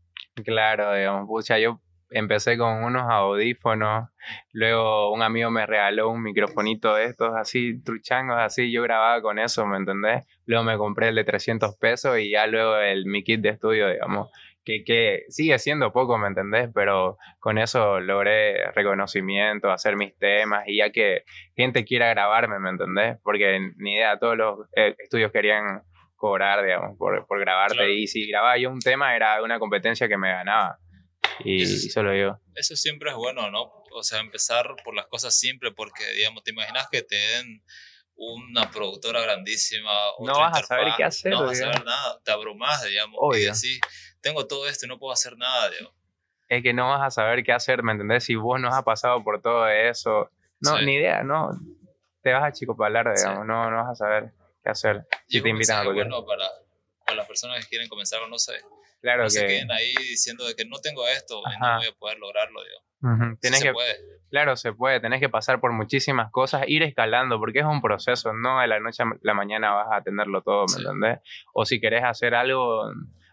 Claro, 0.46 0.94
digamos, 0.94 1.26
pucha, 1.26 1.58
yo 1.58 1.82
empecé 2.08 2.56
con 2.56 2.82
unos 2.82 3.02
audífonos, 3.02 4.08
luego 4.52 5.12
un 5.12 5.20
amigo 5.20 5.50
me 5.50 5.66
regaló 5.66 6.08
un 6.08 6.22
microfonito 6.22 6.94
de 6.94 7.04
estos 7.04 7.34
así, 7.36 7.82
truchangos 7.82 8.38
así, 8.38 8.72
yo 8.72 8.82
grababa 8.82 9.20
con 9.20 9.38
eso, 9.38 9.66
¿me 9.66 9.76
entendés? 9.76 10.24
Luego 10.46 10.64
me 10.64 10.78
compré 10.78 11.08
el 11.08 11.16
de 11.16 11.24
300 11.24 11.76
pesos 11.76 12.18
y 12.18 12.30
ya 12.30 12.46
luego 12.46 12.78
el, 12.78 13.04
mi 13.04 13.24
kit 13.24 13.42
de 13.42 13.50
estudio, 13.50 13.90
digamos 13.90 14.30
que, 14.66 15.24
sigue 15.28 15.58
siendo 15.58 15.92
poco, 15.92 16.18
¿me 16.18 16.28
entendés? 16.28 16.68
Pero 16.74 17.16
con 17.38 17.58
eso 17.58 18.00
logré 18.00 18.70
reconocimiento, 18.72 19.70
hacer 19.70 19.96
mis 19.96 20.16
temas 20.18 20.64
y 20.66 20.78
ya 20.78 20.90
que 20.90 21.22
gente 21.56 21.84
quiera 21.84 22.08
grabarme, 22.10 22.58
¿me 22.58 22.70
entendés? 22.70 23.18
Porque 23.22 23.58
ni 23.76 23.94
idea, 23.94 24.18
todos 24.18 24.36
los 24.36 24.58
eh, 24.76 24.94
estudios 24.98 25.30
querían 25.30 25.82
cobrar, 26.16 26.64
digamos, 26.64 26.96
por, 26.98 27.26
por 27.26 27.38
grabarte 27.40 27.92
y 27.92 28.06
si 28.06 28.28
grababa 28.28 28.58
yo 28.58 28.70
un 28.70 28.80
tema 28.80 29.14
era 29.14 29.42
una 29.42 29.58
competencia 29.58 30.08
que 30.08 30.16
me 30.16 30.30
ganaba. 30.30 30.78
Y, 31.44 31.66
solo 31.66 32.14
yo. 32.14 32.40
Eso 32.54 32.76
siempre 32.76 33.10
es 33.10 33.16
bueno, 33.16 33.50
¿no? 33.50 33.70
O 33.92 34.02
sea, 34.02 34.20
empezar 34.20 34.74
por 34.84 34.94
las 34.94 35.06
cosas 35.06 35.38
simples 35.38 35.72
porque, 35.76 36.04
digamos, 36.16 36.42
te 36.42 36.50
imaginas 36.50 36.88
que 36.90 37.02
te 37.02 37.16
den 37.16 37.62
una 38.16 38.70
productora 38.70 39.20
grandísima. 39.20 39.92
No 40.20 40.38
vas 40.38 40.58
a 40.58 40.62
saber 40.64 40.92
qué 40.96 41.04
hacer. 41.04 41.32
No 41.32 41.44
vas 41.44 41.60
a 41.60 41.64
saber 41.64 41.84
nada, 41.84 42.20
te 42.24 42.30
abrumas, 42.30 42.84
digamos. 42.84 43.38
Y 43.38 43.46
así, 43.46 43.80
tengo 44.20 44.46
todo 44.46 44.68
esto 44.68 44.86
y 44.86 44.88
no 44.88 44.98
puedo 44.98 45.12
hacer 45.12 45.36
nada, 45.36 45.70
digamos. 45.70 45.94
Es 46.48 46.62
que 46.62 46.72
no 46.72 46.88
vas 46.88 47.02
a 47.02 47.10
saber 47.10 47.42
qué 47.42 47.52
hacer, 47.52 47.82
¿me 47.82 47.92
entendés? 47.92 48.24
Si 48.24 48.36
vos 48.36 48.60
no 48.60 48.68
has 48.68 48.82
pasado 48.84 49.22
por 49.22 49.42
todo 49.42 49.68
eso, 49.68 50.30
no, 50.60 50.80
ni 50.80 50.94
idea, 50.94 51.22
no. 51.22 51.50
Te 52.22 52.32
vas 52.32 52.44
a 52.44 52.52
chico 52.52 52.76
para 52.76 53.14
digamos, 53.14 53.46
no, 53.46 53.70
no 53.70 53.76
vas 53.76 53.90
a 53.90 53.94
saber 53.94 54.32
qué 54.62 54.70
hacer. 54.70 55.06
Si 55.28 55.40
te 55.40 55.48
invitan 55.48 55.80
a 55.80 55.84
cualquier. 55.84 56.08
bueno 56.08 56.24
para, 56.24 56.48
para 57.04 57.16
las 57.16 57.26
personas 57.26 57.62
que 57.64 57.68
quieren 57.68 57.88
comenzar 57.88 58.20
o 58.22 58.28
no 58.28 58.38
sé. 58.38 58.60
Claro 59.06 59.22
no 59.22 59.26
que. 59.26 59.30
se 59.30 59.46
queden 59.46 59.70
ahí 59.70 59.94
diciendo 60.00 60.44
de 60.48 60.56
que 60.56 60.64
no 60.64 60.80
tengo 60.80 61.06
esto 61.06 61.40
no 61.60 61.76
voy 61.76 61.86
a 61.86 61.92
poder 61.92 62.18
lograrlo, 62.18 62.60
digamos. 62.60 63.38
Tienes 63.40 63.62
que, 63.62 63.72
puede. 63.72 63.94
Claro, 64.30 64.56
se 64.56 64.72
puede. 64.72 64.98
Tenés 64.98 65.20
que 65.20 65.28
pasar 65.28 65.60
por 65.60 65.70
muchísimas 65.72 66.32
cosas, 66.32 66.64
ir 66.66 66.82
escalando, 66.82 67.38
porque 67.38 67.60
es 67.60 67.64
un 67.64 67.80
proceso. 67.80 68.32
No 68.32 68.58
de 68.60 68.66
la 68.66 68.80
noche 68.80 69.04
a 69.04 69.06
la 69.22 69.32
mañana 69.32 69.72
vas 69.74 69.86
a 69.92 70.02
tenerlo 70.02 70.42
todo, 70.42 70.64
¿me 70.74 70.82
entendés? 70.82 71.20
O 71.54 71.64
si 71.64 71.78
querés 71.78 72.02
hacer 72.02 72.34
algo, 72.34 72.90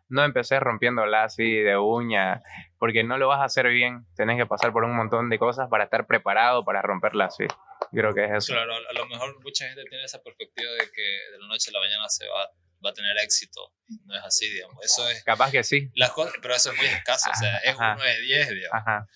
no 0.09 0.23
empecés 0.23 0.59
rompiéndola 0.59 1.23
así 1.23 1.55
de 1.55 1.75
uña, 1.75 2.43
porque 2.77 3.03
no 3.03 3.17
lo 3.17 3.29
vas 3.29 3.39
a 3.39 3.45
hacer 3.45 3.67
bien. 3.69 4.05
Tenés 4.15 4.37
que 4.37 4.45
pasar 4.45 4.73
por 4.73 4.83
un 4.83 4.95
montón 4.95 5.31
de 5.31 5.39
cosas 5.39 5.69
para 5.69 5.85
estar 5.85 6.05
preparado 6.05 6.63
para 6.63 6.83
romperla 6.83 7.25
así. 7.25 7.45
Creo 7.91 8.13
que 8.13 8.25
es 8.25 8.31
eso. 8.31 8.53
Claro, 8.53 8.73
a 8.75 8.93
lo 8.93 9.07
mejor 9.07 9.41
mucha 9.43 9.65
gente 9.65 9.85
tiene 9.89 10.03
esa 10.03 10.21
perspectiva 10.21 10.71
de 10.73 10.91
que 10.93 11.31
de 11.31 11.39
la 11.39 11.47
noche 11.47 11.71
a 11.71 11.73
la 11.73 11.79
mañana 11.79 12.07
se 12.09 12.27
va 12.27 12.47
va 12.83 12.91
a 12.91 12.93
tener 12.93 13.17
éxito. 13.17 13.73
No 14.05 14.15
es 14.15 14.23
así, 14.23 14.49
digamos. 14.49 14.83
Eso 14.83 15.07
es. 15.09 15.23
Capaz 15.23 15.51
que 15.51 15.63
sí. 15.63 15.89
Las 15.95 16.11
cosas, 16.11 16.33
pero 16.41 16.55
eso 16.55 16.71
es 16.71 16.77
muy 16.77 16.87
escaso. 16.87 17.29
o 17.31 17.35
sea, 17.35 17.57
es 17.57 17.75
uno 17.75 18.03
de 18.03 18.21
diez, 18.21 18.49
digamos. 18.49 18.81
Ajá. 18.81 19.07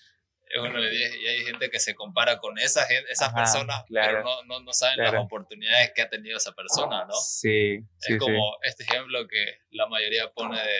es 0.50 0.60
uno 0.60 0.80
de 0.80 0.90
10 0.90 1.16
y 1.16 1.26
hay 1.26 1.44
gente 1.44 1.70
que 1.70 1.78
se 1.78 1.94
compara 1.94 2.38
con 2.38 2.58
esa 2.58 2.86
gente, 2.86 3.10
esas 3.10 3.28
Ajá, 3.28 3.36
personas, 3.36 3.84
claro, 3.86 4.08
pero 4.08 4.24
no, 4.24 4.44
no, 4.44 4.60
no 4.60 4.72
saben 4.72 4.96
claro. 4.96 5.12
las 5.12 5.24
oportunidades 5.24 5.92
que 5.94 6.02
ha 6.02 6.08
tenido 6.08 6.38
esa 6.38 6.52
persona, 6.52 7.04
¿no? 7.04 7.12
Sí, 7.12 7.80
sí, 7.98 8.14
es 8.14 8.18
como 8.18 8.56
este 8.62 8.84
ejemplo 8.84 9.26
que 9.28 9.58
la 9.70 9.86
mayoría 9.88 10.30
pone 10.32 10.58
de, 10.58 10.78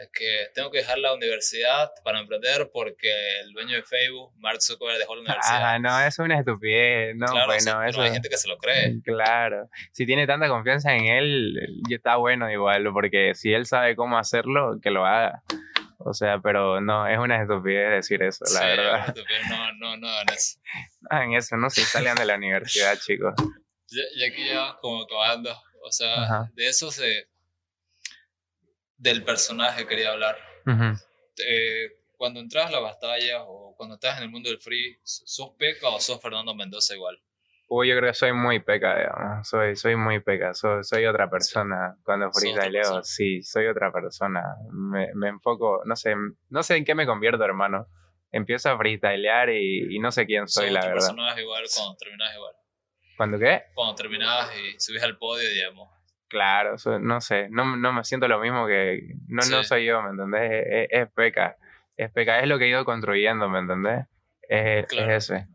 de 0.00 0.08
que 0.12 0.46
tengo 0.54 0.70
que 0.70 0.78
dejar 0.78 0.98
la 0.98 1.12
universidad 1.14 1.90
para 2.04 2.20
emprender 2.20 2.70
porque 2.72 3.40
el 3.40 3.52
dueño 3.52 3.76
de 3.76 3.82
Facebook, 3.82 4.32
Mark 4.38 4.62
Zuckerberg, 4.62 4.98
dejó 4.98 5.14
la 5.16 5.20
universidad. 5.22 5.74
Ah, 5.74 5.78
no, 5.78 5.98
eso 6.00 6.22
es 6.22 6.26
una 6.26 6.38
estupidez. 6.38 7.16
No, 7.16 7.26
claro, 7.26 7.46
pues 7.46 7.66
no, 7.66 7.82
eso. 7.82 8.00
hay 8.02 8.12
gente 8.12 8.28
que 8.28 8.36
se 8.36 8.48
lo 8.48 8.58
cree. 8.58 8.96
Claro, 9.04 9.68
si 9.92 10.06
tiene 10.06 10.26
tanta 10.26 10.48
confianza 10.48 10.94
en 10.94 11.06
él, 11.06 11.54
ya 11.88 11.96
está 11.96 12.16
bueno 12.16 12.50
igual, 12.50 12.84
porque 12.92 13.34
si 13.34 13.52
él 13.52 13.66
sabe 13.66 13.96
cómo 13.96 14.18
hacerlo, 14.18 14.78
que 14.82 14.90
lo 14.90 15.04
haga. 15.06 15.42
O 15.98 16.14
sea, 16.14 16.38
pero 16.38 16.80
no, 16.80 17.06
es 17.08 17.18
una 17.18 17.42
estupidez 17.42 17.90
decir 17.90 18.22
eso, 18.22 18.44
la 18.44 18.60
Sí, 18.60 18.64
verdad. 18.64 19.14
pero 19.14 19.48
no, 19.56 19.72
no, 19.74 19.96
no 19.96 20.08
hagan 20.08 20.26
eso. 20.32 20.58
Hagan 21.10 21.32
eso, 21.32 21.56
no 21.56 21.70
se 21.70 21.82
salgan 21.82 22.16
de 22.16 22.24
la 22.24 22.36
universidad, 22.36 22.96
chicos. 23.04 23.34
Ya, 23.88 24.02
ya 24.16 24.26
aquí 24.32 24.46
ya 24.46 24.76
como 24.80 25.02
acabando, 25.02 25.50
o 25.82 25.90
sea, 25.90 26.22
Ajá. 26.22 26.50
de 26.54 26.68
eso 26.68 26.90
se... 26.92 27.26
Del 28.98 29.24
personaje 29.24 29.86
quería 29.86 30.12
hablar. 30.12 30.36
Eh, 30.66 31.92
cuando 32.16 32.40
entras 32.40 32.66
a 32.66 32.72
la 32.72 32.80
batalla 32.80 33.44
o 33.44 33.74
cuando 33.76 33.94
estás 33.94 34.18
en 34.18 34.24
el 34.24 34.30
mundo 34.30 34.50
del 34.50 34.58
free, 34.58 34.98
¿sos 35.04 35.52
Peca 35.56 35.88
o 35.88 36.00
sos 36.00 36.20
Fernando 36.20 36.54
Mendoza 36.54 36.94
igual? 36.94 37.16
Uy, 37.70 37.88
yo 37.88 37.96
creo 37.98 38.10
que 38.10 38.14
soy 38.14 38.32
muy 38.32 38.60
peca, 38.60 38.98
digamos. 38.98 39.46
Soy, 39.46 39.76
soy 39.76 39.94
muy 39.94 40.20
peca, 40.20 40.54
soy, 40.54 40.82
soy 40.82 41.04
otra 41.04 41.28
persona. 41.28 41.96
Cuando 42.02 42.32
Sos 42.32 42.42
otra 42.42 42.62
freestyleo, 42.62 43.02
sí, 43.04 43.42
soy 43.42 43.66
otra 43.66 43.92
persona. 43.92 44.42
Me, 44.72 45.14
me 45.14 45.28
enfoco, 45.28 45.82
no 45.84 45.94
sé, 45.94 46.14
no 46.48 46.62
sé 46.62 46.76
en 46.76 46.84
qué 46.84 46.94
me 46.94 47.06
convierto, 47.06 47.44
hermano. 47.44 47.86
Empiezo 48.32 48.70
a 48.70 48.78
freestylear 48.78 49.50
y, 49.50 49.94
y 49.94 49.98
no 49.98 50.10
sé 50.10 50.24
quién 50.26 50.48
soy, 50.48 50.70
la 50.70 50.80
verdad. 50.80 50.94
personaje 50.94 51.42
igual 51.42 51.64
cuando 51.74 51.96
terminas 51.96 52.34
igual. 52.34 52.54
¿Cuándo 53.18 53.38
qué? 53.38 53.62
Cuando 53.74 53.94
terminas 53.94 54.50
y 54.56 54.80
subes 54.80 55.02
al 55.02 55.18
podio, 55.18 55.48
digamos. 55.48 55.90
Claro, 56.28 56.76
no 57.00 57.20
sé, 57.20 57.48
no, 57.50 57.76
no 57.76 57.92
me 57.92 58.04
siento 58.04 58.28
lo 58.28 58.38
mismo 58.38 58.66
que... 58.66 59.14
No, 59.28 59.36
no 59.48 59.62
Sí. 59.62 59.68
soy 59.68 59.86
yo, 59.86 60.02
¿me 60.02 60.10
entendés? 60.10 60.42
Es, 60.52 60.66
es- 60.68 60.88
es 61.06 61.12
peca, 61.12 61.56
es 61.96 62.10
peca, 62.12 62.40
es 62.40 62.46
lo 62.48 62.58
que 62.58 62.66
he 62.66 62.68
ido 62.68 62.84
construyendo, 62.84 63.48
¿me 63.48 63.60
entendés? 63.60 64.04
Es, 64.42 64.86
Claro. 64.86 65.10
es 65.16 65.30
ese. 65.30 65.46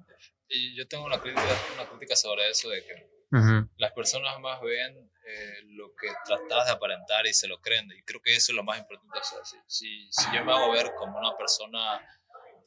Y 0.50 0.76
yo 0.76 0.88
tengo 0.88 1.06
una 1.06 1.20
crítica, 1.20 1.56
una 1.76 1.86
crítica 1.88 2.16
sobre 2.16 2.50
eso 2.50 2.70
de 2.70 2.84
que 2.84 3.14
las 3.78 3.92
personas 3.94 4.40
más 4.40 4.62
ven 4.62 5.10
eh, 5.26 5.54
lo 5.70 5.96
que 5.96 6.08
tratas 6.26 6.66
de 6.68 6.72
aparentar 6.74 7.26
y 7.26 7.34
se 7.34 7.48
lo 7.48 7.60
creen. 7.60 7.90
Y 7.92 8.04
creo 8.04 8.22
que 8.22 8.36
eso 8.36 8.52
es 8.52 8.56
lo 8.56 8.64
más 8.64 8.78
importante. 8.80 9.18
O 9.20 9.24
sea, 9.24 9.40
si, 9.46 9.58
si, 9.68 10.08
si 10.12 10.26
yo 10.36 10.44
me 10.44 10.52
hago 10.54 10.72
ver 10.72 10.92
como 10.98 11.18
una 11.18 11.36
persona, 11.38 12.00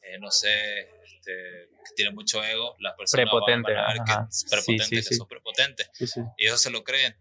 eh, 0.01 0.17
no 0.19 0.29
sé, 0.31 0.89
este, 1.03 1.69
que 1.85 1.93
tiene 1.95 2.11
mucho 2.11 2.43
ego, 2.43 2.75
las 2.79 2.93
personas 2.95 3.25
Prepotente, 3.25 3.73
van 3.73 3.83
a 3.83 3.87
ver 3.93 3.97
que 4.05 4.13
prepotente, 4.49 4.83
Sí, 4.83 4.89
sí, 4.89 4.95
que 4.95 5.01
sí. 5.03 5.15
sos 5.15 5.27
prepotente. 5.27 5.85
Sí, 5.93 6.07
sí. 6.07 6.21
Y 6.37 6.47
eso 6.47 6.57
se 6.57 6.71
lo 6.71 6.83
creen. 6.83 7.15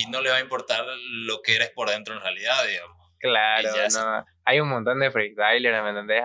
Y 0.00 0.06
no 0.10 0.20
le 0.20 0.30
va 0.30 0.36
a 0.36 0.40
importar 0.40 0.84
lo 1.10 1.42
que 1.42 1.56
eres 1.56 1.70
por 1.70 1.88
dentro 1.90 2.14
en 2.14 2.20
realidad, 2.20 2.64
digamos. 2.66 2.96
Claro, 3.18 3.68
se- 3.90 3.98
no. 4.00 4.24
Hay 4.44 4.60
un 4.60 4.68
montón 4.68 5.00
de 5.00 5.10
freestylers, 5.10 5.82
¿me 5.82 5.90
entendés? 5.90 6.22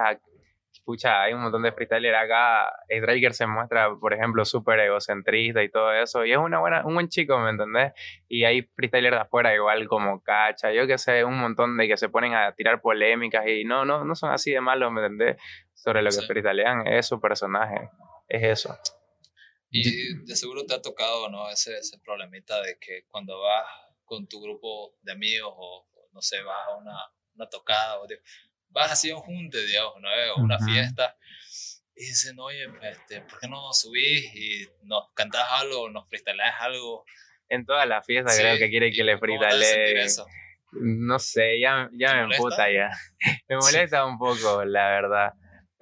Escucha, 0.72 1.22
hay 1.24 1.34
un 1.34 1.42
montón 1.42 1.64
de 1.64 1.72
freestylers 1.72 2.18
acá. 2.18 2.72
Striker 2.90 3.34
se 3.34 3.48
muestra, 3.48 3.90
por 4.00 4.14
ejemplo, 4.14 4.44
súper 4.44 4.80
egocentrista 4.82 5.64
y 5.64 5.70
todo 5.70 5.94
eso. 5.94 6.26
Y 6.26 6.32
es 6.34 6.38
una 6.38 6.60
buena, 6.60 6.86
un 6.86 6.94
buen 6.94 7.08
chico, 7.08 7.40
¿me 7.40 7.52
entendés? 7.52 7.94
Y 8.28 8.44
hay 8.44 8.62
freestylers 8.76 9.16
de 9.16 9.22
afuera 9.22 9.54
igual 9.56 9.88
como 9.88 10.22
Cacha, 10.22 10.72
yo 10.72 10.86
que 10.86 10.98
sé, 10.98 11.24
un 11.24 11.38
montón 11.40 11.78
de 11.78 11.88
que 11.88 11.98
se 11.98 12.10
ponen 12.10 12.34
a 12.36 12.52
tirar 12.54 12.82
polémicas 12.82 13.46
y 13.48 13.64
no, 13.64 13.86
no, 13.86 14.04
no 14.04 14.14
son 14.16 14.32
así 14.32 14.52
de 14.52 14.62
malos, 14.62 14.92
¿me 14.92 15.02
entendés? 15.06 15.38
Sobre 15.74 16.02
lo 16.02 16.10
que 16.10 16.16
freestylean, 16.28 16.86
es 16.88 17.08
su 17.08 17.20
personaje, 17.20 17.90
es 18.28 18.44
eso. 18.44 18.78
Y 19.76 20.26
de 20.26 20.36
seguro 20.36 20.66
te 20.66 20.76
ha 20.76 20.82
tocado, 20.82 21.30
¿no? 21.30 21.50
Ese, 21.50 21.78
ese 21.78 21.98
problemita 22.00 22.62
de 22.62 22.78
que 22.80 23.06
cuando 23.08 23.40
vas 23.40 23.66
con 24.06 24.28
tu 24.28 24.40
grupo 24.42 24.96
de 25.02 25.14
amigos 25.14 25.52
o, 25.56 25.88
o, 25.92 26.10
no 26.12 26.22
sé, 26.22 26.42
vas 26.44 26.68
a 26.68 26.76
una, 26.76 26.98
una 27.36 27.50
tocada 27.50 28.00
o 28.00 28.08
vas 28.70 28.92
así 28.92 29.10
a 29.10 29.16
un 29.16 29.22
junte, 29.22 29.66
digamos, 29.66 29.96
¿no? 30.00 30.10
O 30.36 30.44
una 30.44 30.60
fiesta 30.60 31.18
y 31.96 32.06
dicen, 32.06 32.40
oye, 32.40 32.66
este, 32.82 33.22
¿por 33.22 33.40
qué 33.40 33.48
no 33.48 33.72
subís 33.72 34.34
y 34.36 34.68
nos 34.84 35.12
cantás 35.14 35.46
algo, 35.52 35.90
nos 35.90 36.08
freestyleás 36.10 36.56
algo? 36.60 37.06
En 37.50 37.66
todas 37.66 37.88
las 37.88 38.06
fiestas 38.06 38.36
Sí, 38.36 38.42
creo 38.42 38.58
que 38.58 38.70
quiere 38.70 38.88
¿y 38.88 38.94
que 38.94 39.04
le 39.04 40.04
eso? 40.04 40.26
No 40.72 41.20
sé, 41.20 41.60
ya, 41.60 41.90
ya 41.94 42.10
¿Te 42.10 42.16
me 42.16 42.36
emputa 42.36 42.72
ya. 42.72 42.90
Me 43.48 43.58
molesta 43.58 44.06
un 44.06 44.18
poco, 44.18 44.66
la 44.66 44.90
verdad. 44.90 45.34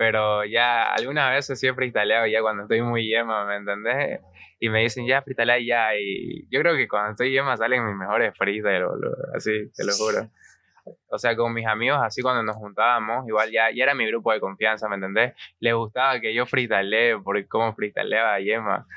Pero 0.01 0.43
ya 0.45 0.91
algunas 0.91 1.29
veces 1.29 1.59
sí 1.59 1.67
he 1.67 1.75
freestyleado 1.75 2.25
ya 2.25 2.41
cuando 2.41 2.63
estoy 2.63 2.81
muy 2.81 3.07
yema, 3.07 3.45
¿me 3.45 3.57
entendés? 3.57 4.19
Y 4.59 4.67
me 4.69 4.81
dicen, 4.81 5.05
ya, 5.05 5.21
freestylea 5.21 5.59
ya. 5.59 5.95
Y 5.95 6.47
yo 6.49 6.59
creo 6.59 6.75
que 6.75 6.87
cuando 6.87 7.11
estoy 7.11 7.31
yema 7.31 7.55
salen 7.55 7.85
mis 7.85 7.95
mejores 7.95 8.35
freestyles. 8.35 8.89
Así, 9.35 9.71
te 9.75 9.85
lo 9.85 9.93
juro. 9.93 10.27
O 11.07 11.19
sea, 11.19 11.35
con 11.35 11.53
mis 11.53 11.67
amigos, 11.67 11.99
así 12.01 12.23
cuando 12.23 12.41
nos 12.41 12.55
juntábamos, 12.55 13.27
igual 13.27 13.51
ya, 13.51 13.69
ya 13.69 13.83
era 13.83 13.93
mi 13.93 14.07
grupo 14.07 14.33
de 14.33 14.39
confianza, 14.39 14.89
¿me 14.89 14.95
entendés? 14.95 15.35
Les 15.59 15.75
gustaba 15.75 16.19
que 16.19 16.33
yo 16.33 16.47
freestylee 16.47 17.19
por 17.23 17.47
cómo 17.47 17.75
freestyleaba 17.75 18.39
Yema. 18.39 18.87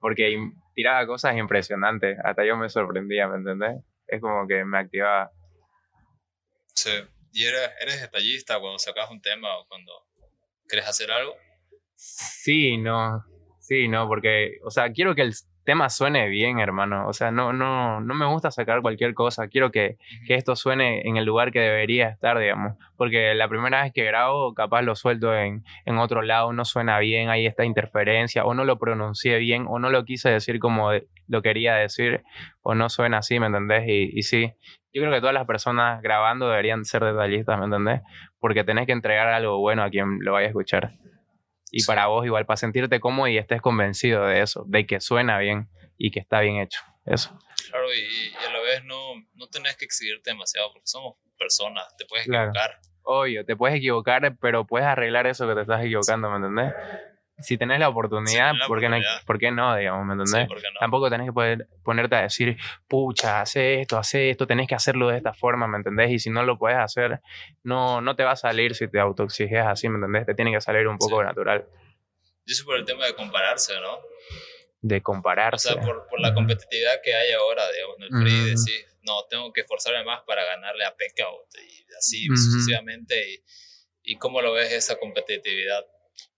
Porque 0.00 0.50
tiraba 0.74 1.06
cosas 1.06 1.36
impresionantes. 1.36 2.16
Hasta 2.24 2.46
yo 2.46 2.56
me 2.56 2.70
sorprendía, 2.70 3.28
¿me 3.28 3.36
entendés? 3.36 3.84
Es 4.06 4.18
como 4.22 4.48
que 4.48 4.64
me 4.64 4.78
activaba. 4.78 5.30
Sí. 6.72 7.04
¿Y 7.34 7.44
eres, 7.44 7.70
eres 7.82 8.00
detallista 8.00 8.58
cuando 8.58 8.78
sacas 8.78 9.10
un 9.10 9.20
tema 9.20 9.54
o 9.58 9.66
cuando 9.68 10.07
quieres 10.68 10.88
hacer 10.88 11.10
algo? 11.10 11.34
Sí, 11.96 12.76
no. 12.76 13.24
Sí, 13.60 13.88
no, 13.88 14.08
porque, 14.08 14.58
o 14.64 14.70
sea, 14.70 14.92
quiero 14.92 15.14
que 15.14 15.22
el 15.22 15.34
tema 15.68 15.90
suene 15.90 16.28
bien, 16.28 16.58
hermano. 16.60 17.06
O 17.06 17.12
sea, 17.12 17.30
no, 17.30 17.52
no, 17.52 18.00
no 18.00 18.14
me 18.14 18.24
gusta 18.24 18.50
sacar 18.50 18.80
cualquier 18.80 19.12
cosa. 19.12 19.48
Quiero 19.48 19.70
que, 19.70 19.98
que 20.26 20.34
esto 20.34 20.56
suene 20.56 21.02
en 21.06 21.18
el 21.18 21.26
lugar 21.26 21.52
que 21.52 21.60
debería 21.60 22.08
estar, 22.08 22.38
digamos. 22.38 22.78
Porque 22.96 23.34
la 23.34 23.48
primera 23.48 23.82
vez 23.82 23.92
que 23.92 24.04
grabo, 24.04 24.54
capaz 24.54 24.80
lo 24.80 24.96
suelto 24.96 25.36
en, 25.36 25.64
en 25.84 25.98
otro 25.98 26.22
lado, 26.22 26.54
no 26.54 26.64
suena 26.64 26.98
bien, 27.00 27.28
hay 27.28 27.44
esta 27.44 27.66
interferencia, 27.66 28.46
o 28.46 28.54
no 28.54 28.64
lo 28.64 28.78
pronuncié 28.78 29.36
bien, 29.36 29.66
o 29.68 29.78
no 29.78 29.90
lo 29.90 30.06
quise 30.06 30.30
decir 30.30 30.58
como 30.58 30.90
lo 31.26 31.42
quería 31.42 31.74
decir, 31.74 32.22
o 32.62 32.74
no 32.74 32.88
suena 32.88 33.18
así, 33.18 33.38
¿me 33.38 33.48
entendés? 33.48 33.84
Y, 33.86 34.18
y 34.18 34.22
sí, 34.22 34.54
yo 34.92 35.02
creo 35.02 35.12
que 35.12 35.20
todas 35.20 35.34
las 35.34 35.46
personas 35.46 36.00
grabando 36.02 36.48
deberían 36.48 36.84
ser 36.84 37.04
detallistas, 37.04 37.58
¿me 37.58 37.66
entendés? 37.66 38.00
Porque 38.38 38.64
tenés 38.64 38.86
que 38.86 38.92
entregar 38.92 39.28
algo 39.28 39.58
bueno 39.58 39.82
a 39.82 39.90
quien 39.90 40.18
lo 40.20 40.32
vaya 40.32 40.46
a 40.46 40.50
escuchar. 40.50 40.92
Y 41.70 41.80
Sí. 41.80 41.86
para 41.86 42.06
vos 42.06 42.24
igual, 42.24 42.46
para 42.46 42.56
sentirte 42.56 42.98
cómodo 43.00 43.28
y 43.28 43.36
estés 43.38 43.60
convencido 43.60 44.24
de 44.26 44.40
eso, 44.40 44.64
de 44.66 44.86
que 44.86 45.00
suena 45.00 45.38
bien 45.38 45.68
y 45.98 46.10
que 46.10 46.20
está 46.20 46.40
bien 46.40 46.56
hecho. 46.56 46.80
Eso. 47.04 47.38
Claro, 47.70 47.86
y, 47.92 47.98
y 47.98 48.46
a 48.48 48.52
la 48.52 48.60
vez 48.60 48.84
no, 48.84 48.96
no 49.34 49.46
tenés 49.48 49.76
que 49.76 49.84
exigirte 49.84 50.30
demasiado 50.30 50.72
porque 50.72 50.86
somos 50.86 51.16
personas, 51.38 51.84
te 51.96 52.06
puedes 52.06 52.26
Claro. 52.26 52.50
equivocar. 52.50 52.78
Obvio, 53.02 53.44
te 53.44 53.56
puedes 53.56 53.76
equivocar, 53.76 54.36
pero 54.40 54.66
puedes 54.66 54.86
arreglar 54.86 55.26
eso 55.26 55.46
que 55.48 55.54
te 55.54 55.62
estás 55.62 55.82
equivocando, 55.84 56.30
¿me 56.30 56.36
entendés? 56.36 56.74
Si 57.40 57.56
tenés 57.56 57.78
la 57.78 57.88
oportunidad, 57.88 58.48
tenés 58.50 58.60
la 58.60 58.66
¿por, 58.66 58.80
qué 58.80 58.88
no, 58.88 58.96
oportunidad. 58.96 59.24
¿por 59.24 59.38
qué 59.38 59.50
no, 59.50 59.76
digamos, 59.76 60.06
¿me 60.06 60.12
entendés? 60.22 60.48
Tampoco 60.80 61.08
tenés 61.10 61.26
que 61.28 61.32
poder 61.32 61.68
ponerte 61.84 62.16
a 62.16 62.22
decir, 62.22 62.56
pucha, 62.88 63.40
hace 63.40 63.80
esto, 63.80 63.96
hace 63.96 64.30
esto, 64.30 64.46
tenés 64.46 64.66
que 64.66 64.74
hacerlo 64.74 65.08
de 65.08 65.18
esta 65.18 65.32
forma, 65.34 65.66
¿me 65.68 65.76
entendés? 65.78 66.10
Y 66.10 66.18
si 66.18 66.30
no 66.30 66.42
lo 66.42 66.58
puedes 66.58 66.78
hacer, 66.78 67.20
no, 67.62 68.00
no 68.00 68.16
te 68.16 68.24
va 68.24 68.32
a 68.32 68.36
salir 68.36 68.74
si 68.74 68.88
te 68.88 68.98
autoexiges 68.98 69.64
así, 69.64 69.88
¿me 69.88 69.96
entendés? 69.96 70.26
Te 70.26 70.34
tiene 70.34 70.52
que 70.52 70.60
salir 70.60 70.88
un 70.88 70.98
poco 70.98 71.20
Sí. 71.20 71.26
natural 71.26 71.66
Yo 72.44 72.54
soy 72.54 72.66
por 72.66 72.76
el 72.76 72.84
tema 72.84 73.06
de 73.06 73.14
compararse, 73.14 73.74
¿no? 73.80 73.98
de 74.80 74.98
O 74.98 75.02
compararse. 75.02 75.68
sea, 75.72 75.80
por, 75.80 76.06
por 76.08 76.20
la 76.20 76.32
competitividad 76.34 77.00
que 77.02 77.12
hay 77.14 77.32
ahora, 77.32 77.68
digamos, 77.72 77.96
en 77.98 78.02
el 78.04 78.10
free, 78.10 78.40
Ujú. 78.40 78.48
decir, 78.50 78.86
no, 79.02 79.24
tengo 79.28 79.52
que 79.52 79.62
esforzarme 79.62 80.04
más 80.04 80.22
para 80.24 80.44
ganarle 80.44 80.84
a 80.84 80.94
Pekka 80.94 81.28
o- 81.28 81.44
y 81.60 81.84
así 81.98 82.26
sucesivamente. 82.36 83.28
Y, 83.34 83.42
¿Y 84.02 84.16
cómo 84.18 84.40
lo 84.40 84.52
ves 84.52 84.72
esa 84.72 84.96
competitividad? 84.96 85.84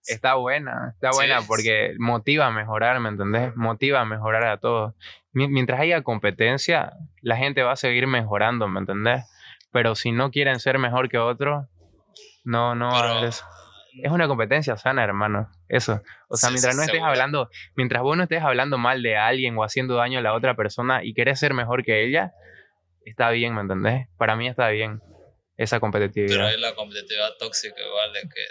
Está 0.06 0.34
buena, 0.34 0.92
está 0.94 1.12
Sí. 1.12 1.16
buena 1.18 1.42
porque 1.46 1.94
motiva 1.98 2.46
a 2.46 2.50
mejorar, 2.50 2.98
¿me 3.00 3.10
entendés? 3.10 3.54
Motiva 3.56 4.00
a 4.00 4.04
mejorar 4.04 4.44
a 4.44 4.56
todos. 4.56 4.94
Mi- 5.32 5.48
Mientras 5.48 5.78
haya 5.80 6.02
competencia, 6.02 6.92
la 7.22 7.36
gente 7.36 7.62
va 7.62 7.72
a 7.72 7.76
seguir 7.76 8.06
mejorando, 8.06 8.66
¿me 8.68 8.80
entendés? 8.80 9.24
Pero 9.72 9.94
si 9.94 10.10
no 10.10 10.30
quieren 10.30 10.58
ser 10.58 10.78
mejor 10.78 11.08
que 11.08 11.18
otros, 11.18 11.66
no, 12.44 12.74
no 12.74 12.90
Pero-. 12.90 13.28
Es 14.02 14.10
una 14.12 14.28
competencia 14.28 14.76
sana, 14.76 15.02
hermano. 15.04 15.48
Eso. 15.68 16.00
O 16.28 16.36
sea, 16.36 16.48
Sí, 16.48 16.54
mientras 16.54 16.76
no 16.76 16.82
estés 16.82 16.94
seguro. 16.94 17.10
hablando, 17.10 17.50
mientras 17.76 18.02
vos 18.02 18.16
no 18.16 18.22
estés 18.22 18.42
hablando 18.42 18.78
mal 18.78 19.02
de 19.02 19.16
alguien 19.16 19.58
o 19.58 19.64
haciendo 19.64 19.96
daño 19.96 20.20
a 20.20 20.22
la 20.22 20.32
otra 20.32 20.54
persona 20.54 21.02
y 21.04 21.12
querés 21.12 21.40
ser 21.40 21.54
mejor 21.54 21.84
que 21.84 22.04
ella, 22.04 22.32
está 23.04 23.30
bien, 23.30 23.54
¿me 23.54 23.62
entendés? 23.62 24.06
Para 24.16 24.36
mí 24.36 24.46
está 24.48 24.68
bien 24.68 25.00
esa 25.60 25.76
Pero 25.76 25.80
competitividad. 25.80 26.46
hay 26.46 26.58
la 26.58 26.74
competitividad 26.74 27.36
tóxica 27.38 27.82
igual 27.82 28.12
de 28.14 28.22
que 28.22 28.44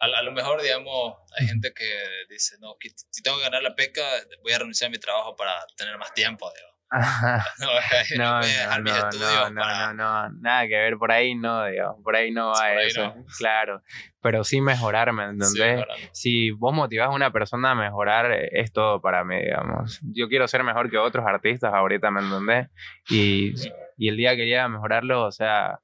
a, 0.00 0.06
a 0.06 0.22
lo 0.22 0.32
mejor, 0.32 0.62
digamos, 0.62 1.14
hay 1.38 1.46
gente 1.46 1.74
que 1.74 1.84
dice, 2.30 2.56
no, 2.60 2.76
que 2.80 2.88
si 3.10 3.22
tengo 3.22 3.36
que 3.36 3.44
ganar 3.44 3.62
la 3.62 3.74
Pekka, 3.74 4.02
voy 4.42 4.52
a 4.52 4.58
renunciar 4.58 4.88
a 4.88 4.90
mi 4.90 4.98
trabajo 4.98 5.36
para 5.36 5.52
tener 5.76 5.98
más 5.98 6.14
tiempo, 6.14 6.50
digamos. 6.54 6.74
no, 8.16 8.40
no, 8.40 8.80
no, 8.80 9.50
no, 9.50 9.50
no, 9.50 9.94
no, 9.94 10.30
nada 10.40 10.66
que 10.66 10.74
ver, 10.74 10.96
por 10.96 11.12
ahí 11.12 11.34
no, 11.34 11.66
digamos, 11.66 11.96
por 12.02 12.16
ahí 12.16 12.30
no 12.30 12.52
va 12.52 12.82
eso, 12.82 13.14
claro, 13.36 13.82
pero 14.22 14.42
sí 14.42 14.62
mejorarme, 14.62 15.24
¿entendés? 15.24 15.84
si 16.12 16.50
vos 16.52 16.72
motivás 16.72 17.08
a 17.08 17.10
una 17.10 17.30
persona 17.30 17.72
a 17.72 17.74
mejorar, 17.74 18.32
es 18.32 18.72
todo 18.72 19.02
para 19.02 19.22
mí, 19.22 19.36
digamos. 19.36 20.00
Yo 20.02 20.28
quiero 20.28 20.48
ser 20.48 20.62
mejor 20.64 20.90
que 20.90 20.96
otros 20.96 21.26
artistas 21.26 21.74
ahorita, 21.74 22.10
¿me 22.10 22.20
entendés? 22.20 22.68
Y, 23.10 23.52
y 23.96 24.08
el 24.08 24.16
día 24.16 24.36
que 24.36 24.42
llegue 24.42 24.58
a 24.58 24.68
mejorarlo, 24.68 25.24
o 25.24 25.32
sea, 25.32 25.80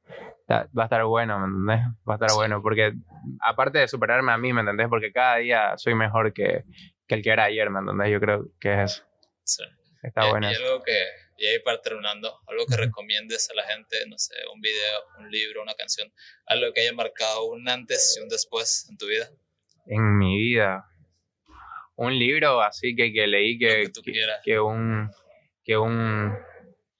va 0.50 0.82
a 0.82 0.84
estar 0.84 1.04
bueno, 1.04 1.38
¿me 1.38 1.46
entendés? 1.46 1.86
Va 2.08 2.14
a 2.14 2.16
estar 2.16 2.32
bueno, 2.34 2.60
porque 2.62 2.92
aparte 3.40 3.78
de 3.78 3.88
superarme 3.88 4.32
a 4.32 4.38
mí, 4.38 4.52
¿me 4.52 4.60
entendés? 4.60 4.88
Porque 4.88 5.12
cada 5.12 5.36
día 5.36 5.74
soy 5.76 5.94
mejor 5.94 6.32
que, 6.32 6.64
que 7.06 7.14
el 7.14 7.22
que 7.22 7.30
era 7.30 7.44
ayer, 7.44 7.70
¿me 7.70 7.80
entendés? 7.80 8.10
Yo 8.10 8.20
creo 8.20 8.48
que 8.60 8.82
es 8.82 8.92
eso. 8.92 9.04
Sí. 9.44 9.64
Está 10.02 10.26
y, 10.26 10.30
bueno. 10.30 10.50
Y 10.50 10.54
algo 10.54 10.82
que, 10.82 11.04
y 11.38 11.46
ahí 11.46 11.58
para 11.60 11.80
terminando, 11.80 12.40
algo 12.46 12.66
que 12.66 12.76
recomiendes 12.76 13.50
a 13.50 13.54
la 13.54 13.64
gente, 13.64 13.96
no 14.08 14.18
sé, 14.18 14.34
un 14.52 14.60
video, 14.60 15.00
un 15.18 15.30
libro, 15.30 15.62
una 15.62 15.74
canción, 15.74 16.12
algo 16.46 16.72
que 16.72 16.82
haya 16.82 16.92
marcado 16.92 17.44
un 17.46 17.68
antes 17.68 18.16
y 18.18 18.22
un 18.22 18.28
después 18.28 18.86
en 18.90 18.96
tu 18.96 19.06
vida. 19.06 19.30
En 19.86 20.18
mi 20.18 20.36
vida. 20.36 20.86
Un 21.96 22.18
libro 22.18 22.62
así 22.62 22.96
que, 22.96 23.12
que 23.12 23.26
leí 23.26 23.58
que, 23.58 23.90
que, 24.02 24.12
que, 24.42 24.58
un, 24.58 25.10
que 25.62 25.76
un, 25.76 26.34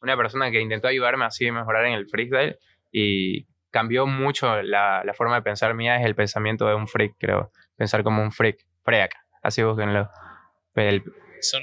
una 0.03 0.17
persona 0.17 0.51
que 0.51 0.61
intentó 0.61 0.89
ayudarme 0.89 1.25
así 1.25 1.47
a 1.47 1.53
mejorar 1.53 1.87
en 1.87 1.95
el 1.95 2.09
freestyle 2.09 2.59
y 2.91 3.47
cambió 3.71 4.07
mucho 4.07 4.63
la, 4.63 5.03
la, 5.05 5.15
forma 5.15 5.37
de 5.37 5.43
pensar 5.43 5.75
mía 5.75 5.97
es 5.97 6.05
el 6.05 6.15
pensamiento 6.15 6.67
de 6.67 6.75
un 6.75 6.89
freak, 6.89 7.15
creo. 7.19 7.53
Pensar 7.77 8.03
como 8.03 8.23
un 8.23 8.33
freak. 8.33 8.67
Freak, 8.83 9.15
así 9.43 9.63
búsquenlo. 9.63 10.11
El, 10.75 11.03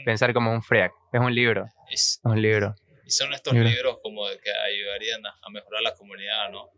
pensar 0.06 0.34
como 0.34 0.52
un 0.52 0.62
freak. 0.62 0.92
Es 1.12 1.20
un 1.20 1.34
libro. 1.34 1.66
Es, 1.90 2.20
un 2.24 2.42
libro. 2.42 2.76
Y 3.06 3.12
son 3.12 3.34
estos 3.34 3.54
libros 3.54 4.00
como 4.02 4.24
que 4.44 4.52
ayudarían 4.52 5.26
a, 5.26 5.50
mejorar 5.50 5.82
la 5.82 5.94
comunidad, 5.94 6.50
¿no? 6.52 6.70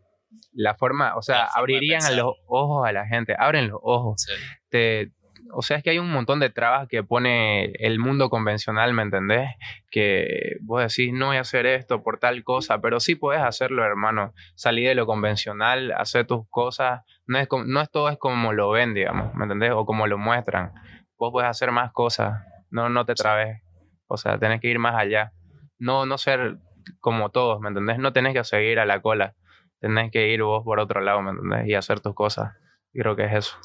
La 0.52 0.76
forma, 0.76 1.16
o 1.16 1.22
sea, 1.22 1.46
abrirían 1.46 2.16
los 2.16 2.36
ojos 2.46 2.86
a 2.86 2.92
la 2.92 3.06
gente, 3.06 3.34
abren 3.36 3.68
los 3.68 3.80
ojos. 3.82 4.26
Te, 4.68 5.10
o 5.52 5.62
sea, 5.62 5.76
es 5.76 5.82
que 5.82 5.90
hay 5.90 5.98
un 5.98 6.10
montón 6.10 6.40
de 6.40 6.50
trabas 6.50 6.88
que 6.88 7.02
pone 7.02 7.72
el 7.78 7.98
mundo 7.98 8.30
convencional, 8.30 8.92
¿me 8.92 9.02
entendés? 9.02 9.50
Que 9.90 10.56
vos 10.60 10.82
decís, 10.82 11.12
no 11.12 11.26
voy 11.26 11.36
a 11.36 11.40
hacer 11.40 11.66
esto 11.66 12.02
por 12.02 12.18
tal 12.18 12.44
cosa, 12.44 12.80
pero 12.80 13.00
sí 13.00 13.14
puedes 13.14 13.42
hacerlo, 13.42 13.84
hermano. 13.84 14.32
Salir 14.54 14.88
de 14.88 14.94
lo 14.94 15.06
convencional, 15.06 15.92
hacer 15.92 16.26
tus 16.26 16.48
cosas. 16.48 17.02
No 17.26 17.38
es, 17.38 17.48
no 17.66 17.80
es 17.80 17.90
todo 17.90 18.08
es 18.08 18.18
como 18.18 18.52
lo 18.52 18.70
ven, 18.70 18.94
digamos, 18.94 19.34
¿me 19.34 19.44
entendés? 19.44 19.72
O 19.72 19.84
como 19.86 20.06
lo 20.06 20.18
muestran. 20.18 20.72
Vos 21.18 21.30
puedes 21.32 21.48
hacer 21.50 21.72
más 21.72 21.92
cosas. 21.92 22.42
No, 22.70 22.88
no 22.88 23.04
te 23.04 23.14
trabes. 23.14 23.62
O 24.06 24.16
sea, 24.16 24.38
tenés 24.38 24.60
que 24.60 24.68
ir 24.68 24.78
más 24.78 24.94
allá. 24.96 25.32
No, 25.78 26.06
no 26.06 26.18
ser 26.18 26.58
como 27.00 27.30
todos, 27.30 27.60
¿me 27.60 27.68
entendés? 27.68 27.98
No 27.98 28.12
tenés 28.12 28.34
que 28.34 28.44
seguir 28.44 28.78
a 28.80 28.86
la 28.86 29.00
cola. 29.00 29.34
Tenés 29.80 30.10
que 30.10 30.28
ir 30.28 30.42
vos 30.42 30.64
por 30.64 30.80
otro 30.80 31.00
lado, 31.00 31.22
¿me 31.22 31.30
entendés? 31.30 31.68
Y 31.68 31.74
hacer 31.74 32.00
tus 32.00 32.14
cosas. 32.14 32.54
Creo 32.92 33.16
que 33.16 33.24
es 33.24 33.32
eso. 33.32 33.56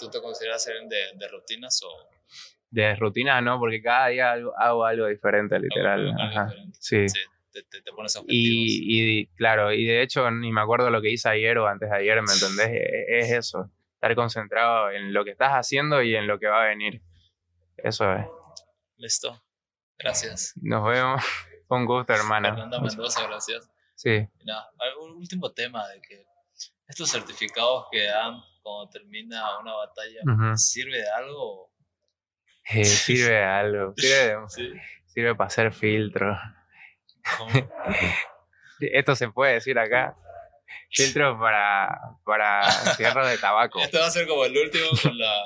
¿Tú 0.00 0.08
te 0.08 0.20
consideras 0.20 0.64
ser 0.64 0.76
de, 0.88 1.12
de 1.14 1.28
rutinas 1.28 1.82
o...? 1.82 2.08
De 2.70 2.94
rutinas 2.96 3.42
no, 3.42 3.58
porque 3.58 3.82
cada 3.82 4.08
día 4.08 4.32
hago, 4.32 4.84
algo 4.84 5.06
diferente, 5.06 5.58
literal. 5.58 6.14
Sí. 6.78 7.06
te, 7.52 7.62
te, 7.64 7.92
pones 7.92 8.14
objetivos. 8.16 8.28
Y, 8.28 9.20
y, 9.20 9.26
claro, 9.26 9.72
y 9.72 9.84
de 9.84 10.02
hecho 10.02 10.30
ni 10.30 10.52
me 10.52 10.60
acuerdo 10.60 10.88
lo 10.88 11.02
que 11.02 11.10
hice 11.10 11.28
ayer 11.28 11.58
o 11.58 11.66
antes 11.66 11.90
de 11.90 11.96
ayer, 11.96 12.22
¿me 12.22 12.32
entendés? 12.32 12.68
E, 12.68 13.18
es, 13.18 13.32
eso, 13.32 13.70
estar 13.94 14.14
concentrado 14.14 14.90
en 14.90 15.12
lo 15.12 15.24
que 15.24 15.32
estás 15.32 15.50
haciendo 15.50 16.00
y 16.00 16.14
en 16.14 16.28
lo 16.28 16.38
que 16.38 16.46
va 16.46 16.62
a 16.62 16.68
venir. 16.68 17.02
Eso 17.76 18.12
es. 18.12 18.26
Listo. 18.96 19.42
Gracias. 19.98 20.54
Nos 20.62 20.88
vemos. 20.88 21.22
Con 21.66 21.86
gusto, 21.86 22.12
hermana. 22.12 22.50
Fernanda 22.50 22.80
Mendoza, 22.80 23.26
gracias. 23.26 23.70
Sí. 23.94 24.26
nada, 24.44 24.70
un 25.02 25.12
último 25.12 25.52
tema 25.52 25.86
de 25.88 26.00
que 26.00 26.24
estos 26.88 27.10
certificados 27.10 27.86
que 27.92 28.06
dan 28.06 28.42
cuando 28.62 28.90
termina 28.90 29.58
una 29.58 29.74
batalla, 29.74 30.56
¿sirve 30.56 30.98
de 30.98 31.10
algo? 31.10 31.70
Eh, 32.72 32.84
sirve 32.84 33.32
de 33.32 33.44
algo. 33.44 33.94
Sirve, 33.96 34.82
sirve 35.06 35.34
para 35.34 35.48
hacer 35.48 35.72
filtro. 35.72 36.38
Esto 38.80 39.16
se 39.16 39.28
puede 39.28 39.54
decir 39.54 39.78
acá. 39.78 40.16
Filtro 40.92 41.38
para, 41.38 42.00
para 42.24 42.70
cigarros 42.96 43.28
de 43.28 43.38
tabaco. 43.38 43.80
Esto 43.80 43.98
va 43.98 44.06
a 44.06 44.10
ser 44.10 44.26
como 44.26 44.44
el 44.44 44.56
último 44.56 44.86
con 45.02 45.18
la. 45.18 45.42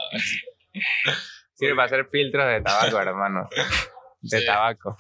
Sirve 1.55 1.75
para 1.75 1.87
hacer 1.87 2.09
filtros 2.11 2.47
de 2.47 2.61
tabaco, 2.61 2.99
hermano. 2.99 3.49
De 4.21 4.45
tabaco. 4.45 4.97